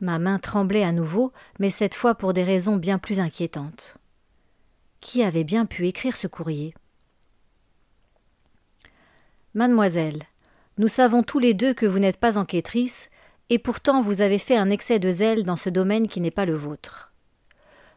Ma 0.00 0.18
main 0.18 0.38
tremblait 0.38 0.84
à 0.84 0.92
nouveau, 0.92 1.32
mais 1.58 1.70
cette 1.70 1.94
fois 1.94 2.14
pour 2.14 2.32
des 2.32 2.44
raisons 2.44 2.76
bien 2.76 2.98
plus 2.98 3.18
inquiétantes. 3.18 3.98
Qui 5.00 5.22
avait 5.22 5.44
bien 5.44 5.66
pu 5.66 5.86
écrire 5.88 6.16
ce 6.16 6.26
courrier? 6.26 6.74
Mademoiselle, 9.54 10.22
nous 10.78 10.88
savons 10.88 11.24
tous 11.24 11.40
les 11.40 11.52
deux 11.52 11.74
que 11.74 11.86
vous 11.86 11.98
n'êtes 11.98 12.20
pas 12.20 12.38
enquêtrice, 12.38 13.10
et 13.48 13.58
pourtant 13.58 14.00
vous 14.00 14.20
avez 14.20 14.38
fait 14.38 14.56
un 14.56 14.70
excès 14.70 15.00
de 15.00 15.10
zèle 15.10 15.42
dans 15.42 15.56
ce 15.56 15.68
domaine 15.68 16.06
qui 16.06 16.20
n'est 16.20 16.30
pas 16.30 16.46
le 16.46 16.54
vôtre. 16.54 17.09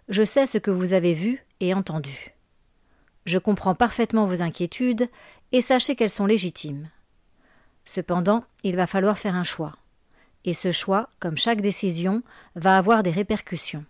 Je 0.10 0.24
sais 0.24 0.46
ce 0.48 0.58
que 0.58 0.72
vous 0.72 0.94
avez 0.94 1.14
vu 1.14 1.46
et 1.60 1.74
entendu. 1.74 2.34
Je 3.26 3.38
comprends 3.38 3.76
parfaitement 3.76 4.26
vos 4.26 4.42
inquiétudes, 4.42 5.08
et 5.54 5.62
sachez 5.62 5.96
qu'elles 5.96 6.10
sont 6.10 6.26
légitimes. 6.26 6.90
Cependant, 7.86 8.44
il 8.64 8.76
va 8.76 8.88
falloir 8.88 9.20
faire 9.20 9.36
un 9.36 9.44
choix. 9.44 9.78
Et 10.46 10.54
ce 10.54 10.72
choix, 10.72 11.10
comme 11.20 11.38
chaque 11.38 11.62
décision, 11.62 12.24
va 12.56 12.78
avoir 12.78 13.04
des 13.04 13.12
répercussions. 13.12 13.86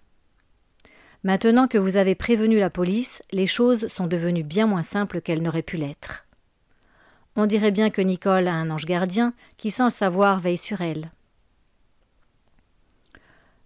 Maintenant 1.24 1.68
que 1.68 1.78
vous 1.78 1.96
avez 1.96 2.16
prévenu 2.16 2.60
la 2.60 2.70
police, 2.70 3.22
les 3.32 3.48
choses 3.48 3.88
sont 3.88 4.08
devenues 4.08 4.44
bien 4.44 4.68
moins 4.68 4.84
simples 4.84 5.22
qu'elles 5.22 5.42
n'auraient 5.42 5.62
pu 5.62 5.78
l'être. 5.78 6.26
On 7.36 7.46
dirait 7.46 7.72
bien 7.72 7.90
que 7.90 8.02
Nicole 8.02 8.48
a 8.48 8.54
un 8.54 8.70
ange 8.70 8.86
gardien 8.86 9.34
qui, 9.58 9.72
sans 9.72 9.86
le 9.86 9.92
savoir, 9.92 10.40
veille 10.40 10.58
sur 10.58 10.82
elle. 10.82 11.12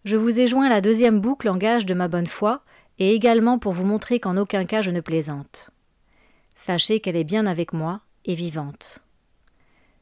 Je 0.07 0.15
vous 0.15 0.39
ai 0.39 0.47
joint 0.47 0.69
la 0.69 0.79
deuxième 0.79 1.19
boucle 1.19 1.49
en 1.49 1.57
gage 1.57 1.85
de 1.85 1.93
ma 1.93 2.07
bonne 2.07 2.27
foi, 2.27 2.63
et 2.97 3.13
également 3.13 3.59
pour 3.59 3.73
vous 3.73 3.85
montrer 3.85 4.21
qu'en 4.21 4.37
aucun 4.37 4.63
cas 4.63 4.81
je 4.81 4.89
ne 4.89 5.01
plaisante. 5.01 5.69
Sachez 6.55 7.01
qu'elle 7.01 7.17
est 7.17 7.25
bien 7.25 7.45
avec 7.45 7.73
moi 7.73 7.99
et 8.23 8.33
vivante. 8.33 8.99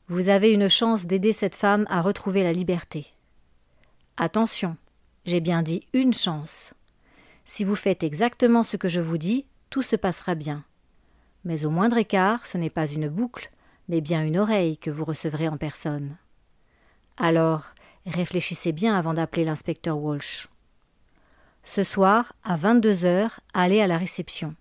Vous 0.08 0.30
avez 0.30 0.54
une 0.54 0.70
chance 0.70 1.08
d'aider 1.08 1.34
cette 1.34 1.56
femme 1.56 1.88
à 1.90 2.04
retrouver 2.04 2.44
la 2.44 2.54
liberté. 2.54 3.08
Attention, 4.16 4.78
j'ai 5.26 5.40
bien 5.40 5.64
dit 5.64 5.88
une 5.94 6.14
chance. 6.14 6.76
Si 7.44 7.64
vous 7.64 7.76
faites 7.76 8.04
exactement 8.04 8.62
ce 8.62 8.78
que 8.78 8.90
je 8.90 9.02
vous 9.02 9.18
dis, 9.18 9.48
tout 9.72 9.82
se 9.82 9.96
passera 9.96 10.36
bien. 10.36 10.64
Mais 11.46 11.66
au 11.66 11.72
moindre 11.72 11.98
écart, 11.98 12.46
ce 12.46 12.60
n'est 12.60 12.70
pas 12.70 12.86
une 12.86 13.10
boucle, 13.10 13.50
mais 13.90 14.02
bien 14.02 14.24
une 14.24 14.38
oreille 14.38 14.78
que 14.78 14.92
vous 14.92 15.04
recevrez 15.04 15.48
en 15.48 15.58
personne. 15.58 16.16
Alors, 17.18 17.74
réfléchissez 18.06 18.72
bien 18.72 18.96
avant 18.96 19.14
d'appeler 19.14 19.46
l'inspecteur 19.46 19.98
Walsh. 19.98 20.50
Ce 21.64 21.84
soir, 21.84 22.34
à 22.44 22.56
vingt-deux 22.56 23.06
heures, 23.06 23.40
allez 23.54 23.82
à 23.82 23.88
la 23.88 23.98
réception. 23.98 24.56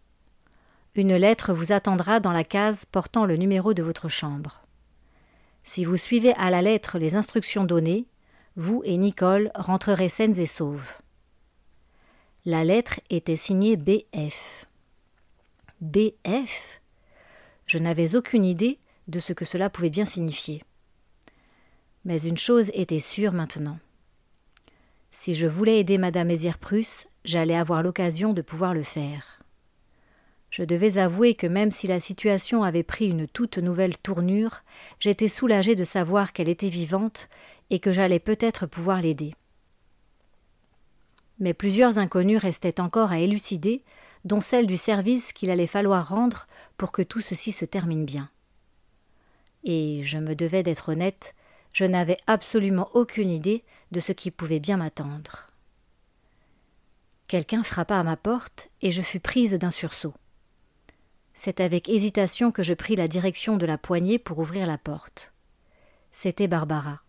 Une 0.95 1.17
lettre 1.17 1.53
vous 1.53 1.73
attendra 1.73 2.21
dans 2.21 2.33
la 2.33 2.45
case 2.45 2.85
portant 2.87 3.27
le 3.27 3.37
numéro 3.37 3.75
de 3.75 3.83
votre 3.83 4.09
chambre. 4.09 4.63
Si 5.65 5.85
vous 5.85 5.97
suivez 5.97 6.35
à 6.35 6.51
la 6.51 6.63
lettre 6.63 6.99
les 6.99 7.17
instructions 7.17 7.65
données, 7.65 8.07
vous 8.57 8.83
et 8.85 8.97
Nicole 8.97 9.51
rentrerez 9.55 10.09
saines 10.09 10.39
et 10.39 10.47
sauves. 10.47 10.93
La 12.45 12.63
lettre 12.63 13.01
était 13.11 13.37
signée 13.37 13.77
BF. 13.77 14.67
BF 15.81 16.81
Je 17.67 17.79
n'avais 17.79 18.15
aucune 18.15 18.45
idée 18.45 18.79
de 19.09 19.19
ce 19.19 19.33
que 19.33 19.45
cela 19.45 19.71
pouvait 19.71 19.91
bien 19.91 20.07
signifier. 20.07 20.63
Mais 22.05 22.21
une 22.21 22.39
chose 22.39 22.71
était 22.75 22.99
sûre 22.99 23.33
maintenant. 23.33 23.79
Si 25.11 25.35
je 25.35 25.47
voulais 25.47 25.79
aider 25.79 25.97
Madame 25.97 26.29
Mézières-Prusse, 26.29 27.07
j'allais 27.25 27.55
avoir 27.55 27.83
l'occasion 27.83 28.33
de 28.33 28.43
pouvoir 28.43 28.75
le 28.75 28.83
faire. 28.83 29.41
Je 30.51 30.63
devais 30.63 30.99
avouer 30.99 31.35
que 31.35 31.47
même 31.47 31.71
si 31.71 31.87
la 31.87 31.99
situation 31.99 32.63
avait 32.63 32.83
pris 32.83 33.09
une 33.09 33.27
toute 33.27 33.59
nouvelle 33.59 33.99
tournure, 33.99 34.63
j'étais 35.01 35.29
soulagé 35.29 35.75
de 35.75 35.85
savoir 35.85 36.33
qu'elle 36.33 36.49
était 36.49 36.69
vivante 36.69 37.29
et 37.71 37.81
que 37.81 37.91
j'allais 37.91 38.21
peut-être 38.21 38.67
pouvoir 38.67 39.01
l'aider. 39.01 39.35
Mais 41.41 41.55
plusieurs 41.55 41.99
inconnues 41.99 42.37
restaient 42.37 42.81
encore 42.81 43.11
à 43.11 43.19
élucider, 43.19 43.83
dont 44.25 44.41
celle 44.41 44.67
du 44.67 44.77
service 44.77 45.33
qu'il 45.33 45.51
allait 45.51 45.67
falloir 45.67 46.09
rendre 46.09 46.47
pour 46.77 46.93
que 46.93 47.03
tout 47.03 47.21
ceci 47.21 47.51
se 47.51 47.65
termine 47.65 48.05
bien. 48.05 48.31
Et 49.65 50.03
je 50.03 50.19
me 50.19 50.35
devais 50.35 50.63
d'être 50.63 50.91
honnête, 50.91 51.35
je 51.75 51.85
n'avais 51.85 52.17
absolument 52.27 52.89
aucune 52.95 53.31
idée 53.31 53.65
de 53.91 54.01
ce 54.01 54.13
qui 54.13 54.31
pouvait 54.31 54.61
bien 54.61 54.79
m'attendre. 54.79 55.49
Quelqu'un 57.27 57.63
frappa 57.63 57.99
à 57.99 58.03
ma 58.03 58.17
porte 58.17 58.71
et 58.81 58.91
je 58.91 59.03
fus 59.03 59.21
prise 59.21 59.55
d'un 59.55 59.71
sursaut. 59.71 60.15
C'est 61.35 61.61
avec 61.61 61.89
hésitation 61.89 62.53
que 62.53 62.63
je 62.63 62.75
pris 62.75 62.95
la 62.95 63.09
direction 63.09 63.57
de 63.57 63.67
la 63.67 63.77
poignée 63.77 64.21
pour 64.21 64.39
ouvrir 64.39 64.67
la 64.67 64.79
porte. 64.79 65.33
C'était 66.13 66.47
Barbara. 66.47 67.01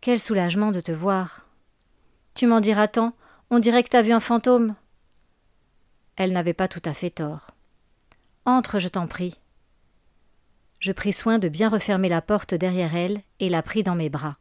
Quel 0.00 0.18
soulagement 0.18 0.72
de 0.72 0.80
te 0.80 0.92
voir. 0.92 1.46
Tu 2.34 2.46
m'en 2.46 2.60
diras 2.60 2.88
tant, 2.88 3.14
on 3.50 3.58
dirait 3.58 3.82
que 3.82 3.90
t'as 3.90 4.00
vu 4.00 4.12
un 4.12 4.20
fantôme. 4.20 4.74
Elle 6.16 6.32
n'avait 6.32 6.54
pas 6.54 6.68
tout 6.68 6.82
à 6.86 6.94
fait 6.94 7.10
tort. 7.10 7.50
Entre, 8.46 8.78
je 8.78 8.88
t'en 8.88 9.06
prie. 9.06 9.39
Je 10.80 10.92
pris 10.92 11.12
soin 11.12 11.38
de 11.38 11.48
bien 11.48 11.68
refermer 11.68 12.08
la 12.08 12.22
porte 12.22 12.54
derrière 12.54 12.96
elle 12.96 13.20
et 13.38 13.50
la 13.50 13.62
pris 13.62 13.82
dans 13.82 13.94
mes 13.94 14.08
bras. 14.08 14.38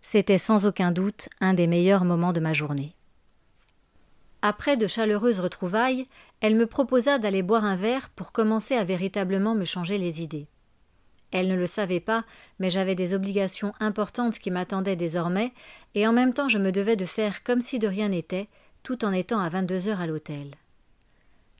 C'était 0.00 0.38
sans 0.38 0.64
aucun 0.64 0.92
doute 0.92 1.28
un 1.40 1.52
des 1.52 1.66
meilleurs 1.66 2.04
moments 2.04 2.32
de 2.32 2.40
ma 2.40 2.54
journée. 2.54 2.96
Après 4.40 4.78
de 4.78 4.86
chaleureuses 4.86 5.40
retrouvailles, 5.40 6.06
elle 6.40 6.56
me 6.56 6.66
proposa 6.66 7.18
d'aller 7.18 7.42
boire 7.42 7.64
un 7.64 7.76
verre 7.76 8.08
pour 8.08 8.32
commencer 8.32 8.74
à 8.74 8.82
véritablement 8.82 9.54
me 9.54 9.66
changer 9.66 9.98
les 9.98 10.22
idées. 10.22 10.48
Elle 11.30 11.48
ne 11.48 11.54
le 11.54 11.66
savait 11.66 12.00
pas, 12.00 12.24
mais 12.58 12.70
j'avais 12.70 12.94
des 12.94 13.14
obligations 13.14 13.74
importantes 13.78 14.38
qui 14.38 14.50
m'attendaient 14.50 14.96
désormais, 14.96 15.52
et 15.94 16.06
en 16.06 16.12
même 16.12 16.32
temps 16.32 16.48
je 16.48 16.58
me 16.58 16.72
devais 16.72 16.96
de 16.96 17.06
faire 17.06 17.44
comme 17.44 17.60
si 17.60 17.78
de 17.78 17.88
rien 17.88 18.08
n'était, 18.08 18.48
tout 18.82 19.04
en 19.04 19.12
étant 19.12 19.40
à 19.40 19.48
vingt-deux 19.48 19.86
heures 19.86 20.00
à 20.00 20.06
l'hôtel. 20.06 20.54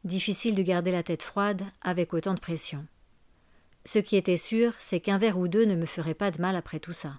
Difficile 0.05 0.57
de 0.57 0.63
garder 0.63 0.91
la 0.91 1.03
tête 1.03 1.23
froide 1.23 1.63
avec 1.83 2.13
autant 2.15 2.35
de 2.35 2.41
pression. 2.41 2.87
Ce 3.85 3.99
qui 3.99 4.17
était 4.17 4.37
sûr, 4.37 4.75
c'est 4.79 5.01
qu'un 5.01 5.19
verre 5.19 5.39
ou 5.39 5.49
deux 5.49 5.65
ne 5.65 5.75
me 5.75 5.87
ferait 5.87 6.15
pas 6.15 6.31
de 6.31 6.41
mal 6.41 6.57
après 6.57 6.79
tout 6.79 6.93
ça. 6.93 7.15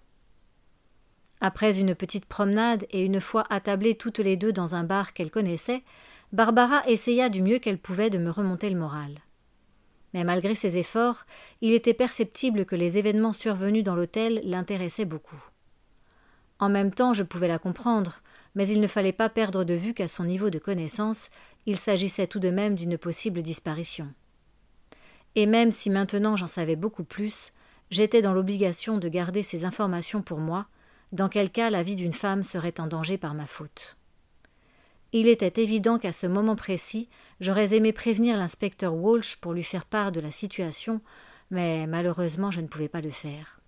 Après 1.42 1.78
une 1.78 1.94
petite 1.94 2.26
promenade 2.26 2.86
et 2.90 3.04
une 3.04 3.20
fois 3.20 3.46
attablées 3.50 3.96
toutes 3.96 4.20
les 4.20 4.38
deux 4.38 4.54
dans 4.54 4.76
un 4.76 4.86
bar 4.86 5.14
qu'elle 5.14 5.32
connaissait, 5.32 5.84
Barbara 6.32 6.88
essaya 6.88 7.30
du 7.30 7.42
mieux 7.42 7.60
qu'elle 7.60 7.78
pouvait 7.78 8.10
de 8.10 8.18
me 8.18 8.32
remonter 8.32 8.70
le 8.70 8.80
moral. 8.80 9.20
Mais 10.14 10.24
malgré 10.24 10.56
ses 10.56 10.78
efforts, 10.78 11.26
il 11.62 11.74
était 11.74 11.94
perceptible 11.94 12.66
que 12.66 12.76
les 12.76 12.98
événements 12.98 13.34
survenus 13.34 13.84
dans 13.84 13.96
l'hôtel 13.96 14.42
l'intéressaient 14.46 15.06
beaucoup. 15.06 15.42
En 16.60 16.70
même 16.70 16.94
temps, 16.94 17.14
je 17.14 17.24
pouvais 17.24 17.48
la 17.48 17.60
comprendre, 17.60 18.22
mais 18.56 18.68
il 18.68 18.80
ne 18.80 18.88
fallait 18.88 19.12
pas 19.12 19.30
perdre 19.30 19.64
de 19.64 19.74
vue 19.74 19.94
qu'à 19.94 20.08
son 20.08 20.24
niveau 20.24 20.50
de 20.50 20.60
connaissance, 20.60 21.30
il 21.66 21.78
s'agissait 21.78 22.28
tout 22.28 22.40
de 22.40 22.50
même 22.50 22.76
d'une 22.76 22.98
possible 22.98 23.42
disparition. 23.42 24.08
Et 25.36 25.46
même 25.46 25.72
si 25.72 25.90
maintenant 25.90 26.36
j'en 26.36 26.48
savais 26.48 26.76
beaucoup 26.76 27.04
plus, 27.04 27.54
j'étais 27.90 28.22
dans 28.22 28.34
l'obligation 28.34 28.98
de 28.98 29.10
garder 29.10 29.44
ces 29.44 29.66
informations 29.66 30.22
pour 30.22 30.40
moi, 30.40 30.68
dans 31.12 31.30
quel 31.30 31.50
cas 31.50 31.70
la 31.70 31.84
vie 31.84 31.96
d'une 31.96 32.14
femme 32.14 32.44
serait 32.44 32.80
en 32.80 32.88
danger 32.88 33.18
par 33.18 33.34
ma 33.34 33.46
faute. 33.46 33.98
Il 35.12 35.28
était 35.28 35.62
évident 35.62 36.00
qu'à 36.00 36.12
ce 36.12 36.26
moment 36.26 36.56
précis, 36.56 37.08
j'aurais 37.40 37.76
aimé 37.76 37.94
prévenir 37.94 38.36
l'inspecteur 38.36 38.96
Walsh 38.96 39.38
pour 39.38 39.54
lui 39.54 39.64
faire 39.64 39.86
part 39.86 40.12
de 40.12 40.20
la 40.20 40.32
situation, 40.32 41.02
mais 41.52 41.86
malheureusement 41.86 42.50
je 42.50 42.62
ne 42.62 42.68
pouvais 42.68 42.88
pas 42.88 43.02
le 43.02 43.12
faire. 43.12 43.60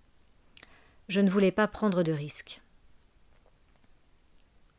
Je 1.07 1.21
ne 1.21 1.29
voulais 1.29 1.51
pas 1.51 1.67
prendre 1.67 2.01
de 2.01 2.11
risques. 2.11 2.61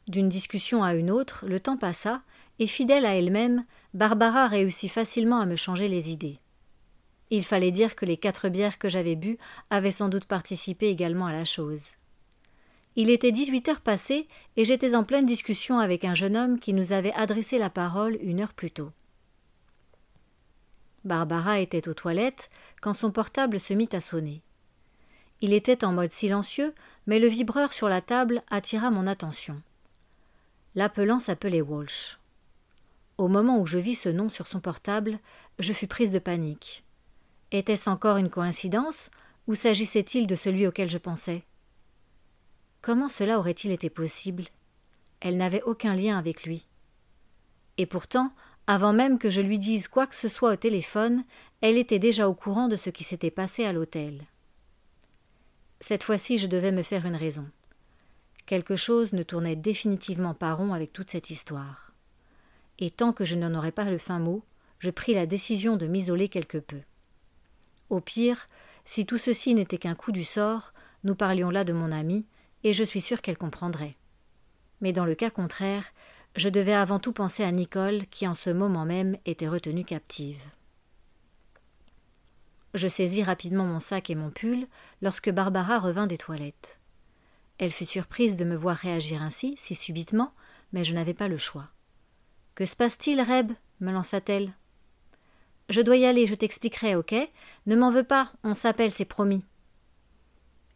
D'une 0.08 0.28
discussion 0.28 0.82
à 0.82 0.94
une 0.94 1.10
autre, 1.10 1.44
le 1.46 1.60
temps 1.60 1.76
passa, 1.76 2.22
et 2.58 2.66
fidèle 2.66 3.04
à 3.04 3.14
elle-même, 3.14 3.64
Barbara 3.94 4.46
réussit 4.46 4.90
facilement 4.90 5.40
à 5.40 5.46
me 5.46 5.56
changer 5.56 5.88
les 5.88 6.10
idées. 6.10 6.38
Il 7.30 7.44
fallait 7.44 7.72
dire 7.72 7.96
que 7.96 8.04
les 8.04 8.16
quatre 8.16 8.48
bières 8.48 8.78
que 8.78 8.88
j'avais 8.88 9.16
bues 9.16 9.38
avaient 9.70 9.90
sans 9.90 10.08
doute 10.08 10.26
participé 10.26 10.88
également 10.88 11.26
à 11.26 11.32
la 11.32 11.44
chose. 11.44 11.88
Il 12.94 13.10
était 13.10 13.32
dix-huit 13.32 13.68
heures 13.68 13.80
passées 13.80 14.26
et 14.56 14.64
j'étais 14.64 14.94
en 14.94 15.04
pleine 15.04 15.26
discussion 15.26 15.78
avec 15.78 16.04
un 16.04 16.14
jeune 16.14 16.36
homme 16.36 16.58
qui 16.58 16.72
nous 16.72 16.92
avait 16.92 17.12
adressé 17.12 17.58
la 17.58 17.68
parole 17.68 18.16
une 18.22 18.40
heure 18.40 18.54
plus 18.54 18.70
tôt. 18.70 18.90
Barbara 21.04 21.60
était 21.60 21.88
aux 21.88 21.94
toilettes 21.94 22.48
quand 22.80 22.94
son 22.94 23.10
portable 23.10 23.60
se 23.60 23.74
mit 23.74 23.88
à 23.92 24.00
sonner. 24.00 24.42
Il 25.42 25.52
était 25.52 25.84
en 25.84 25.92
mode 25.92 26.10
silencieux, 26.10 26.74
mais 27.06 27.18
le 27.18 27.28
vibreur 27.28 27.72
sur 27.72 27.88
la 27.88 28.00
table 28.00 28.40
attira 28.50 28.90
mon 28.90 29.06
attention. 29.06 29.60
L'appelant 30.74 31.18
s'appelait 31.18 31.60
Walsh. 31.60 32.18
Au 33.18 33.28
moment 33.28 33.58
où 33.58 33.66
je 33.66 33.78
vis 33.78 33.94
ce 33.94 34.08
nom 34.08 34.30
sur 34.30 34.46
son 34.46 34.60
portable, 34.60 35.18
je 35.58 35.72
fus 35.72 35.86
prise 35.86 36.12
de 36.12 36.18
panique. 36.18 36.85
Était-ce 37.56 37.88
encore 37.88 38.18
une 38.18 38.28
coïncidence, 38.28 39.10
ou 39.46 39.54
s'agissait-il 39.54 40.26
de 40.26 40.34
celui 40.34 40.66
auquel 40.66 40.90
je 40.90 40.98
pensais? 40.98 41.42
Comment 42.82 43.08
cela 43.08 43.38
aurait-il 43.38 43.72
été 43.72 43.88
possible? 43.88 44.44
Elle 45.20 45.38
n'avait 45.38 45.62
aucun 45.62 45.96
lien 45.96 46.18
avec 46.18 46.44
lui. 46.44 46.66
Et 47.78 47.86
pourtant, 47.86 48.30
avant 48.66 48.92
même 48.92 49.18
que 49.18 49.30
je 49.30 49.40
lui 49.40 49.58
dise 49.58 49.88
quoi 49.88 50.06
que 50.06 50.16
ce 50.16 50.28
soit 50.28 50.52
au 50.52 50.56
téléphone, 50.56 51.24
elle 51.62 51.78
était 51.78 51.98
déjà 51.98 52.28
au 52.28 52.34
courant 52.34 52.68
de 52.68 52.76
ce 52.76 52.90
qui 52.90 53.04
s'était 53.04 53.30
passé 53.30 53.64
à 53.64 53.72
l'hôtel. 53.72 54.20
Cette 55.80 56.02
fois-ci, 56.02 56.36
je 56.36 56.48
devais 56.48 56.72
me 56.72 56.82
faire 56.82 57.06
une 57.06 57.16
raison. 57.16 57.48
Quelque 58.44 58.76
chose 58.76 59.14
ne 59.14 59.22
tournait 59.22 59.56
définitivement 59.56 60.34
pas 60.34 60.52
rond 60.52 60.74
avec 60.74 60.92
toute 60.92 61.10
cette 61.10 61.30
histoire. 61.30 61.94
Et 62.78 62.90
tant 62.90 63.14
que 63.14 63.24
je 63.24 63.34
n'en 63.34 63.54
aurais 63.54 63.72
pas 63.72 63.84
le 63.84 63.96
fin 63.96 64.18
mot, 64.18 64.44
je 64.78 64.90
pris 64.90 65.14
la 65.14 65.24
décision 65.24 65.78
de 65.78 65.86
m'isoler 65.86 66.28
quelque 66.28 66.58
peu. 66.58 66.82
Au 67.90 68.00
pire, 68.00 68.48
si 68.84 69.06
tout 69.06 69.18
ceci 69.18 69.54
n'était 69.54 69.78
qu'un 69.78 69.94
coup 69.94 70.12
du 70.12 70.24
sort, 70.24 70.72
nous 71.04 71.14
parlions 71.14 71.50
là 71.50 71.64
de 71.64 71.72
mon 71.72 71.92
amie, 71.92 72.26
et 72.64 72.72
je 72.72 72.84
suis 72.84 73.00
sûre 73.00 73.22
qu'elle 73.22 73.38
comprendrait. 73.38 73.94
Mais 74.80 74.92
dans 74.92 75.04
le 75.04 75.14
cas 75.14 75.30
contraire, 75.30 75.84
je 76.34 76.48
devais 76.48 76.74
avant 76.74 76.98
tout 76.98 77.12
penser 77.12 77.42
à 77.44 77.52
Nicole, 77.52 78.06
qui 78.06 78.26
en 78.26 78.34
ce 78.34 78.50
moment 78.50 78.84
même 78.84 79.16
était 79.24 79.48
retenue 79.48 79.84
captive. 79.84 80.42
Je 82.74 82.88
saisis 82.88 83.22
rapidement 83.22 83.64
mon 83.64 83.80
sac 83.80 84.10
et 84.10 84.14
mon 84.14 84.30
pull 84.30 84.66
lorsque 85.00 85.30
Barbara 85.30 85.78
revint 85.78 86.06
des 86.06 86.18
toilettes. 86.18 86.78
Elle 87.58 87.70
fut 87.70 87.86
surprise 87.86 88.36
de 88.36 88.44
me 88.44 88.54
voir 88.54 88.76
réagir 88.76 89.22
ainsi, 89.22 89.54
si 89.56 89.74
subitement, 89.74 90.34
mais 90.72 90.84
je 90.84 90.94
n'avais 90.94 91.14
pas 91.14 91.28
le 91.28 91.38
choix. 91.38 91.68
Que 92.54 92.66
se 92.66 92.76
passe-t-il, 92.76 93.20
Reb? 93.22 93.52
me 93.80 93.92
lança-t-elle. 93.92 94.52
Je 95.68 95.80
dois 95.80 95.96
y 95.96 96.06
aller, 96.06 96.26
je 96.26 96.34
t'expliquerai, 96.34 96.94
ok? 96.94 97.14
Ne 97.66 97.76
m'en 97.76 97.90
veux 97.90 98.04
pas, 98.04 98.32
on 98.44 98.54
s'appelle, 98.54 98.92
c'est 98.92 99.04
promis. 99.04 99.44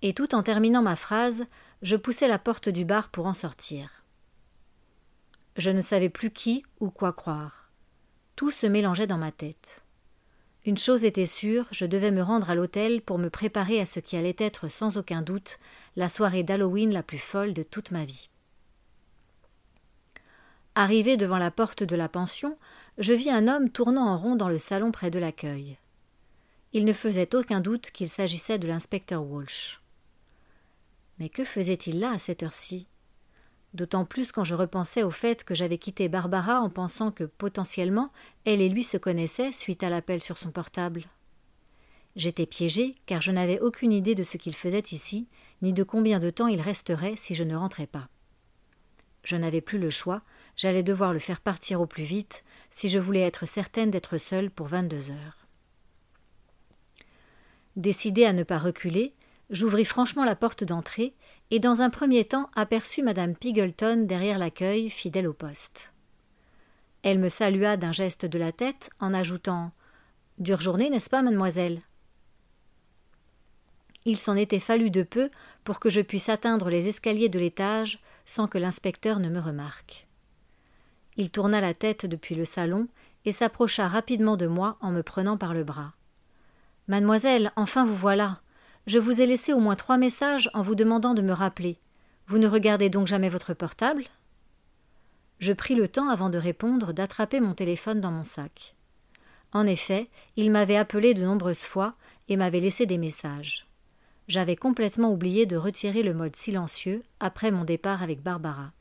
Et 0.02 0.14
tout 0.14 0.34
en 0.34 0.42
terminant 0.42 0.82
ma 0.82 0.96
phrase, 0.96 1.46
je 1.82 1.96
poussai 1.96 2.26
la 2.26 2.38
porte 2.38 2.68
du 2.68 2.84
bar 2.84 3.10
pour 3.10 3.26
en 3.26 3.34
sortir. 3.34 4.04
Je 5.56 5.70
ne 5.70 5.80
savais 5.80 6.08
plus 6.08 6.30
qui 6.30 6.64
ou 6.80 6.90
quoi 6.90 7.12
croire. 7.12 7.70
Tout 8.34 8.50
se 8.50 8.66
mélangeait 8.66 9.06
dans 9.06 9.18
ma 9.18 9.32
tête. 9.32 9.84
Une 10.66 10.78
chose 10.78 11.04
était 11.04 11.26
sûre, 11.26 11.66
je 11.70 11.86
devais 11.86 12.10
me 12.10 12.22
rendre 12.22 12.50
à 12.50 12.54
l'hôtel 12.54 13.00
pour 13.00 13.18
me 13.18 13.30
préparer 13.30 13.80
à 13.80 13.86
ce 13.86 14.00
qui 14.00 14.16
allait 14.16 14.36
être 14.38 14.68
sans 14.68 14.96
aucun 14.96 15.22
doute 15.22 15.58
la 15.96 16.08
soirée 16.08 16.42
d'Halloween 16.42 16.92
la 16.92 17.02
plus 17.02 17.18
folle 17.18 17.54
de 17.54 17.62
toute 17.62 17.92
ma 17.92 18.04
vie. 18.04 18.28
Arrivé 20.74 21.16
devant 21.16 21.38
la 21.38 21.50
porte 21.50 21.82
de 21.82 21.96
la 21.96 22.08
pension, 22.08 22.58
je 23.00 23.14
vis 23.14 23.30
un 23.30 23.48
homme 23.48 23.70
tournant 23.70 24.06
en 24.06 24.18
rond 24.18 24.36
dans 24.36 24.50
le 24.50 24.58
salon 24.58 24.92
près 24.92 25.10
de 25.10 25.18
l'accueil. 25.18 25.78
Il 26.74 26.84
ne 26.84 26.92
faisait 26.92 27.34
aucun 27.34 27.60
doute 27.60 27.90
qu'il 27.90 28.10
s'agissait 28.10 28.58
de 28.58 28.68
l'inspecteur 28.68 29.24
Walsh. 29.24 29.80
Mais 31.18 31.30
que 31.30 31.44
faisait-il 31.44 31.98
là 31.98 32.12
à 32.12 32.18
cette 32.18 32.42
heure-ci? 32.42 32.86
D'autant 33.72 34.04
plus 34.04 34.32
quand 34.32 34.44
je 34.44 34.54
repensais 34.54 35.02
au 35.02 35.10
fait 35.10 35.44
que 35.44 35.54
j'avais 35.54 35.78
quitté 35.78 36.08
Barbara 36.08 36.60
en 36.60 36.68
pensant 36.68 37.10
que 37.10 37.24
potentiellement 37.24 38.12
elle 38.44 38.60
et 38.60 38.68
lui 38.68 38.82
se 38.82 38.98
connaissaient 38.98 39.52
suite 39.52 39.82
à 39.82 39.88
l'appel 39.88 40.22
sur 40.22 40.36
son 40.36 40.50
portable. 40.50 41.04
J'étais 42.16 42.46
piégée 42.46 42.94
car 43.06 43.22
je 43.22 43.32
n'avais 43.32 43.60
aucune 43.60 43.92
idée 43.92 44.14
de 44.14 44.24
ce 44.24 44.36
qu'il 44.36 44.54
faisait 44.54 44.84
ici, 44.92 45.26
ni 45.62 45.72
de 45.72 45.84
combien 45.84 46.20
de 46.20 46.28
temps 46.28 46.48
il 46.48 46.60
resterait 46.60 47.16
si 47.16 47.34
je 47.34 47.44
ne 47.44 47.56
rentrais 47.56 47.86
pas. 47.86 48.08
Je 49.22 49.36
n'avais 49.36 49.60
plus 49.62 49.78
le 49.78 49.90
choix, 49.90 50.20
j'allais 50.56 50.82
devoir 50.82 51.12
le 51.12 51.18
faire 51.18 51.40
partir 51.40 51.80
au 51.80 51.86
plus 51.86 52.04
vite 52.04 52.44
si 52.70 52.88
je 52.88 52.98
voulais 52.98 53.20
être 53.22 53.46
certaine 53.46 53.90
d'être 53.90 54.18
seule 54.18 54.50
pour 54.50 54.66
vingt-deux 54.66 55.10
heures. 55.10 55.46
Décidée 57.76 58.24
à 58.24 58.32
ne 58.32 58.42
pas 58.42 58.58
reculer, 58.58 59.14
j'ouvris 59.48 59.84
franchement 59.84 60.24
la 60.24 60.36
porte 60.36 60.64
d'entrée 60.64 61.14
et 61.50 61.58
dans 61.58 61.80
un 61.80 61.90
premier 61.90 62.24
temps 62.24 62.50
aperçus 62.54 63.02
madame 63.02 63.34
Pigleton 63.34 64.04
derrière 64.06 64.38
l'accueil, 64.38 64.90
fidèle 64.90 65.26
au 65.26 65.32
poste. 65.32 65.92
Elle 67.02 67.18
me 67.18 67.28
salua 67.28 67.76
d'un 67.76 67.92
geste 67.92 68.26
de 68.26 68.38
la 68.38 68.52
tête 68.52 68.90
en 69.00 69.14
ajoutant 69.14 69.72
Dure 70.38 70.60
journée, 70.60 70.88
n'est-ce 70.88 71.10
pas, 71.10 71.22
mademoiselle? 71.22 71.82
Il 74.06 74.18
s'en 74.18 74.36
était 74.36 74.60
fallu 74.60 74.90
de 74.90 75.02
peu 75.02 75.30
pour 75.64 75.80
que 75.80 75.90
je 75.90 76.00
puisse 76.00 76.30
atteindre 76.30 76.70
les 76.70 76.88
escaliers 76.88 77.28
de 77.28 77.38
l'étage 77.38 78.00
sans 78.24 78.48
que 78.48 78.56
l'inspecteur 78.56 79.18
ne 79.18 79.28
me 79.28 79.40
remarque. 79.40 80.06
Il 81.16 81.30
tourna 81.30 81.60
la 81.60 81.74
tête 81.74 82.06
depuis 82.06 82.34
le 82.34 82.44
salon 82.44 82.88
et 83.24 83.32
s'approcha 83.32 83.88
rapidement 83.88 84.36
de 84.36 84.46
moi 84.46 84.76
en 84.80 84.90
me 84.90 85.02
prenant 85.02 85.36
par 85.36 85.54
le 85.54 85.64
bras. 85.64 85.92
Mademoiselle, 86.88 87.52
enfin 87.56 87.84
vous 87.84 87.96
voilà. 87.96 88.40
Je 88.86 88.98
vous 88.98 89.20
ai 89.20 89.26
laissé 89.26 89.52
au 89.52 89.60
moins 89.60 89.76
trois 89.76 89.98
messages 89.98 90.50
en 90.54 90.62
vous 90.62 90.74
demandant 90.74 91.14
de 91.14 91.22
me 91.22 91.32
rappeler. 91.32 91.78
Vous 92.26 92.38
ne 92.38 92.46
regardez 92.46 92.90
donc 92.90 93.06
jamais 93.06 93.28
votre 93.28 93.54
portable? 93.54 94.04
Je 95.38 95.52
pris 95.52 95.74
le 95.74 95.88
temps 95.88 96.08
avant 96.08 96.30
de 96.30 96.38
répondre 96.38 96.92
d'attraper 96.92 97.40
mon 97.40 97.54
téléphone 97.54 98.00
dans 98.00 98.10
mon 98.10 98.24
sac. 98.24 98.74
En 99.52 99.66
effet, 99.66 100.08
il 100.36 100.50
m'avait 100.50 100.76
appelé 100.76 101.14
de 101.14 101.24
nombreuses 101.24 101.64
fois 101.64 101.92
et 102.28 102.36
m'avait 102.36 102.60
laissé 102.60 102.86
des 102.86 102.98
messages. 102.98 103.66
J'avais 104.28 104.56
complètement 104.56 105.10
oublié 105.10 105.46
de 105.46 105.56
retirer 105.56 106.02
le 106.02 106.14
mode 106.14 106.36
silencieux 106.36 107.02
après 107.18 107.50
mon 107.50 107.64
départ 107.64 108.02
avec 108.02 108.22
Barbara. 108.22 108.72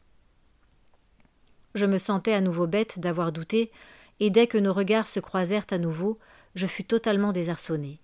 Je 1.75 1.85
me 1.85 1.97
sentais 1.97 2.33
à 2.33 2.41
nouveau 2.41 2.67
bête 2.67 2.99
d'avoir 2.99 3.31
douté, 3.31 3.71
et 4.19 4.29
dès 4.29 4.47
que 4.47 4.57
nos 4.57 4.73
regards 4.73 5.07
se 5.07 5.19
croisèrent 5.19 5.67
à 5.71 5.77
nouveau, 5.77 6.19
je 6.55 6.67
fus 6.67 6.83
totalement 6.83 7.31
désarçonné. 7.31 7.99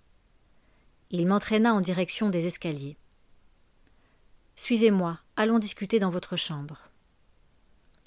Il 1.11 1.28
m'entraîna 1.28 1.74
en 1.74 1.82
direction 1.82 2.30
des 2.30 2.47
escaliers. 2.47 2.97
Suivez-moi, 4.55 5.20
allons 5.36 5.59
discuter 5.59 5.99
dans 5.99 6.09
votre 6.09 6.36
chambre. 6.36 6.89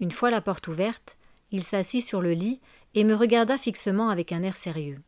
Une 0.00 0.12
fois 0.12 0.30
la 0.30 0.40
porte 0.40 0.68
ouverte, 0.68 1.16
il 1.50 1.64
s'assit 1.64 2.04
sur 2.04 2.20
le 2.22 2.32
lit 2.32 2.60
et 2.94 3.04
me 3.04 3.14
regarda 3.14 3.58
fixement 3.58 4.08
avec 4.08 4.32
un 4.32 4.42
air 4.42 4.56
sérieux. 4.56 4.98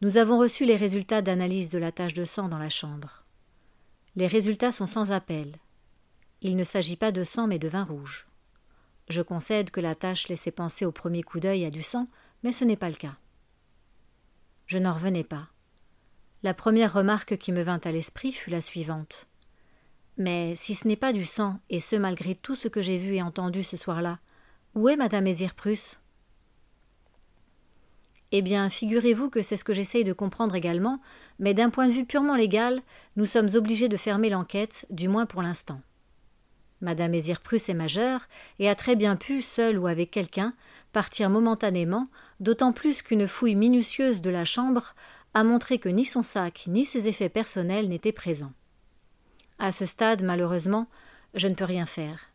Nous 0.00 0.16
avons 0.16 0.38
reçu 0.38 0.64
les 0.64 0.76
résultats 0.76 1.22
d'analyse 1.22 1.70
de 1.70 1.78
la 1.78 1.92
tache 1.92 2.14
de 2.14 2.24
sang 2.24 2.48
dans 2.48 2.58
la 2.58 2.68
chambre. 2.68 3.24
Les 4.16 4.26
résultats 4.26 4.72
sont 4.72 4.86
sans 4.86 5.12
appel. 5.12 5.56
Il 6.44 6.56
ne 6.56 6.64
s'agit 6.64 6.96
pas 6.96 7.10
de 7.10 7.24
sang 7.24 7.46
mais 7.46 7.58
de 7.58 7.68
vin 7.68 7.84
rouge. 7.84 8.26
Je 9.08 9.22
concède 9.22 9.70
que 9.70 9.80
la 9.80 9.94
tache 9.94 10.28
laissait 10.28 10.50
penser 10.50 10.84
au 10.84 10.92
premier 10.92 11.22
coup 11.22 11.40
d'œil 11.40 11.64
à 11.64 11.70
du 11.70 11.82
sang, 11.82 12.06
mais 12.42 12.52
ce 12.52 12.66
n'est 12.66 12.76
pas 12.76 12.90
le 12.90 12.96
cas. 12.96 13.16
Je 14.66 14.76
n'en 14.76 14.92
revenais 14.92 15.24
pas. 15.24 15.48
La 16.42 16.52
première 16.52 16.92
remarque 16.92 17.38
qui 17.38 17.50
me 17.50 17.62
vint 17.62 17.80
à 17.82 17.90
l'esprit 17.90 18.30
fut 18.30 18.50
la 18.50 18.60
suivante. 18.60 19.26
Mais 20.18 20.54
si 20.54 20.74
ce 20.74 20.86
n'est 20.86 20.96
pas 20.96 21.14
du 21.14 21.24
sang, 21.24 21.60
et 21.70 21.80
ce 21.80 21.96
malgré 21.96 22.34
tout 22.34 22.56
ce 22.56 22.68
que 22.68 22.82
j'ai 22.82 22.98
vu 22.98 23.14
et 23.14 23.22
entendu 23.22 23.62
ce 23.62 23.78
soir-là, 23.78 24.18
où 24.74 24.90
est 24.90 24.96
madame 24.96 25.26
Ezir 25.26 25.54
Prusse 25.54 25.98
Eh 28.32 28.42
bien, 28.42 28.68
figurez-vous 28.68 29.30
que 29.30 29.40
c'est 29.40 29.56
ce 29.56 29.64
que 29.64 29.72
j'essaye 29.72 30.04
de 30.04 30.12
comprendre 30.12 30.54
également, 30.54 31.00
mais 31.38 31.54
d'un 31.54 31.70
point 31.70 31.86
de 31.86 31.92
vue 31.92 32.04
purement 32.04 32.36
légal, 32.36 32.82
nous 33.16 33.24
sommes 33.24 33.48
obligés 33.54 33.88
de 33.88 33.96
fermer 33.96 34.28
l'enquête, 34.28 34.84
du 34.90 35.08
moins 35.08 35.24
pour 35.24 35.40
l'instant. 35.40 35.80
Madame 36.80 37.14
Ezir 37.14 37.40
Prusse 37.40 37.68
est 37.68 37.74
majeure 37.74 38.26
et 38.58 38.68
a 38.68 38.74
très 38.74 38.96
bien 38.96 39.16
pu, 39.16 39.42
seule 39.42 39.78
ou 39.78 39.86
avec 39.86 40.10
quelqu'un, 40.10 40.54
partir 40.92 41.30
momentanément, 41.30 42.08
d'autant 42.40 42.72
plus 42.72 43.02
qu'une 43.02 43.26
fouille 43.26 43.54
minutieuse 43.54 44.20
de 44.20 44.30
la 44.30 44.44
chambre 44.44 44.94
a 45.34 45.44
montré 45.44 45.78
que 45.78 45.88
ni 45.88 46.04
son 46.04 46.22
sac 46.22 46.64
ni 46.68 46.84
ses 46.84 47.08
effets 47.08 47.28
personnels 47.28 47.88
n'étaient 47.88 48.12
présents. 48.12 48.52
À 49.58 49.72
ce 49.72 49.86
stade, 49.86 50.22
malheureusement, 50.22 50.86
je 51.34 51.48
ne 51.48 51.54
peux 51.54 51.64
rien 51.64 51.86
faire. 51.86 52.30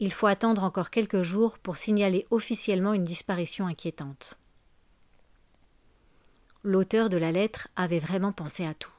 Il 0.00 0.12
faut 0.12 0.26
attendre 0.26 0.64
encore 0.64 0.90
quelques 0.90 1.22
jours 1.22 1.58
pour 1.58 1.76
signaler 1.76 2.26
officiellement 2.30 2.94
une 2.94 3.04
disparition 3.04 3.66
inquiétante. 3.66 4.38
L'auteur 6.62 7.08
de 7.08 7.16
la 7.16 7.32
lettre 7.32 7.68
avait 7.76 7.98
vraiment 7.98 8.32
pensé 8.32 8.64
à 8.64 8.74
tout. 8.74 8.92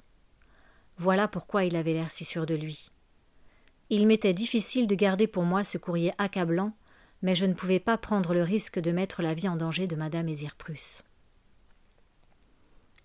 Voilà 0.97 1.27
pourquoi 1.27 1.63
il 1.63 1.75
avait 1.75 1.93
l'air 1.93 2.11
si 2.11 2.25
sûr 2.25 2.45
de 2.45 2.55
lui. 2.55 2.89
Il 3.89 4.05
m'était 4.05 4.33
difficile 4.33 4.85
de 4.85 4.95
garder 4.95 5.25
pour 5.25 5.43
moi 5.43 5.63
ce 5.63 5.77
courrier 5.77 6.11
accablant, 6.17 6.73
mais 7.21 7.35
je 7.35 7.45
ne 7.45 7.53
pouvais 7.53 7.79
pas 7.79 7.97
prendre 7.97 8.33
le 8.33 8.43
risque 8.43 8.79
de 8.79 8.91
mettre 8.91 9.21
la 9.21 9.33
vie 9.33 9.49
en 9.49 9.55
danger 9.55 9.87
de 9.87 9.95
madame 9.95 10.29
Ezirprus. 10.29 11.03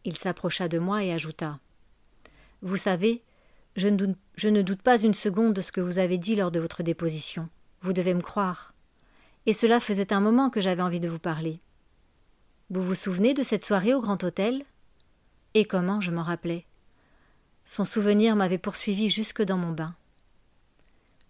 Il 0.04 0.16
s'approcha 0.18 0.68
de 0.68 0.78
moi 0.78 1.02
et 1.02 1.12
ajouta 1.12 1.58
Vous 2.60 2.76
savez, 2.76 3.22
je 3.76 3.88
ne 3.88 4.62
doute 4.62 4.82
pas 4.82 5.00
une 5.00 5.14
seconde 5.14 5.54
de 5.54 5.62
ce 5.62 5.72
que 5.72 5.80
vous 5.80 5.98
avez 5.98 6.18
dit 6.18 6.36
lors 6.36 6.50
de 6.50 6.60
votre 6.60 6.82
déposition. 6.82 7.48
Vous 7.80 7.94
devez 7.94 8.12
me 8.12 8.20
croire. 8.20 8.74
Et 9.46 9.54
cela 9.54 9.80
faisait 9.80 10.12
un 10.12 10.20
moment 10.20 10.50
que 10.50 10.60
j'avais 10.60 10.82
envie 10.82 11.00
de 11.00 11.08
vous 11.08 11.18
parler. 11.18 11.60
Vous 12.70 12.82
vous 12.82 12.94
souvenez 12.94 13.34
de 13.34 13.42
cette 13.42 13.64
soirée 13.64 13.94
au 13.94 14.00
Grand 14.00 14.22
Hôtel? 14.22 14.64
Et 15.54 15.64
comment 15.64 16.00
je 16.00 16.10
m'en 16.10 16.22
rappelais? 16.22 16.66
Son 17.64 17.84
souvenir 17.84 18.36
m'avait 18.36 18.58
poursuivi 18.58 19.08
jusque 19.08 19.42
dans 19.42 19.56
mon 19.58 19.72
bain. 19.72 19.94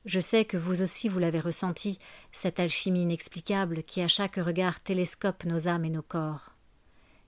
Je 0.04 0.20
sais 0.20 0.44
que 0.44 0.56
vous 0.56 0.82
aussi 0.82 1.08
vous 1.08 1.18
l'avez 1.18 1.40
ressenti, 1.40 1.98
cette 2.32 2.60
alchimie 2.60 3.02
inexplicable 3.02 3.82
qui 3.82 4.02
à 4.02 4.08
chaque 4.08 4.36
regard 4.36 4.80
télescope 4.80 5.44
nos 5.44 5.68
âmes 5.68 5.84
et 5.84 5.90
nos 5.90 6.02
corps 6.02 6.54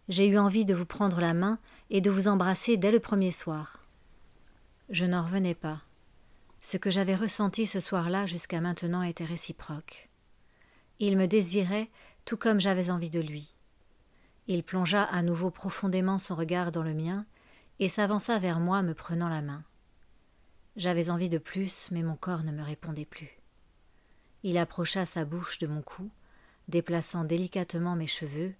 j'ai 0.08 0.28
eu 0.28 0.38
envie 0.38 0.64
de 0.64 0.74
vous 0.74 0.86
prendre 0.86 1.20
la 1.20 1.34
main 1.34 1.58
et 1.90 2.00
de 2.00 2.10
vous 2.10 2.28
embrasser 2.28 2.76
dès 2.76 2.90
le 2.90 3.00
premier 3.00 3.30
soir. 3.30 3.80
Je 4.88 5.04
n'en 5.04 5.24
revenais 5.24 5.54
pas. 5.54 5.82
Ce 6.60 6.76
que 6.76 6.90
j'avais 6.90 7.16
ressenti 7.16 7.66
ce 7.66 7.80
soir-là 7.80 8.26
jusqu'à 8.26 8.60
maintenant 8.60 9.02
était 9.02 9.24
réciproque. 9.24 10.08
Il 11.00 11.16
me 11.16 11.26
désirait 11.26 11.90
tout 12.24 12.36
comme 12.36 12.60
j'avais 12.60 12.90
envie 12.90 13.10
de 13.10 13.20
lui. 13.20 13.52
Il 14.46 14.62
plongea 14.62 15.02
à 15.02 15.22
nouveau 15.22 15.50
profondément 15.50 16.18
son 16.18 16.36
regard 16.36 16.70
dans 16.70 16.82
le 16.82 16.94
mien 16.94 17.26
et 17.80 17.88
s'avança 17.88 18.38
vers 18.38 18.60
moi 18.60 18.82
me 18.82 18.94
prenant 18.94 19.28
la 19.28 19.42
main. 19.42 19.64
J'avais 20.76 21.08
envie 21.08 21.30
de 21.30 21.38
plus, 21.38 21.88
mais 21.90 22.02
mon 22.02 22.16
corps 22.16 22.42
ne 22.42 22.52
me 22.52 22.62
répondait 22.62 23.06
plus. 23.06 23.40
Il 24.42 24.58
approcha 24.58 25.06
sa 25.06 25.24
bouche 25.24 25.58
de 25.58 25.66
mon 25.66 25.80
cou, 25.80 26.10
déplaçant 26.68 27.24
délicatement 27.24 27.96
mes 27.96 28.06
cheveux, 28.06 28.54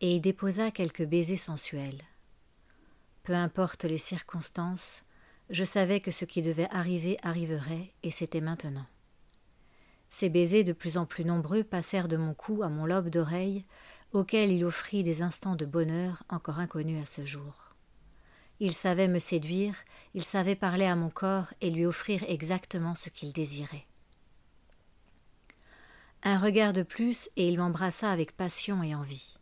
et 0.00 0.16
y 0.16 0.20
déposa 0.20 0.70
quelques 0.70 1.04
baisers 1.04 1.36
sensuels. 1.36 2.02
Peu 3.24 3.34
importe 3.34 3.84
les 3.84 3.98
circonstances, 3.98 5.04
je 5.50 5.64
savais 5.64 6.00
que 6.00 6.10
ce 6.10 6.24
qui 6.24 6.40
devait 6.40 6.68
arriver 6.70 7.18
arriverait, 7.22 7.92
et 8.02 8.10
c'était 8.10 8.40
maintenant. 8.40 8.86
Ces 10.08 10.30
baisers 10.30 10.64
de 10.64 10.72
plus 10.72 10.96
en 10.96 11.04
plus 11.04 11.24
nombreux 11.24 11.62
passèrent 11.62 12.08
de 12.08 12.16
mon 12.16 12.32
cou 12.32 12.62
à 12.62 12.70
mon 12.70 12.86
lobe 12.86 13.10
d'oreille, 13.10 13.64
auquel 14.12 14.50
il 14.50 14.64
offrit 14.64 15.04
des 15.04 15.20
instants 15.20 15.56
de 15.56 15.66
bonheur 15.66 16.24
encore 16.30 16.58
inconnus 16.58 17.02
à 17.02 17.06
ce 17.06 17.24
jour. 17.24 17.69
Il 18.60 18.74
savait 18.74 19.08
me 19.08 19.18
séduire, 19.18 19.74
il 20.14 20.22
savait 20.22 20.54
parler 20.54 20.84
à 20.84 20.94
mon 20.94 21.08
corps 21.08 21.46
et 21.62 21.70
lui 21.70 21.86
offrir 21.86 22.22
exactement 22.28 22.94
ce 22.94 23.08
qu'il 23.08 23.32
désirait. 23.32 23.86
Un 26.22 26.38
regard 26.38 26.74
de 26.74 26.82
plus 26.82 27.30
et 27.36 27.48
il 27.48 27.56
m'embrassa 27.58 28.10
avec 28.10 28.36
passion 28.36 28.82
et 28.82 28.94
envie. 28.94 29.34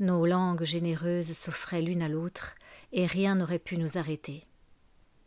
Nos 0.00 0.24
langues 0.24 0.64
généreuses 0.64 1.34
s'offraient 1.34 1.82
l'une 1.82 2.00
à 2.00 2.08
l'autre, 2.08 2.54
et 2.92 3.06
rien 3.06 3.34
n'aurait 3.34 3.58
pu 3.58 3.76
nous 3.76 3.98
arrêter. 3.98 4.42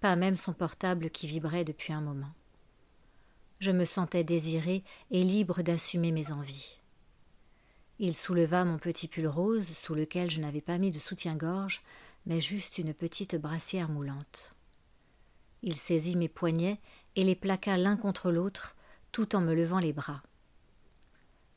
Pas 0.02 0.16
même 0.16 0.36
son 0.36 0.54
portable 0.54 1.12
qui 1.12 1.28
vibrait 1.28 1.64
depuis 1.64 1.94
un 1.94 2.02
moment. 2.02 2.34
Je 3.60 3.72
me 3.72 3.86
sentais 3.86 4.24
désirée 4.24 4.84
et 5.12 5.24
libre 5.24 5.62
d'assumer 5.62 6.12
mes 6.12 6.32
envies. 6.32 6.80
Il 8.00 8.16
souleva 8.16 8.66
mon 8.66 8.78
petit 8.78 9.08
pull 9.08 9.28
rose, 9.28 9.68
sous 9.74 9.96
lequel 9.96 10.30
je 10.30 10.42
n'avais 10.42 10.62
pas 10.62 10.78
mis 10.78 10.92
de 10.92 11.00
soutien-gorge, 11.00 11.82
mais 12.28 12.42
juste 12.42 12.78
une 12.78 12.94
petite 12.94 13.38
brassière 13.38 13.90
moulante. 13.90 14.54
Il 15.64 15.78
saisit 15.78 16.18
mes 16.18 16.28
poignets 16.28 16.80
et 17.16 17.24
les 17.24 17.36
plaqua 17.36 17.78
l'un 17.78 17.96
contre 17.96 18.32
l'autre, 18.32 18.76
tout 19.14 19.36
en 19.36 19.42
me 19.42 19.56
levant 19.56 19.80
les 19.80 19.94
bras. 19.94 20.22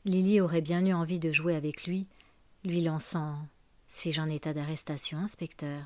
Lily 0.05 0.39
aurait 0.39 0.61
bien 0.61 0.83
eu 0.85 0.93
envie 0.93 1.19
de 1.19 1.31
jouer 1.31 1.55
avec 1.55 1.85
lui, 1.85 2.07
lui 2.63 2.81
lançant 2.81 3.37
Suis-je 3.89 4.21
en 4.21 4.27
état 4.27 4.53
d'arrestation, 4.53 5.19
inspecteur? 5.19 5.83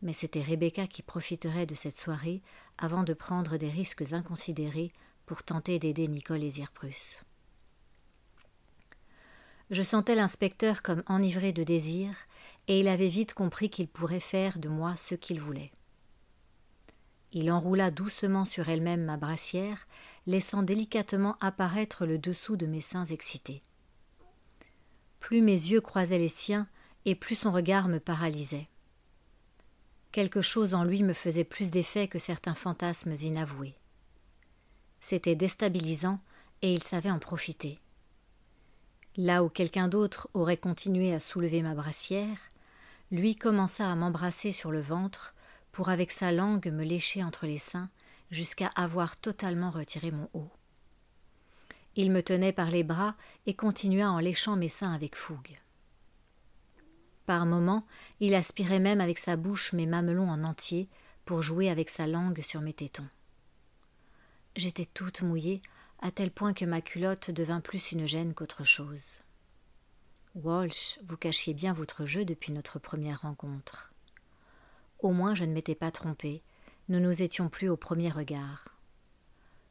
Mais 0.00 0.14
c'était 0.14 0.42
Rebecca 0.42 0.86
qui 0.86 1.02
profiterait 1.02 1.66
de 1.66 1.74
cette 1.74 1.98
soirée 1.98 2.42
avant 2.78 3.04
de 3.04 3.12
prendre 3.12 3.58
des 3.58 3.70
risques 3.70 4.12
inconsidérés 4.12 4.90
pour 5.26 5.42
tenter 5.42 5.78
d'aider 5.78 6.08
Nicole 6.08 6.42
et 6.42 6.50
Zirprus. 6.50 7.24
Je 9.70 9.82
sentais 9.82 10.14
l'inspecteur 10.14 10.80
comme 10.82 11.02
enivré 11.08 11.52
de 11.52 11.64
désir, 11.64 12.14
et 12.68 12.80
il 12.80 12.88
avait 12.88 13.08
vite 13.08 13.34
compris 13.34 13.70
qu'il 13.70 13.88
pourrait 13.88 14.20
faire 14.20 14.58
de 14.58 14.68
moi 14.68 14.96
ce 14.96 15.14
qu'il 15.14 15.40
voulait. 15.40 15.70
Il 17.32 17.50
enroula 17.50 17.90
doucement 17.90 18.44
sur 18.44 18.68
elle-même 18.68 19.04
ma 19.04 19.16
brassière, 19.16 19.86
laissant 20.26 20.62
délicatement 20.62 21.36
apparaître 21.40 22.06
le 22.06 22.18
dessous 22.18 22.56
de 22.56 22.66
mes 22.66 22.80
seins 22.80 23.04
excités. 23.04 23.62
Plus 25.20 25.42
mes 25.42 25.52
yeux 25.52 25.80
croisaient 25.80 26.18
les 26.18 26.28
siens, 26.28 26.68
et 27.04 27.14
plus 27.14 27.36
son 27.36 27.52
regard 27.52 27.88
me 27.88 28.00
paralysait. 28.00 28.68
Quelque 30.12 30.40
chose 30.40 30.74
en 30.74 30.82
lui 30.82 31.02
me 31.02 31.12
faisait 31.12 31.44
plus 31.44 31.70
d'effet 31.70 32.08
que 32.08 32.18
certains 32.18 32.54
fantasmes 32.54 33.14
inavoués. 33.20 33.74
C'était 35.00 35.36
déstabilisant, 35.36 36.18
et 36.62 36.72
il 36.72 36.82
savait 36.82 37.10
en 37.10 37.18
profiter. 37.18 37.78
Là 39.16 39.44
où 39.44 39.48
quelqu'un 39.48 39.88
d'autre 39.88 40.28
aurait 40.34 40.56
continué 40.56 41.12
à 41.14 41.20
soulever 41.20 41.62
ma 41.62 41.74
brassière, 41.74 42.38
lui 43.10 43.36
commença 43.36 43.90
à 43.90 43.94
m'embrasser 43.94 44.52
sur 44.52 44.70
le 44.70 44.80
ventre 44.80 45.34
pour 45.72 45.88
avec 45.88 46.10
sa 46.10 46.32
langue 46.32 46.70
me 46.72 46.84
lécher 46.84 47.22
entre 47.22 47.46
les 47.46 47.58
seins 47.58 47.90
jusqu'à 48.30 48.68
avoir 48.68 49.16
totalement 49.16 49.70
retiré 49.70 50.10
mon 50.10 50.28
haut. 50.34 50.50
Il 51.94 52.10
me 52.10 52.22
tenait 52.22 52.52
par 52.52 52.70
les 52.70 52.82
bras 52.82 53.14
et 53.46 53.54
continua 53.54 54.10
en 54.10 54.18
léchant 54.18 54.56
mes 54.56 54.68
seins 54.68 54.92
avec 54.92 55.16
fougue. 55.16 55.58
Par 57.24 57.46
moments, 57.46 57.86
il 58.20 58.34
aspirait 58.34 58.78
même 58.78 59.00
avec 59.00 59.18
sa 59.18 59.36
bouche 59.36 59.72
mes 59.72 59.86
mamelons 59.86 60.30
en 60.30 60.44
entier 60.44 60.88
pour 61.24 61.42
jouer 61.42 61.70
avec 61.70 61.90
sa 61.90 62.06
langue 62.06 62.42
sur 62.42 62.60
mes 62.60 62.72
tétons. 62.72 63.08
J'étais 64.54 64.86
toute 64.86 65.22
mouillée, 65.22 65.60
à 66.00 66.10
tel 66.10 66.30
point 66.30 66.54
que 66.54 66.64
ma 66.64 66.80
culotte 66.80 67.30
devint 67.30 67.60
plus 67.60 67.92
une 67.92 68.06
gêne 68.06 68.34
qu'autre 68.34 68.64
chose. 68.64 69.20
Walsh, 70.36 70.98
vous 71.02 71.16
cachiez 71.16 71.54
bien 71.54 71.72
votre 71.72 72.04
jeu 72.04 72.26
depuis 72.26 72.52
notre 72.52 72.78
première 72.78 73.22
rencontre. 73.22 73.90
Au 74.98 75.10
moins 75.10 75.34
je 75.34 75.46
ne 75.46 75.52
m'étais 75.54 75.74
pas 75.74 75.90
trompée, 75.90 76.42
nous 76.90 77.00
nous 77.00 77.22
étions 77.22 77.48
plus 77.48 77.70
au 77.70 77.76
premier 77.78 78.10
regard. 78.10 78.68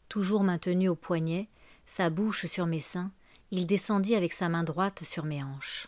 Toujours 0.09 0.41
maintenu 0.41 0.89
au 0.89 0.95
poignet, 0.95 1.49
sa 1.85 2.09
bouche 2.09 2.47
sur 2.47 2.65
mes 2.65 2.79
seins, 2.79 3.11
il 3.51 3.67
descendit 3.67 4.15
avec 4.15 4.33
sa 4.33 4.49
main 4.49 4.63
droite 4.63 5.03
sur 5.03 5.23
mes 5.23 5.43
hanches. 5.43 5.87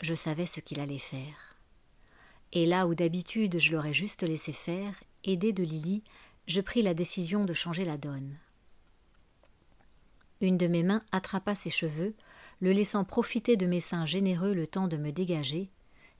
Je 0.00 0.16
savais 0.16 0.46
ce 0.46 0.58
qu'il 0.58 0.80
allait 0.80 0.98
faire. 0.98 1.56
Et 2.50 2.66
là 2.66 2.88
où 2.88 2.96
d'habitude 2.96 3.60
je 3.60 3.70
l'aurais 3.70 3.94
juste 3.94 4.24
laissé 4.24 4.52
faire, 4.52 4.92
aidé 5.22 5.52
de 5.52 5.62
Lily, 5.62 6.02
je 6.48 6.60
pris 6.60 6.82
la 6.82 6.94
décision 6.94 7.44
de 7.44 7.54
changer 7.54 7.84
la 7.84 7.96
donne. 7.96 8.36
Une 10.40 10.58
de 10.58 10.66
mes 10.66 10.82
mains 10.82 11.04
attrapa 11.12 11.54
ses 11.54 11.70
cheveux, 11.70 12.16
le 12.62 12.70
laissant 12.70 13.04
profiter 13.04 13.56
de 13.56 13.66
mes 13.66 13.80
seins 13.80 14.06
généreux 14.06 14.54
le 14.54 14.68
temps 14.68 14.86
de 14.86 14.96
me 14.96 15.10
dégager, 15.10 15.68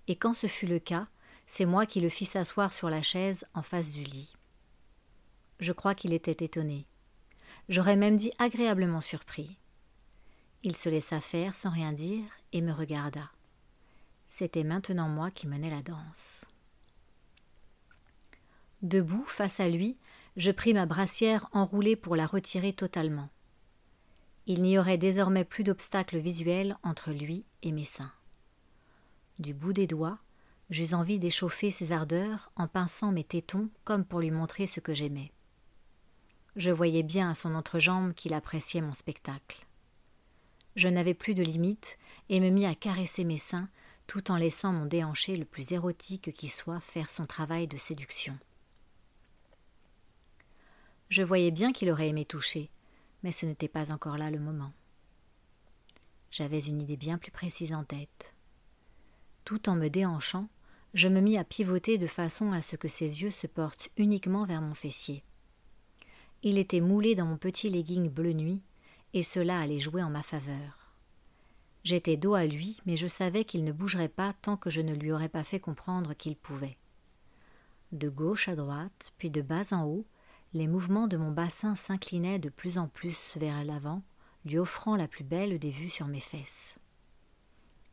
et 0.09 0.17
quand 0.17 0.35
ce 0.35 0.49
fut 0.49 0.67
le 0.67 0.81
cas, 0.81 1.07
c'est 1.47 1.67
moi 1.67 1.87
qui 1.87 2.01
le 2.01 2.09
fis 2.09 2.25
s'asseoir 2.25 2.75
sur 2.75 2.91
la 2.91 3.01
chaise 3.01 3.47
en 3.55 3.63
face 3.63 3.93
du 3.93 4.03
lit. 4.03 4.35
Je 5.61 5.73
crois 5.73 5.95
qu'il 5.95 6.13
était 6.13 6.45
étonné. 6.45 6.85
J'aurais 7.69 7.95
même 7.95 8.17
dit 8.17 8.33
agréablement 8.39 9.01
surpris. 9.01 9.57
Il 10.65 10.75
se 10.75 10.89
laissa 10.89 11.21
faire 11.21 11.55
sans 11.55 11.71
rien 11.71 11.93
dire 11.93 12.25
et 12.53 12.61
me 12.61 12.73
regarda. 12.73 13.31
C'était 14.29 14.65
maintenant 14.65 15.09
moi 15.09 15.31
qui 15.31 15.47
menais 15.47 15.71
la 15.71 15.83
danse. 15.83 16.45
Debout, 18.83 19.25
face 19.29 19.61
à 19.61 19.69
lui, 19.69 19.97
je 20.37 20.51
pris 20.51 20.75
ma 20.75 20.87
brassière 20.87 21.49
enroulée 21.53 21.95
pour 21.95 22.17
la 22.17 22.27
retirer 22.27 22.73
totalement. 22.73 23.29
Il 24.47 24.63
n'y 24.63 24.79
aurait 24.79 24.99
désormais 24.99 25.45
plus 25.45 25.65
d'obstacle 25.65 26.19
visuel 26.19 26.77
entre 26.83 27.13
lui 27.13 27.45
et 27.63 27.73
mes 27.73 27.85
seins. 27.85 28.13
Du 29.39 29.55
bout 29.55 29.73
des 29.73 29.87
doigts, 29.87 30.19
j'eus 30.71 30.95
envie 30.95 31.19
d'échauffer 31.19 31.71
ses 31.71 31.93
ardeurs 31.93 32.51
en 32.57 32.67
pinçant 32.67 33.13
mes 33.13 33.25
tétons 33.25 33.71
comme 33.85 34.05
pour 34.05 34.21
lui 34.21 34.31
montrer 34.31 34.67
ce 34.67 34.81
que 34.81 34.95
j'aimais. 34.95 35.33
Je 36.57 36.71
voyais 36.71 37.03
bien 37.03 37.31
à 37.31 37.35
son 37.35 37.55
entrejambe 37.55 38.15
qu'il 38.15 38.35
appréciait 38.35 38.83
mon 38.83 38.93
spectacle. 38.93 39.67
Je 40.77 40.89
n'avais 40.89 41.15
plus 41.15 41.35
de 41.35 41.43
limite 41.43 41.99
et 42.29 42.41
me 42.41 42.51
mis 42.51 42.67
à 42.67 42.75
caresser 42.75 43.25
mes 43.25 43.37
seins 43.37 43.69
tout 44.07 44.31
en 44.31 44.37
laissant 44.37 44.73
mon 44.73 44.87
déhanché 44.87 45.37
le 45.37 45.45
plus 45.45 45.73
érotique 45.73 46.35
qui 46.35 46.49
soit 46.49 46.81
faire 46.81 47.09
son 47.09 47.27
travail 47.27 47.67
de 47.69 47.77
séduction. 47.77 48.37
Je 51.09 51.23
voyais 51.23 51.51
bien 51.51 51.73
qu'il 51.73 51.91
aurait 51.91 52.09
aimé 52.09 52.25
toucher, 52.25 52.71
mais 53.23 53.33
ce 53.33 53.47
n'était 53.47 53.69
pas 53.69 53.93
encore 53.93 54.19
là 54.19 54.31
le 54.31 54.39
moment. 54.39 54.73
J'avais 56.31 56.61
une 56.61 56.81
idée 56.81 56.97
bien 56.97 57.19
plus 57.19 57.31
précise 57.31 57.73
en 57.73 57.85
tête. 57.85 58.35
Tout 59.45 59.69
en 59.69 59.75
me 59.75 59.89
déhanchant, 59.89 60.49
je 60.95 61.09
me 61.09 61.21
mis 61.21 61.39
à 61.39 61.45
pivoter 61.45 61.99
de 61.99 62.07
façon 62.07 62.53
à 62.53 62.63
ce 62.63 62.77
que 62.77 62.89
ses 62.89 63.23
yeux 63.23 63.31
se 63.31 63.47
portent 63.47 63.91
uniquement 63.97 64.45
vers 64.45 64.63
mon 64.63 64.75
fessier. 64.75 65.25
Il 66.43 66.59
était 66.59 66.81
moulé 66.81 67.15
dans 67.15 67.27
mon 67.27 67.37
petit 67.37 67.71
legging 67.71 68.09
bleu 68.09 68.33
nuit, 68.33 68.61
et 69.15 69.23
cela 69.23 69.61
allait 69.61 69.79
jouer 69.79 70.03
en 70.03 70.11
ma 70.11 70.23
faveur. 70.23 70.95
J'étais 71.85 72.17
dos 72.17 72.35
à 72.35 72.47
lui, 72.47 72.81
mais 72.87 72.97
je 72.97 73.07
savais 73.07 73.45
qu'il 73.45 73.65
ne 73.65 73.73
bougerait 73.73 74.09
pas 74.09 74.33
tant 74.43 74.57
que 74.57 74.71
je 74.71 74.81
ne 74.81 74.95
lui 74.95 75.13
aurais 75.13 75.29
pas 75.29 75.45
fait 75.45 75.61
comprendre 75.61 76.15
qu'il 76.15 76.37
pouvait. 76.37 76.79
De 77.91 78.09
gauche 78.09 78.49
à 78.49 78.57
droite, 78.57 79.13
puis 79.19 79.31
de 79.31 79.43
bas 79.43 79.73
en 79.73 79.85
haut, 79.85 80.07
les 80.55 80.67
mouvements 80.67 81.09
de 81.09 81.17
mon 81.17 81.31
bassin 81.31 81.77
s'inclinaient 81.77 82.39
de 82.39 82.51
plus 82.51 82.79
en 82.79 82.87
plus 82.87 83.37
vers 83.37 83.65
l'avant, 83.65 84.03
lui 84.45 84.59
offrant 84.59 84.97
la 84.97 85.09
plus 85.09 85.25
belle 85.25 85.59
des 85.59 85.71
vues 85.71 85.89
sur 85.89 86.07
mes 86.07 86.21
fesses. 86.21 86.77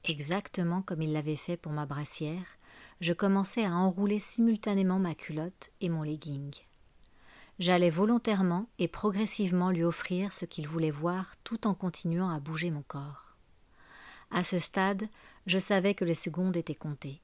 Exactement 0.03 0.81
comme 0.81 1.01
il 1.01 1.13
l'avait 1.13 1.35
fait 1.35 1.57
pour 1.57 1.71
ma 1.71 1.85
brassière, 1.85 2.57
je 3.01 3.13
commençais 3.13 3.63
à 3.63 3.73
enrouler 3.73 4.19
simultanément 4.19 4.99
ma 4.99 5.15
culotte 5.15 5.71
et 5.79 5.89
mon 5.89 6.03
legging. 6.03 6.53
J'allais 7.59 7.89
volontairement 7.89 8.69
et 8.77 8.87
progressivement 8.87 9.71
lui 9.71 9.83
offrir 9.83 10.33
ce 10.33 10.45
qu'il 10.45 10.67
voulait 10.67 10.91
voir 10.91 11.35
tout 11.43 11.67
en 11.67 11.73
continuant 11.73 12.29
à 12.29 12.39
bouger 12.39 12.71
mon 12.71 12.83
corps. 12.83 13.35
À 14.31 14.43
ce 14.43 14.59
stade, 14.59 15.07
je 15.45 15.59
savais 15.59 15.93
que 15.93 16.05
les 16.05 16.15
secondes 16.15 16.55
étaient 16.55 16.75
comptées. 16.75 17.21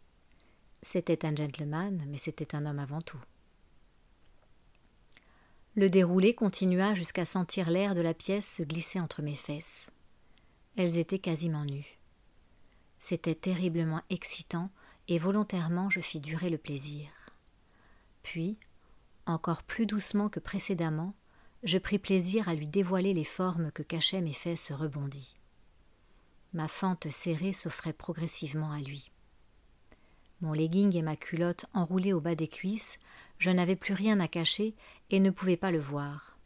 C'était 0.81 1.25
un 1.25 1.35
gentleman, 1.35 2.03
mais 2.07 2.17
c'était 2.17 2.55
un 2.55 2.65
homme 2.65 2.79
avant 2.79 3.01
tout. 3.01 3.21
Le 5.75 5.89
déroulé 5.89 6.33
continua 6.33 6.93
jusqu'à 6.93 7.25
sentir 7.25 7.69
l'air 7.69 7.95
de 7.95 8.01
la 8.01 8.13
pièce 8.13 8.49
se 8.49 8.63
glisser 8.63 8.97
entre 8.99 9.21
mes 9.21 9.35
fesses. 9.35 9.89
Elles 10.77 10.97
étaient 10.97 11.19
quasiment 11.19 11.65
nues. 11.65 11.99
C'était 12.97 13.35
terriblement 13.35 14.01
excitant, 14.09 14.69
et 15.09 15.19
volontairement 15.19 15.89
je 15.89 15.99
fis 15.99 16.21
durer 16.21 16.49
le 16.49 16.57
plaisir. 16.57 17.09
Puis, 18.23 18.57
encore 19.25 19.63
plus 19.63 19.85
doucement 19.85 20.29
que 20.29 20.39
précédemment, 20.39 21.13
je 21.63 21.77
pris 21.77 21.99
plaisir 21.99 22.47
à 22.47 22.55
lui 22.55 22.69
dévoiler 22.69 23.13
les 23.13 23.25
formes 23.25 23.71
que 23.71 23.83
cachaient 23.83 24.21
mes 24.21 24.33
fesses 24.33 24.71
rebondies. 24.71 25.35
Ma 26.53 26.69
fente 26.69 27.09
serrée 27.09 27.53
s'offrait 27.53 27.91
progressivement 27.91 28.71
à 28.71 28.79
lui. 28.79 29.11
Mon 30.41 30.53
legging 30.53 30.95
et 30.95 31.01
ma 31.01 31.15
culotte 31.15 31.65
enroulés 31.73 32.13
au 32.13 32.19
bas 32.19 32.35
des 32.35 32.47
cuisses 32.47 32.99
je 33.37 33.51
n'avais 33.51 33.75
plus 33.75 33.93
rien 33.93 34.19
à 34.19 34.27
cacher 34.27 34.75
et 35.09 35.19
ne 35.19 35.29
pouvais 35.29 35.57
pas 35.57 35.71
le 35.71 35.79
voir. 35.79 36.37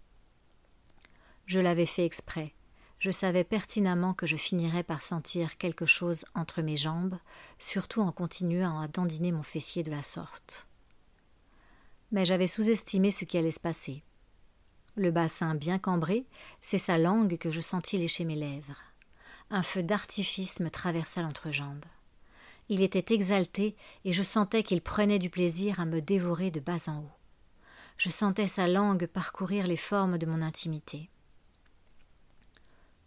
Je 1.46 1.60
l'avais 1.60 1.86
fait 1.86 2.06
exprès. 2.06 2.54
Je 3.00 3.12
savais 3.12 3.44
pertinemment 3.44 4.14
que 4.14 4.26
je 4.26 4.36
finirais 4.36 4.84
par 4.84 5.02
sentir 5.02 5.58
quelque 5.58 5.86
chose 5.86 6.26
entre 6.36 6.62
mes 6.62 6.76
jambes, 6.76 7.18
surtout 7.58 8.02
en 8.02 8.12
continuant 8.12 8.80
à 8.82 8.88
dandiner 8.88 9.32
mon 9.32 9.44
fessier 9.44 9.84
de 9.84 9.92
la 9.92 10.02
sorte. 10.02 10.68
Mais 12.12 12.26
j'avais 12.26 12.48
sous-estimé 12.48 13.12
ce 13.12 13.24
qui 13.24 13.38
allait 13.38 13.52
se 13.52 13.60
passer. 13.60 14.04
Le 14.96 15.12
bassin 15.12 15.56
bien 15.56 15.80
cambré, 15.80 16.26
c'est 16.60 16.78
sa 16.78 16.98
langue 16.98 17.38
que 17.38 17.52
je 17.52 17.62
sentis 17.62 17.98
lécher 17.98 18.26
mes 18.26 18.36
lèvres. 18.36 18.82
Un 19.50 19.64
feu 19.64 19.82
d'artifice 19.82 20.60
me 20.60 20.70
traversa 20.70 21.22
l'entrejambe. 21.22 21.86
Il 22.70 22.84
était 22.84 23.14
exalté 23.14 23.76
et 24.06 24.14
je 24.14 24.24
sentais 24.24 24.64
qu'il 24.64 24.82
prenait 24.82 25.20
du 25.20 25.30
plaisir 25.30 25.80
à 25.80 25.86
me 25.86 26.02
dévorer 26.02 26.52
de 26.52 26.60
bas 26.60 26.88
en 26.88 27.00
haut. 27.00 27.12
Je 27.98 28.10
sentais 28.10 28.48
sa 28.48 28.68
langue 28.68 29.08
parcourir 29.08 29.68
les 29.68 29.76
formes 29.76 30.18
de 30.18 30.26
mon 30.26 30.42
intimité. 30.42 31.10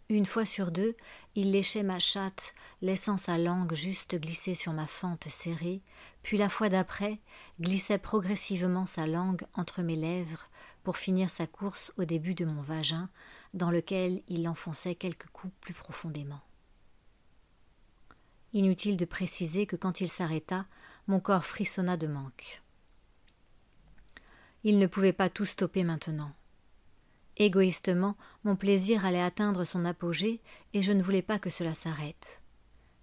Une 0.09 0.25
fois 0.25 0.45
sur 0.45 0.71
deux, 0.71 0.95
il 1.33 1.51
léchait 1.51 1.81
ma 1.81 1.97
chatte, 1.97 2.53
laissant 2.81 3.17
sa 3.17 3.37
langue 3.37 3.73
juste 3.73 4.15
glisser 4.19 4.53
sur 4.53 4.73
ma 4.73 4.85
fente 4.85 5.27
serrée, 5.29 5.81
puis 6.21 6.37
la 6.37 6.49
fois 6.49 6.69
d'après, 6.69 7.19
glissait 7.59 7.97
progressivement 7.97 8.85
sa 8.85 9.07
langue 9.07 9.43
entre 9.55 9.81
mes 9.81 9.95
lèvres 9.95 10.49
pour 10.83 10.97
finir 10.97 11.29
sa 11.29 11.47
course 11.47 11.93
au 11.97 12.03
début 12.03 12.35
de 12.35 12.45
mon 12.45 12.61
vagin, 12.61 13.09
dans 13.53 13.71
lequel 13.71 14.21
il 14.27 14.43
l'enfonçait 14.43 14.95
quelques 14.95 15.27
coups 15.27 15.53
plus 15.61 15.73
profondément. 15.73 16.41
Inutile 18.53 18.97
de 18.97 19.05
préciser 19.05 19.65
que 19.65 19.75
quand 19.75 19.99
il 19.99 20.07
s'arrêta, 20.07 20.65
mon 21.07 21.19
corps 21.19 21.45
frissonna 21.45 21.97
de 21.97 22.07
manque. 22.07 22.61
Il 24.63 24.77
ne 24.77 24.87
pouvait 24.87 25.13
pas 25.13 25.29
tout 25.29 25.45
stopper 25.45 25.83
maintenant. 25.83 26.31
Égoïstement, 27.37 28.15
mon 28.43 28.55
plaisir 28.55 29.05
allait 29.05 29.21
atteindre 29.21 29.65
son 29.65 29.85
apogée 29.85 30.39
et 30.73 30.81
je 30.81 30.91
ne 30.91 31.01
voulais 31.01 31.23
pas 31.23 31.39
que 31.39 31.49
cela 31.49 31.73
s'arrête. 31.73 32.41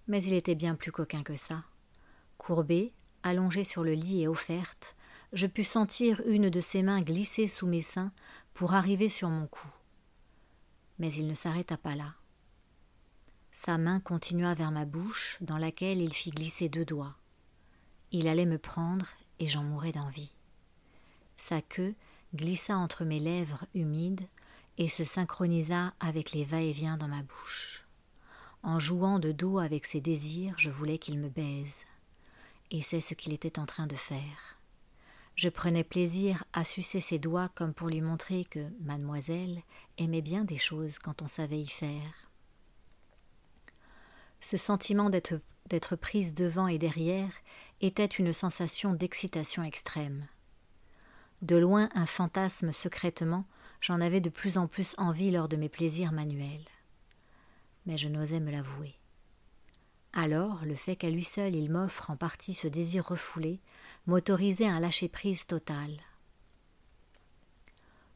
Mais 0.07 0.22
il 0.22 0.34
était 0.34 0.55
bien 0.55 0.76
plus 0.76 0.92
coquin 0.92 1.22
que 1.24 1.36
ça. 1.36 1.64
Courbé, 2.38 2.92
allongé 3.22 3.64
sur 3.64 3.82
le 3.82 3.92
lit 3.92 4.22
et 4.22 4.28
offerte, 4.28 4.96
je 5.32 5.46
pus 5.46 5.64
sentir 5.64 6.22
une 6.26 6.48
de 6.48 6.61
ses 6.61 6.82
mains 6.82 7.03
glisser 7.03 7.48
sous 7.48 7.66
mes 7.66 7.82
seins 7.82 8.12
pour 8.55 8.74
arriver 8.74 9.09
sur 9.09 9.28
mon 9.28 9.46
cou. 9.46 9.68
Mais 10.98 11.12
il 11.12 11.26
ne 11.26 11.34
s'arrêta 11.34 11.76
pas 11.76 11.96
là. 11.96 12.14
Sa 13.53 13.78
main 13.78 14.01
continua 14.01 14.55
vers 14.55 14.70
ma 14.70 14.84
bouche, 14.84 15.38
dans 15.40 15.59
laquelle 15.59 16.01
il 16.01 16.12
fit 16.12 16.30
glisser 16.30 16.68
deux 16.68 16.84
doigts. 16.84 17.14
Il 18.12 18.28
allait 18.28 18.46
me 18.46 18.59
prendre 18.59 19.07
et 19.38 19.48
j'en 19.48 19.62
mourais 19.62 19.92
d'envie. 19.92 20.32
Sa 21.36 21.62
queue 21.62 21.94
glissa 22.34 22.76
entre 22.76 23.05
mes 23.05 23.20
lèvres 23.20 23.64
humides 23.74 24.26
et 24.78 24.88
se 24.88 25.05
synchronisa 25.05 25.92
avec 26.01 26.32
les 26.32 26.44
va-et-vient 26.44 26.96
dans 26.96 27.09
ma 27.09 27.22
bouche. 27.22 27.84
En 28.62 28.78
jouant 28.78 29.18
de 29.18 29.32
dos 29.32 29.59
avec 29.59 29.84
ses 29.86 30.01
désirs, 30.01 30.55
je 30.57 30.70
voulais 30.70 30.98
qu'il 30.98 31.18
me 31.18 31.28
baise. 31.28 31.84
Et 32.70 32.82
c'est 32.82 33.01
ce 33.01 33.14
qu'il 33.14 33.32
était 33.32 33.59
en 33.59 33.66
train 33.66 33.86
de 33.86 33.96
faire. 33.96 34.59
Je 35.34 35.48
prenais 35.48 35.84
plaisir 35.84 36.44
à 36.53 36.64
sucer 36.64 37.01
ses 37.01 37.18
doigts 37.18 37.48
comme 37.55 37.72
pour 37.72 37.88
lui 37.88 38.01
montrer 38.01 38.44
que 38.44 38.68
mademoiselle 38.80 39.62
aimait 39.96 40.22
bien 40.22 40.44
des 40.44 40.59
choses 40.59 40.98
quand 40.98 41.22
on 41.22 41.26
savait 41.26 41.61
y 41.61 41.68
faire. 41.68 42.30
Ce 44.41 44.57
sentiment 44.57 45.11
d'être 45.11 45.97
prise 45.97 46.34
devant 46.34 46.66
et 46.66 46.78
derrière 46.78 47.32
était 47.80 48.07
une 48.07 48.32
sensation 48.32 48.95
d'excitation 48.95 49.62
extrême. 49.62 50.26
De 51.43 51.57
loin 51.57 51.88
un 51.95 52.07
fantasme 52.07 52.72
secrètement, 52.72 53.47
j'en 53.80 54.01
avais 54.01 54.20
de 54.20 54.28
plus 54.28 54.59
en 54.59 54.66
plus 54.66 54.95
envie 54.99 55.30
lors 55.30 55.49
de 55.49 55.57
mes 55.57 55.68
plaisirs 55.68 56.12
manuels. 56.12 56.68
Mais 57.86 57.97
je 57.97 58.09
n'osais 58.09 58.41
me 58.41 58.51
l'avouer. 58.51 58.95
Alors, 60.12 60.64
le 60.64 60.74
fait 60.74 60.97
qu'à 60.97 61.09
lui 61.09 61.24
seul 61.24 61.55
il 61.55 61.70
m'offre 61.70 62.11
en 62.11 62.16
partie 62.16 62.53
ce 62.53 62.66
désir 62.66 63.07
refoulé 63.07 63.61
m'autorisait 64.07 64.66
un 64.66 64.80
lâcher-prise 64.80 65.47
total. 65.47 65.91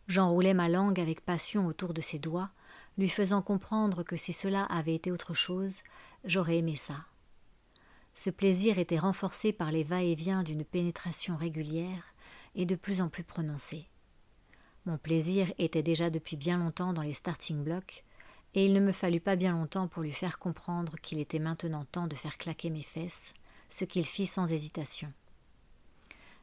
J'enroulais 0.08 0.54
ma 0.54 0.68
langue 0.68 1.00
avec 1.00 1.24
passion 1.24 1.66
autour 1.66 1.94
de 1.94 2.00
ses 2.00 2.18
doigts, 2.18 2.50
lui 2.98 3.08
faisant 3.08 3.42
comprendre 3.42 4.02
que 4.02 4.16
si 4.16 4.32
cela 4.32 4.64
avait 4.64 4.94
été 4.94 5.10
autre 5.10 5.34
chose, 5.34 5.80
j'aurais 6.24 6.58
aimé 6.58 6.74
ça. 6.74 7.04
Ce 8.14 8.30
plaisir 8.30 8.78
était 8.78 8.98
renforcé 8.98 9.52
par 9.52 9.70
les 9.70 9.82
va-et-vient 9.82 10.42
d'une 10.42 10.64
pénétration 10.64 11.36
régulière, 11.36 12.14
et 12.54 12.66
de 12.66 12.76
plus 12.76 13.00
en 13.00 13.08
plus 13.08 13.24
prononcé. 13.24 13.88
Mon 14.86 14.98
plaisir 14.98 15.52
était 15.58 15.82
déjà 15.82 16.10
depuis 16.10 16.36
bien 16.36 16.58
longtemps 16.58 16.92
dans 16.92 17.02
les 17.02 17.14
starting 17.14 17.64
blocks, 17.64 18.04
et 18.54 18.64
il 18.64 18.72
ne 18.72 18.80
me 18.80 18.92
fallut 18.92 19.20
pas 19.20 19.34
bien 19.34 19.52
longtemps 19.52 19.88
pour 19.88 20.02
lui 20.02 20.12
faire 20.12 20.38
comprendre 20.38 20.94
qu'il 21.02 21.18
était 21.18 21.40
maintenant 21.40 21.84
temps 21.84 22.06
de 22.06 22.14
faire 22.14 22.38
claquer 22.38 22.70
mes 22.70 22.82
fesses, 22.82 23.34
ce 23.68 23.84
qu'il 23.84 24.06
fit 24.06 24.26
sans 24.26 24.52
hésitation. 24.52 25.12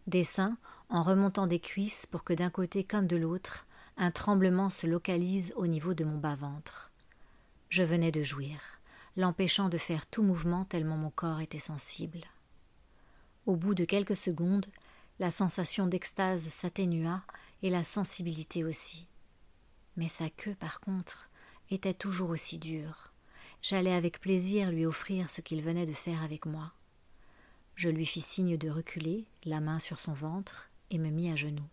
Des 0.08 0.24
seins, 0.24 0.58
en 0.90 1.04
remontant 1.04 1.48
des 1.48 1.60
cuisses 1.60 2.06
pour 2.06 2.24
que 2.24 2.34
d'un 2.34 2.50
côté 2.50 2.84
comme 2.84 3.08
de 3.08 3.16
l'autre, 3.16 3.66
un 3.96 4.12
tremblement 4.12 4.70
se 4.70 4.88
localise 4.88 5.54
au 5.56 5.68
niveau 5.68 5.94
de 5.94 6.04
mon 6.04 6.18
bas-ventre. 6.18 6.92
Je 7.70 7.84
venais 7.84 8.12
de 8.12 8.24
jouir, 8.24 8.81
l'empêchant 9.16 9.70
de 9.70 9.78
faire 9.78 10.08
tout 10.08 10.24
mouvement 10.24 10.66
tellement 10.66 10.98
mon 10.98 11.10
corps 11.10 11.42
était 11.42 11.60
sensible. 11.60 12.22
Au 13.46 13.56
bout 13.56 13.74
de 13.74 13.86
quelques 13.86 14.16
secondes, 14.16 14.68
la 15.20 15.32
sensation 15.32 15.88
d'extase 15.88 16.48
s'atténua 16.48 17.22
et 17.64 17.70
la 17.70 17.84
sensibilité 17.84 18.64
aussi. 18.64 19.08
Mais 19.98 20.08
sa 20.08 20.30
queue, 20.30 20.56
par 20.56 20.80
contre, 20.80 21.30
était 21.70 21.94
toujours 21.94 22.30
aussi 22.30 22.58
dure. 22.58 23.12
J'allais 23.62 23.94
avec 23.94 24.20
plaisir 24.20 24.72
lui 24.72 24.86
offrir 24.86 25.30
ce 25.30 25.42
qu'il 25.42 25.62
venait 25.62 25.86
de 25.86 25.94
faire 25.94 26.24
avec 26.24 26.46
moi. 26.46 26.72
Je 27.76 27.90
lui 27.90 28.06
fis 28.06 28.22
signe 28.22 28.58
de 28.58 28.70
reculer, 28.70 29.26
la 29.46 29.60
main 29.60 29.80
sur 29.80 30.00
son 30.00 30.14
ventre, 30.14 30.70
et 30.90 30.98
me 30.98 31.10
mis 31.10 31.32
à 31.32 31.36
genoux, 31.36 31.70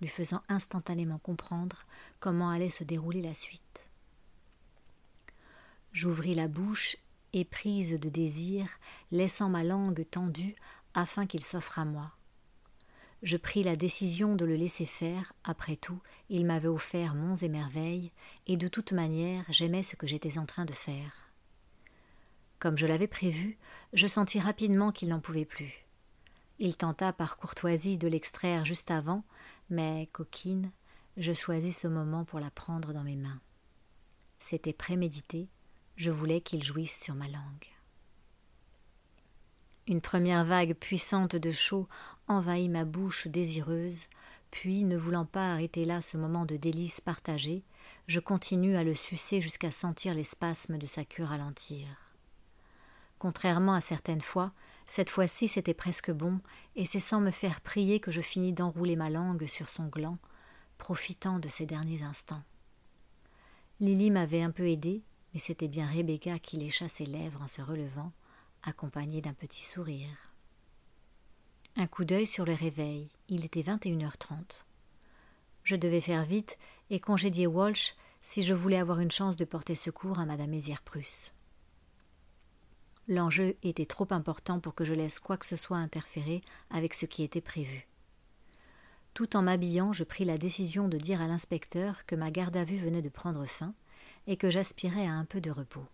lui 0.00 0.08
faisant 0.08 0.42
instantanément 0.48 1.18
comprendre 1.18 1.84
comment 2.20 2.50
allait 2.50 2.68
se 2.68 2.84
dérouler 2.84 3.22
la 3.22 3.34
suite. 3.34 3.90
J'ouvris 5.94 6.34
la 6.34 6.48
bouche, 6.48 6.98
éprise 7.32 7.98
de 7.98 8.10
désir, 8.10 8.66
laissant 9.10 9.48
ma 9.48 9.64
langue 9.64 10.04
tendue 10.10 10.54
afin 10.92 11.26
qu'il 11.26 11.42
s'offre 11.42 11.78
à 11.78 11.86
moi 11.86 12.12
je 13.24 13.38
pris 13.38 13.62
la 13.62 13.74
décision 13.74 14.36
de 14.36 14.44
le 14.44 14.54
laisser 14.54 14.84
faire, 14.84 15.32
après 15.44 15.76
tout, 15.76 15.98
il 16.28 16.44
m'avait 16.44 16.68
offert 16.68 17.14
monts 17.14 17.36
et 17.36 17.48
merveilles, 17.48 18.12
et 18.46 18.58
de 18.58 18.68
toute 18.68 18.92
manière 18.92 19.44
j'aimais 19.48 19.82
ce 19.82 19.96
que 19.96 20.06
j'étais 20.06 20.36
en 20.36 20.44
train 20.44 20.66
de 20.66 20.74
faire. 20.74 21.30
Comme 22.58 22.76
je 22.76 22.86
l'avais 22.86 23.06
prévu, 23.06 23.56
je 23.94 24.06
sentis 24.06 24.40
rapidement 24.40 24.92
qu'il 24.92 25.08
n'en 25.08 25.20
pouvait 25.20 25.46
plus. 25.46 25.86
Il 26.58 26.76
tenta 26.76 27.14
par 27.14 27.38
courtoisie 27.38 27.96
de 27.96 28.08
l'extraire 28.08 28.66
juste 28.66 28.90
avant, 28.90 29.24
mais, 29.70 30.08
coquine, 30.12 30.70
je 31.16 31.32
choisis 31.32 31.78
ce 31.78 31.88
moment 31.88 32.24
pour 32.24 32.40
la 32.40 32.50
prendre 32.50 32.92
dans 32.92 33.04
mes 33.04 33.16
mains. 33.16 33.40
C'était 34.38 34.74
prémédité, 34.74 35.48
je 35.96 36.10
voulais 36.10 36.40
qu'il 36.40 36.62
jouisse 36.62 37.00
sur 37.00 37.14
ma 37.14 37.28
langue. 37.28 37.68
Une 39.86 40.00
première 40.00 40.44
vague 40.44 40.74
puissante 40.74 41.36
de 41.36 41.50
chaud 41.50 41.88
envahit 42.26 42.70
ma 42.70 42.84
bouche 42.84 43.28
désireuse, 43.28 44.06
puis, 44.50 44.84
ne 44.84 44.96
voulant 44.96 45.26
pas 45.26 45.52
arrêter 45.52 45.84
là 45.84 46.00
ce 46.00 46.16
moment 46.16 46.46
de 46.46 46.56
délice 46.56 47.00
partagé, 47.00 47.64
je 48.06 48.20
continue 48.20 48.76
à 48.76 48.84
le 48.84 48.94
sucer 48.94 49.40
jusqu'à 49.40 49.70
sentir 49.72 50.14
les 50.14 50.22
spasmes 50.22 50.78
de 50.78 50.86
sa 50.86 51.04
queue 51.04 51.24
ralentir. 51.24 51.88
Contrairement 53.18 53.74
à 53.74 53.80
certaines 53.80 54.20
fois, 54.20 54.52
cette 54.86 55.10
fois-ci 55.10 55.48
c'était 55.48 55.74
presque 55.74 56.12
bon, 56.12 56.40
et 56.76 56.84
c'est 56.84 57.00
sans 57.00 57.20
me 57.20 57.30
faire 57.30 57.60
prier 57.62 57.98
que 57.98 58.10
je 58.10 58.20
finis 58.20 58.52
d'enrouler 58.52 58.96
ma 58.96 59.10
langue 59.10 59.46
sur 59.46 59.68
son 59.68 59.86
gland, 59.86 60.18
profitant 60.78 61.38
de 61.38 61.48
ces 61.48 61.66
derniers 61.66 62.02
instants. 62.02 62.42
Lily 63.80 64.10
m'avait 64.10 64.42
un 64.42 64.50
peu 64.50 64.68
aidé, 64.68 65.02
mais 65.34 65.40
c'était 65.40 65.68
bien 65.68 65.86
Rebecca 65.86 66.38
qui 66.38 66.56
lécha 66.56 66.88
ses 66.88 67.04
lèvres 67.04 67.42
en 67.42 67.48
se 67.48 67.60
relevant, 67.60 68.12
accompagnée 68.62 69.20
d'un 69.20 69.34
petit 69.34 69.64
sourire. 69.64 70.16
Un 71.76 71.88
coup 71.88 72.04
d'œil 72.04 72.26
sur 72.26 72.44
le 72.44 72.54
réveil. 72.54 73.10
Il 73.28 73.44
était 73.44 73.62
21h30. 73.62 74.62
Je 75.64 75.74
devais 75.74 76.00
faire 76.00 76.24
vite 76.24 76.56
et 76.88 77.00
congédier 77.00 77.48
Walsh 77.48 77.96
si 78.20 78.42
je 78.42 78.54
voulais 78.54 78.78
avoir 78.78 79.00
une 79.00 79.10
chance 79.10 79.36
de 79.36 79.44
porter 79.44 79.74
secours 79.74 80.20
à 80.20 80.24
Madame 80.24 80.50
Mézières 80.50 80.82
Prusse. 80.82 81.34
L'enjeu 83.08 83.56
était 83.62 83.84
trop 83.84 84.06
important 84.10 84.60
pour 84.60 84.74
que 84.74 84.84
je 84.84 84.94
laisse 84.94 85.18
quoi 85.18 85.36
que 85.36 85.46
ce 85.46 85.56
soit 85.56 85.76
interférer 85.76 86.42
avec 86.70 86.94
ce 86.94 87.06
qui 87.06 87.22
était 87.22 87.40
prévu. 87.40 87.88
Tout 89.14 89.36
en 89.36 89.42
m'habillant, 89.42 89.92
je 89.92 90.04
pris 90.04 90.24
la 90.24 90.38
décision 90.38 90.88
de 90.88 90.96
dire 90.96 91.20
à 91.20 91.26
l'inspecteur 91.26 92.06
que 92.06 92.14
ma 92.14 92.30
garde 92.30 92.56
à 92.56 92.64
vue 92.64 92.78
venait 92.78 93.02
de 93.02 93.08
prendre 93.08 93.44
fin 93.46 93.74
et 94.26 94.36
que 94.36 94.50
j'aspirais 94.50 95.06
à 95.06 95.12
un 95.12 95.24
peu 95.24 95.40
de 95.40 95.50
repos. 95.50 95.86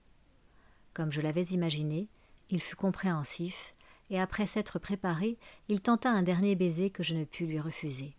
Comme 0.94 1.12
je 1.12 1.20
l'avais 1.20 1.44
imaginé, 1.44 2.08
il 2.50 2.60
fut 2.60 2.76
compréhensif 2.76 3.72
et 4.10 4.20
après 4.20 4.46
s'être 4.46 4.78
préparé, 4.78 5.38
il 5.68 5.80
tenta 5.80 6.10
un 6.10 6.22
dernier 6.22 6.56
baiser 6.56 6.90
que 6.90 7.02
je 7.02 7.14
ne 7.14 7.24
pus 7.24 7.46
lui 7.46 7.60
refuser. 7.60 8.12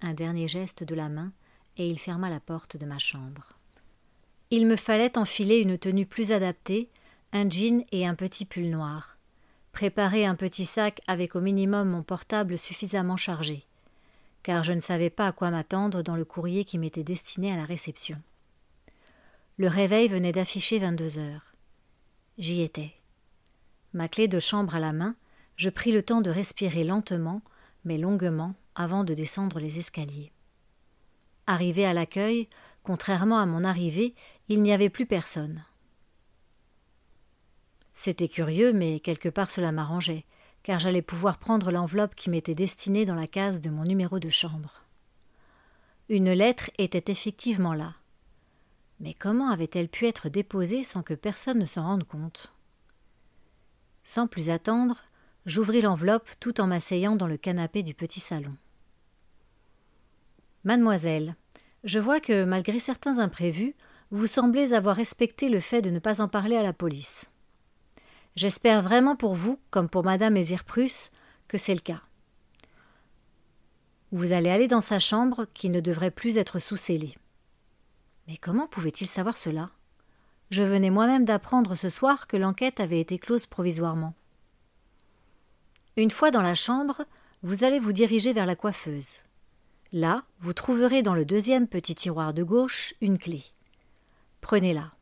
Un 0.00 0.14
dernier 0.14 0.46
geste 0.46 0.84
de 0.84 0.94
la 0.94 1.08
main, 1.08 1.32
et 1.76 1.88
il 1.88 1.98
ferma 1.98 2.30
la 2.30 2.40
porte 2.40 2.76
de 2.76 2.86
ma 2.86 2.98
chambre. 2.98 3.52
Il 4.50 4.66
me 4.66 4.76
fallait 4.76 5.18
enfiler 5.18 5.58
une 5.58 5.76
tenue 5.76 6.06
plus 6.06 6.32
adaptée, 6.32 6.88
un 7.32 7.50
jean 7.50 7.82
et 7.92 8.06
un 8.06 8.14
petit 8.14 8.44
pull 8.44 8.70
noir. 8.70 9.18
Préparer 9.72 10.24
un 10.24 10.36
petit 10.36 10.64
sac 10.64 11.00
avec 11.06 11.34
au 11.36 11.40
minimum 11.40 11.90
mon 11.90 12.02
portable 12.02 12.56
suffisamment 12.56 13.16
chargé, 13.16 13.66
car 14.42 14.62
je 14.62 14.72
ne 14.72 14.80
savais 14.80 15.10
pas 15.10 15.26
à 15.26 15.32
quoi 15.32 15.50
m'attendre 15.50 16.02
dans 16.02 16.16
le 16.16 16.24
courrier 16.24 16.64
qui 16.64 16.78
m'était 16.78 17.04
destiné 17.04 17.52
à 17.52 17.56
la 17.56 17.64
réception. 17.64 18.22
Le 19.58 19.68
réveil 19.68 20.08
venait 20.08 20.32
d'afficher 20.32 20.78
vingt-deux 20.78 21.18
heures. 21.18 21.54
J'y 22.38 22.62
étais. 22.62 22.92
Ma 23.92 24.08
clé 24.08 24.28
de 24.28 24.38
chambre 24.38 24.74
à 24.74 24.80
la 24.80 24.92
main, 24.92 25.16
je 25.56 25.70
pris 25.70 25.92
le 25.92 26.02
temps 26.02 26.20
de 26.20 26.30
respirer 26.30 26.84
lentement, 26.84 27.40
mais 27.84 27.96
longuement, 27.96 28.54
avant 28.74 29.04
de 29.04 29.14
descendre 29.14 29.58
les 29.58 29.78
escaliers. 29.78 30.32
Arrivé 31.46 31.86
à 31.86 31.94
l'accueil, 31.94 32.48
Contrairement 32.86 33.40
à 33.40 33.46
mon 33.46 33.64
arrivée, 33.64 34.14
il 34.48 34.62
n'y 34.62 34.72
avait 34.72 34.90
plus 34.90 35.06
personne. 35.06 35.64
C'était 37.94 38.28
curieux, 38.28 38.72
mais 38.72 39.00
quelque 39.00 39.28
part 39.28 39.50
cela 39.50 39.72
m'arrangeait, 39.72 40.24
car 40.62 40.78
j'allais 40.78 41.02
pouvoir 41.02 41.38
prendre 41.38 41.72
l'enveloppe 41.72 42.14
qui 42.14 42.30
m'était 42.30 42.54
destinée 42.54 43.04
dans 43.04 43.16
la 43.16 43.26
case 43.26 43.60
de 43.60 43.70
mon 43.70 43.82
numéro 43.82 44.20
de 44.20 44.28
chambre. 44.28 44.84
Une 46.08 46.30
lettre 46.30 46.70
était 46.78 47.10
effectivement 47.10 47.74
là. 47.74 47.94
Mais 49.00 49.14
comment 49.14 49.50
avait-elle 49.50 49.88
pu 49.88 50.06
être 50.06 50.28
déposée 50.28 50.84
sans 50.84 51.02
que 51.02 51.14
personne 51.14 51.58
ne 51.58 51.66
s'en 51.66 51.82
rende 51.82 52.04
compte? 52.04 52.54
Sans 54.04 54.26
plus 54.26 54.50
attendre, 54.50 55.02
j'ouvris 55.44 55.82
l'enveloppe 55.82 56.30
tout 56.40 56.60
en 56.60 56.66
m'asseyant 56.66 57.16
dans 57.16 57.26
le 57.26 57.36
canapé 57.36 57.82
du 57.82 57.94
petit 57.94 58.20
salon. 58.20 58.56
Mademoiselle, 60.64 61.36
je 61.84 61.98
vois 61.98 62.20
que, 62.20 62.44
malgré 62.44 62.78
certains 62.78 63.18
imprévus, 63.18 63.74
vous 64.10 64.26
semblez 64.26 64.72
avoir 64.72 64.96
respecté 64.96 65.48
le 65.48 65.60
fait 65.60 65.82
de 65.82 65.90
ne 65.90 65.98
pas 65.98 66.20
en 66.20 66.28
parler 66.28 66.56
à 66.56 66.62
la 66.62 66.72
police. 66.72 67.26
J'espère 68.34 68.82
vraiment 68.82 69.16
pour 69.16 69.34
vous, 69.34 69.58
comme 69.70 69.88
pour 69.88 70.04
madame 70.04 70.36
Ezirprus, 70.36 71.10
que 71.48 71.58
c'est 71.58 71.74
le 71.74 71.80
cas. 71.80 72.02
Vous 74.12 74.32
allez 74.32 74.50
aller 74.50 74.68
dans 74.68 74.80
sa 74.80 74.98
chambre 74.98 75.46
qui 75.54 75.68
ne 75.68 75.80
devrait 75.80 76.10
plus 76.10 76.38
être 76.38 76.58
sous 76.58 76.76
scellée. 76.76 77.16
Mais 78.28 78.36
comment 78.36 78.66
pouvait-il 78.66 79.06
savoir 79.06 79.36
cela? 79.36 79.70
Je 80.50 80.62
venais 80.62 80.90
moi-même 80.90 81.24
d'apprendre 81.24 81.74
ce 81.74 81.88
soir 81.88 82.26
que 82.26 82.36
l'enquête 82.36 82.80
avait 82.80 83.00
été 83.00 83.18
close 83.18 83.46
provisoirement. 83.46 84.14
Une 85.96 86.10
fois 86.10 86.30
dans 86.30 86.42
la 86.42 86.54
chambre, 86.54 87.04
vous 87.42 87.64
allez 87.64 87.80
vous 87.80 87.92
diriger 87.92 88.32
vers 88.32 88.46
la 88.46 88.56
coiffeuse. 88.56 89.24
Là, 89.92 90.24
vous 90.40 90.52
trouverez 90.52 91.02
dans 91.02 91.14
le 91.14 91.24
deuxième 91.24 91.66
petit 91.66 91.94
tiroir 91.94 92.34
de 92.34 92.42
gauche 92.42 92.94
une 93.00 93.18
clé. 93.18 93.42
Prenez-la. 94.40 94.92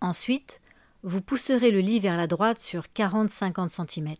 Ensuite, 0.00 0.60
vous 1.02 1.22
pousserez 1.22 1.70
le 1.70 1.80
lit 1.80 2.00
vers 2.00 2.16
la 2.16 2.26
droite 2.26 2.60
sur 2.60 2.84
40-50 2.94 3.86
cm. 3.86 4.14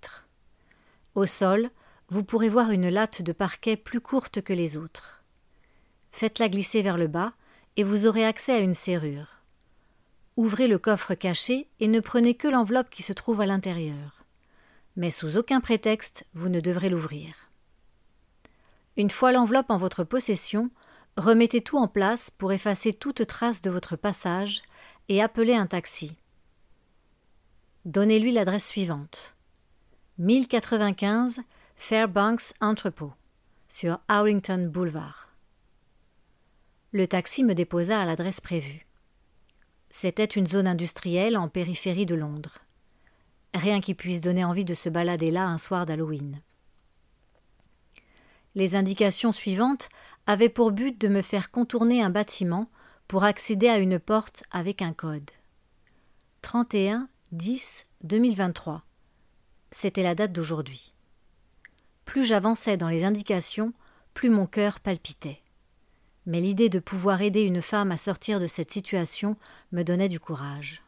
Au 1.15 1.27
sol, 1.27 1.71
vous 2.09 2.25
pourrez 2.25 2.49
voir 2.49 2.71
une 2.71 2.89
latte 2.89 3.23
de 3.23 3.33
parquet 3.33 3.77
plus 3.77 4.01
courte 4.01 4.41
que 4.41 4.53
les 4.53 4.77
autres. 4.77 5.23
Faites-la 6.11 6.49
glisser 6.49 6.83
vers 6.83 6.97
le 6.97 7.07
bas 7.07 7.33
et 7.77 7.85
vous 7.85 8.07
aurez 8.07 8.25
accès 8.25 8.53
à 8.53 8.59
une 8.59 8.75
serrure. 8.75 9.41
Ouvrez 10.37 10.69
le 10.69 10.79
coffre 10.79 11.15
caché 11.15 11.69
et 11.81 11.89
ne 11.89 12.01
prenez 12.01 12.35
que 12.35 12.49
l'enveloppe 12.49 12.91
qui 12.91 13.03
se 13.03 13.13
trouve 13.13 13.41
à 13.41 13.47
l'intérieur. 13.47 14.25
Mais 14.97 15.11
sous 15.11 15.37
aucun 15.37 15.61
prétexte, 15.61 16.27
vous 16.35 16.49
ne 16.49 16.61
devrez 16.61 16.89
l'ouvrir. 16.89 17.51
Une 18.97 19.11
fois 19.11 19.33
l'enveloppe 19.33 19.71
en 19.71 19.77
votre 19.77 20.05
possession, 20.05 20.71
remettez 21.17 21.61
tout 21.61 21.79
en 21.79 21.89
place 21.89 22.31
pour 22.31 22.53
effacer 22.53 22.93
toute 22.93 23.27
trace 23.27 23.63
de 23.63 23.71
votre 23.71 23.97
passage 23.97 24.63
et 25.09 25.23
appelez 25.23 25.55
un 25.55 25.67
taxi. 25.67 26.17
Donnez-lui 27.85 28.33
l'adresse 28.33 28.67
suivante 28.67 29.37
1095 30.19 31.41
Fairbanks 31.77 32.53
Entrepôt, 32.61 33.15
sur 33.71 34.01
Arlington 34.09 34.69
Boulevard. 34.71 35.30
Le 36.93 37.07
taxi 37.07 37.45
me 37.45 37.55
déposa 37.55 38.01
à 38.01 38.05
l'adresse 38.05 38.41
prévue. 38.41 38.85
C'était 39.91 40.25
une 40.25 40.49
zone 40.49 40.67
industrielle 40.67 41.37
en 41.37 41.49
périphérie 41.49 42.07
de 42.07 42.17
Londres. 42.17 42.59
Rien 43.55 43.81
qui 43.81 43.95
puisse 43.95 44.21
donner 44.21 44.45
envie 44.45 44.65
de 44.65 44.75
se 44.75 44.89
balader 44.89 45.31
là 45.31 45.47
un 45.47 45.59
soir 45.59 45.87
d'Halloween. 45.87 46.41
Les 48.57 48.75
indications 48.75 49.31
suivantes 49.31 49.89
avaient 50.27 50.49
pour 50.49 50.73
but 50.73 51.01
de 51.01 51.07
me 51.07 51.23
faire 51.23 51.53
contourner 51.53 52.03
un 52.03 52.11
bâtiment 52.11 52.69
pour 53.07 53.23
accéder 53.23 53.69
à 53.69 53.79
une 53.79 54.01
porte 54.01 54.43
avec 54.51 54.83
un 54.83 54.93
code. 54.93 55.31
31 56.43 57.09
10 57.31 57.87
2023. 58.03 58.83
C'était 59.71 60.03
la 60.03 60.17
date 60.17 60.33
d'aujourd'hui. 60.33 60.93
Plus 62.05 62.25
j'avançais 62.25 62.77
dans 62.77 62.89
les 62.89 63.05
indications, 63.05 63.73
plus 64.13 64.31
mon 64.31 64.47
cœur 64.47 64.81
palpitait. 64.81 65.41
Mais 66.27 66.41
l'idée 66.41 66.69
de 66.69 66.79
pouvoir 66.79 67.23
aider 67.23 67.43
une 67.43 67.63
femme 67.63 67.93
à 67.93 67.97
sortir 67.97 68.41
de 68.41 68.47
cette 68.47 68.73
situation 68.73 69.37
me 69.73 69.83
donnait 69.83 70.09
du 70.09 70.21
courage. 70.21 70.83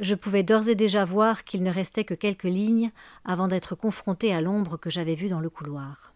Je 0.00 0.14
pouvais 0.14 0.42
d'ores 0.42 0.68
et 0.68 0.74
déjà 0.74 1.04
voir 1.04 1.44
qu'il 1.44 1.62
ne 1.62 1.72
restait 1.72 2.04
que 2.04 2.14
quelques 2.14 2.42
lignes 2.44 2.90
avant 3.24 3.48
d'être 3.48 3.74
confronté 3.74 4.34
à 4.34 4.40
l'ombre 4.40 4.76
que 4.76 4.90
j'avais 4.90 5.14
vue 5.14 5.28
dans 5.28 5.40
le 5.40 5.50
couloir. 5.50 6.12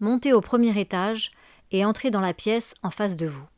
Montez 0.00 0.32
au 0.32 0.40
premier 0.40 0.78
étage 0.78 1.32
et 1.70 1.84
entrez 1.84 2.10
dans 2.10 2.20
la 2.20 2.34
pièce 2.34 2.74
en 2.82 2.90
face 2.90 3.16
de 3.16 3.26
vous. 3.26 3.48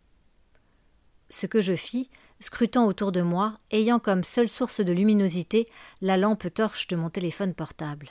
Ce 1.29 1.47
que 1.47 1.61
je 1.61 1.75
fis, 1.75 2.09
scrutant 2.41 2.87
autour 2.87 3.13
de 3.13 3.21
moi, 3.21 3.55
ayant 3.71 3.99
comme 3.99 4.25
seule 4.25 4.49
source 4.49 4.81
de 4.81 4.93
luminosité 4.93 5.67
la 6.01 6.17
lampe 6.17 6.53
torche 6.53 6.89
de 6.89 6.97
mon 6.97 7.11
téléphone 7.11 7.55
portable. 7.55 8.11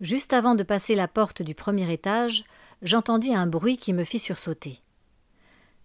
Juste 0.00 0.32
avant 0.32 0.54
de 0.54 0.62
passer 0.62 0.94
la 0.94 1.08
porte 1.08 1.40
du 1.40 1.54
premier 1.54 1.90
étage, 1.90 2.44
j'entendis 2.82 3.34
un 3.34 3.46
bruit 3.46 3.78
qui 3.78 3.92
me 3.92 4.04
fit 4.04 4.18
sursauter. 4.18 4.80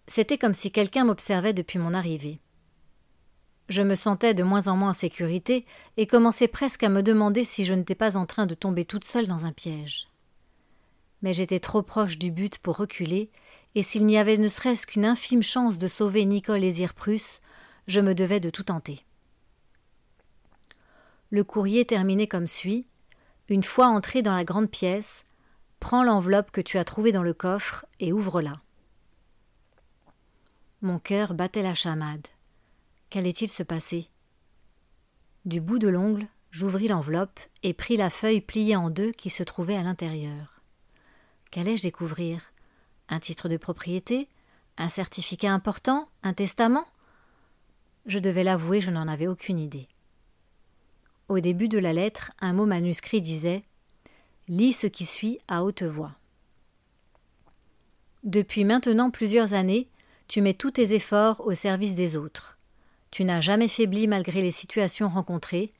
C'était 0.06 0.38
comme 0.38 0.54
si 0.54 0.70
quelqu'un 0.70 1.04
m'observait 1.04 1.52
depuis 1.52 1.78
mon 1.78 1.94
arrivée. 1.94 2.40
Je 3.68 3.82
me 3.82 3.94
sentais 3.94 4.34
de 4.34 4.42
moins 4.42 4.68
en 4.68 4.76
moins 4.76 4.90
en 4.90 4.94
sécurité 4.94 5.64
et 5.96 6.06
commençais 6.06 6.48
presque 6.48 6.82
à 6.82 6.88
me 6.88 7.02
demander 7.02 7.44
si 7.44 7.64
je 7.64 7.74
n'étais 7.74 7.94
pas 7.94 8.16
en 8.16 8.26
train 8.26 8.46
de 8.46 8.54
tomber 8.54 8.84
toute 8.84 9.04
seule 9.04 9.26
dans 9.26 9.44
un 9.44 9.52
piège. 9.52 10.08
Mais 11.22 11.32
j'étais 11.32 11.60
trop 11.60 11.82
proche 11.82 12.18
du 12.18 12.30
but 12.30 12.58
pour 12.58 12.76
reculer, 12.76 13.30
et 13.74 13.82
s'il 13.82 14.04
n'y 14.04 14.18
avait 14.18 14.36
ne 14.36 14.48
serait-ce 14.48 14.86
qu'une 14.86 15.04
infime 15.04 15.42
chance 15.42 15.78
de 15.78 15.88
sauver 15.88 16.24
Nicole 16.24 16.64
et 16.64 16.70
Zirprus, 16.70 17.40
je 17.86 18.00
me 18.00 18.14
devais 18.14 18.40
de 18.40 18.50
tout 18.50 18.64
tenter. 18.64 19.04
Le 21.30 21.44
courrier 21.44 21.84
terminait 21.84 22.26
comme 22.26 22.48
suit 22.48 22.86
une 23.52 23.62
fois 23.62 23.86
entré 23.86 24.22
dans 24.22 24.34
la 24.34 24.44
grande 24.44 24.70
pièce, 24.70 25.24
prends 25.82 26.04
l'enveloppe 26.04 26.52
que 26.52 26.60
tu 26.60 26.78
as 26.78 26.84
trouvée 26.84 27.10
dans 27.10 27.24
le 27.24 27.34
coffre 27.34 27.86
et 27.98 28.12
ouvre-la. 28.12 28.60
Mon 30.80 31.00
cœur 31.00 31.34
battait 31.34 31.60
la 31.60 31.74
chamade. 31.74 32.28
Qu'allait-il 33.10 33.50
se 33.50 33.64
passer? 33.64 34.08
Du 35.44 35.60
bout 35.60 35.80
de 35.80 35.88
l'ongle, 35.88 36.28
j'ouvris 36.52 36.86
l'enveloppe 36.86 37.40
et 37.64 37.74
pris 37.74 37.96
la 37.96 38.10
feuille 38.10 38.40
pliée 38.40 38.76
en 38.76 38.90
deux 38.90 39.10
qui 39.10 39.28
se 39.28 39.42
trouvait 39.42 39.74
à 39.74 39.82
l'intérieur. 39.82 40.60
Qu'allais-je 41.50 41.82
découvrir? 41.82 42.52
Un 43.08 43.18
titre 43.18 43.48
de 43.48 43.56
propriété? 43.56 44.28
Un 44.78 44.88
certificat 44.88 45.52
important? 45.52 46.08
Un 46.22 46.32
testament? 46.32 46.86
Je 48.06 48.20
devais 48.20 48.44
l'avouer, 48.44 48.80
je 48.80 48.92
n'en 48.92 49.08
avais 49.08 49.26
aucune 49.26 49.58
idée. 49.58 49.88
Au 51.28 51.40
début 51.40 51.66
de 51.66 51.80
la 51.80 51.92
lettre, 51.92 52.30
un 52.38 52.52
mot 52.52 52.66
manuscrit 52.66 53.20
disait 53.20 53.62
Lis 54.48 54.72
ce 54.72 54.86
qui 54.86 55.06
suit 55.06 55.38
à 55.48 55.62
haute 55.62 55.82
voix. 55.82 56.12
Depuis 58.24 58.64
maintenant 58.64 59.10
plusieurs 59.10 59.52
années, 59.52 59.88
tu 60.28 60.40
mets 60.40 60.54
tous 60.54 60.72
tes 60.72 60.94
efforts 60.94 61.40
au 61.46 61.54
service 61.54 61.94
des 61.94 62.16
autres. 62.16 62.58
Tu 63.10 63.24
n'as 63.24 63.40
jamais 63.40 63.68
faibli 63.68 64.06
malgré 64.08 64.42
les 64.42 64.50
situations 64.50 65.08
rencontrées, 65.08 65.72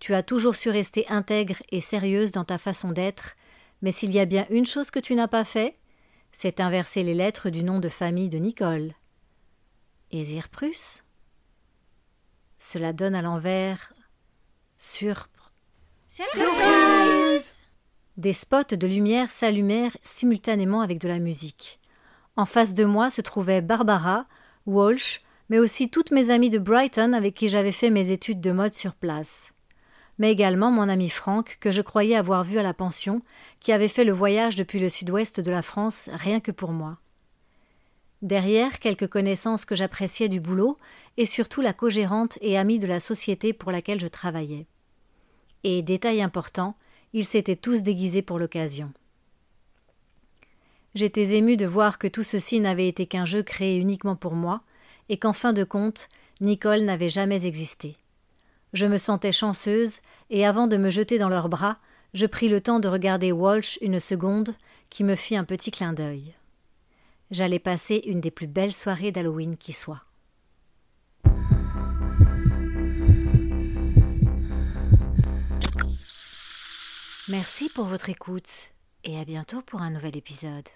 tu 0.00 0.14
as 0.14 0.22
toujours 0.22 0.56
su 0.56 0.70
rester 0.70 1.06
intègre 1.08 1.62
et 1.70 1.80
sérieuse 1.80 2.32
dans 2.32 2.44
ta 2.44 2.58
façon 2.58 2.90
d'être, 2.90 3.36
mais 3.82 3.92
s'il 3.92 4.12
y 4.12 4.18
a 4.18 4.24
bien 4.24 4.46
une 4.50 4.66
chose 4.66 4.90
que 4.90 4.98
tu 4.98 5.14
n'as 5.14 5.28
pas 5.28 5.44
fait, 5.44 5.74
c'est 6.32 6.60
inverser 6.60 7.02
les 7.02 7.14
lettres 7.14 7.50
du 7.50 7.62
nom 7.62 7.80
de 7.80 7.88
famille 7.88 8.28
de 8.28 8.38
Nicole. 8.38 8.94
Et 10.10 10.24
Zirprus 10.24 11.04
Cela 12.58 12.92
donne 12.92 13.14
à 13.14 13.22
l'envers 13.22 13.92
Surpre. 14.76 15.52
Surprise 16.08 17.59
Des 18.20 18.34
spots 18.34 18.76
de 18.76 18.86
lumière 18.86 19.30
s'allumèrent 19.30 19.96
simultanément 20.02 20.82
avec 20.82 20.98
de 20.98 21.08
la 21.08 21.18
musique. 21.18 21.80
En 22.36 22.44
face 22.44 22.74
de 22.74 22.84
moi 22.84 23.08
se 23.08 23.22
trouvaient 23.22 23.62
Barbara, 23.62 24.26
Walsh, 24.66 25.22
mais 25.48 25.58
aussi 25.58 25.88
toutes 25.88 26.10
mes 26.10 26.28
amies 26.28 26.50
de 26.50 26.58
Brighton 26.58 27.14
avec 27.14 27.32
qui 27.32 27.48
j'avais 27.48 27.72
fait 27.72 27.88
mes 27.88 28.10
études 28.10 28.42
de 28.42 28.52
mode 28.52 28.74
sur 28.74 28.92
place. 28.92 29.54
Mais 30.18 30.30
également 30.30 30.70
mon 30.70 30.90
ami 30.90 31.08
Franck, 31.08 31.56
que 31.60 31.70
je 31.70 31.80
croyais 31.80 32.14
avoir 32.14 32.44
vu 32.44 32.58
à 32.58 32.62
la 32.62 32.74
pension, 32.74 33.22
qui 33.58 33.72
avait 33.72 33.88
fait 33.88 34.04
le 34.04 34.12
voyage 34.12 34.54
depuis 34.54 34.80
le 34.80 34.90
sud-ouest 34.90 35.40
de 35.40 35.50
la 35.50 35.62
France 35.62 36.10
rien 36.12 36.40
que 36.40 36.52
pour 36.52 36.72
moi. 36.72 36.98
Derrière 38.20 38.80
quelques 38.80 39.08
connaissances 39.08 39.64
que 39.64 39.74
j'appréciais 39.74 40.28
du 40.28 40.40
boulot, 40.40 40.76
et 41.16 41.24
surtout 41.24 41.62
la 41.62 41.72
co-gérante 41.72 42.36
et 42.42 42.58
amie 42.58 42.78
de 42.78 42.86
la 42.86 43.00
société 43.00 43.54
pour 43.54 43.72
laquelle 43.72 43.98
je 43.98 44.08
travaillais. 44.08 44.66
Et, 45.64 45.80
détail 45.80 46.20
important, 46.20 46.74
ils 47.12 47.24
s'étaient 47.24 47.56
tous 47.56 47.82
déguisés 47.82 48.22
pour 48.22 48.38
l'occasion. 48.38 48.92
J'étais 50.94 51.36
ému 51.36 51.56
de 51.56 51.66
voir 51.66 51.98
que 51.98 52.08
tout 52.08 52.24
ceci 52.24 52.58
n'avait 52.58 52.88
été 52.88 53.06
qu'un 53.06 53.24
jeu 53.24 53.42
créé 53.42 53.76
uniquement 53.76 54.16
pour 54.16 54.34
moi, 54.34 54.62
et 55.08 55.18
qu'en 55.18 55.32
fin 55.32 55.52
de 55.52 55.64
compte, 55.64 56.08
Nicole 56.40 56.82
n'avait 56.82 57.08
jamais 57.08 57.44
existé. 57.44 57.96
Je 58.72 58.86
me 58.86 58.98
sentais 58.98 59.32
chanceuse, 59.32 59.98
et 60.30 60.46
avant 60.46 60.66
de 60.66 60.76
me 60.76 60.90
jeter 60.90 61.18
dans 61.18 61.28
leurs 61.28 61.48
bras, 61.48 61.78
je 62.14 62.26
pris 62.26 62.48
le 62.48 62.60
temps 62.60 62.80
de 62.80 62.88
regarder 62.88 63.30
Walsh 63.30 63.78
une 63.82 64.00
seconde, 64.00 64.54
qui 64.88 65.04
me 65.04 65.14
fit 65.14 65.36
un 65.36 65.44
petit 65.44 65.70
clin 65.70 65.92
d'œil. 65.92 66.34
j'allais 67.30 67.60
passer 67.60 68.02
une 68.06 68.20
des 68.20 68.32
plus 68.32 68.48
belles 68.48 68.72
soirées 68.72 69.12
d'Halloween 69.12 69.56
qui 69.56 69.72
soit. 69.72 70.02
Merci 77.30 77.68
pour 77.68 77.84
votre 77.84 78.08
écoute 78.08 78.72
et 79.04 79.16
à 79.16 79.24
bientôt 79.24 79.62
pour 79.62 79.82
un 79.82 79.90
nouvel 79.90 80.16
épisode. 80.16 80.66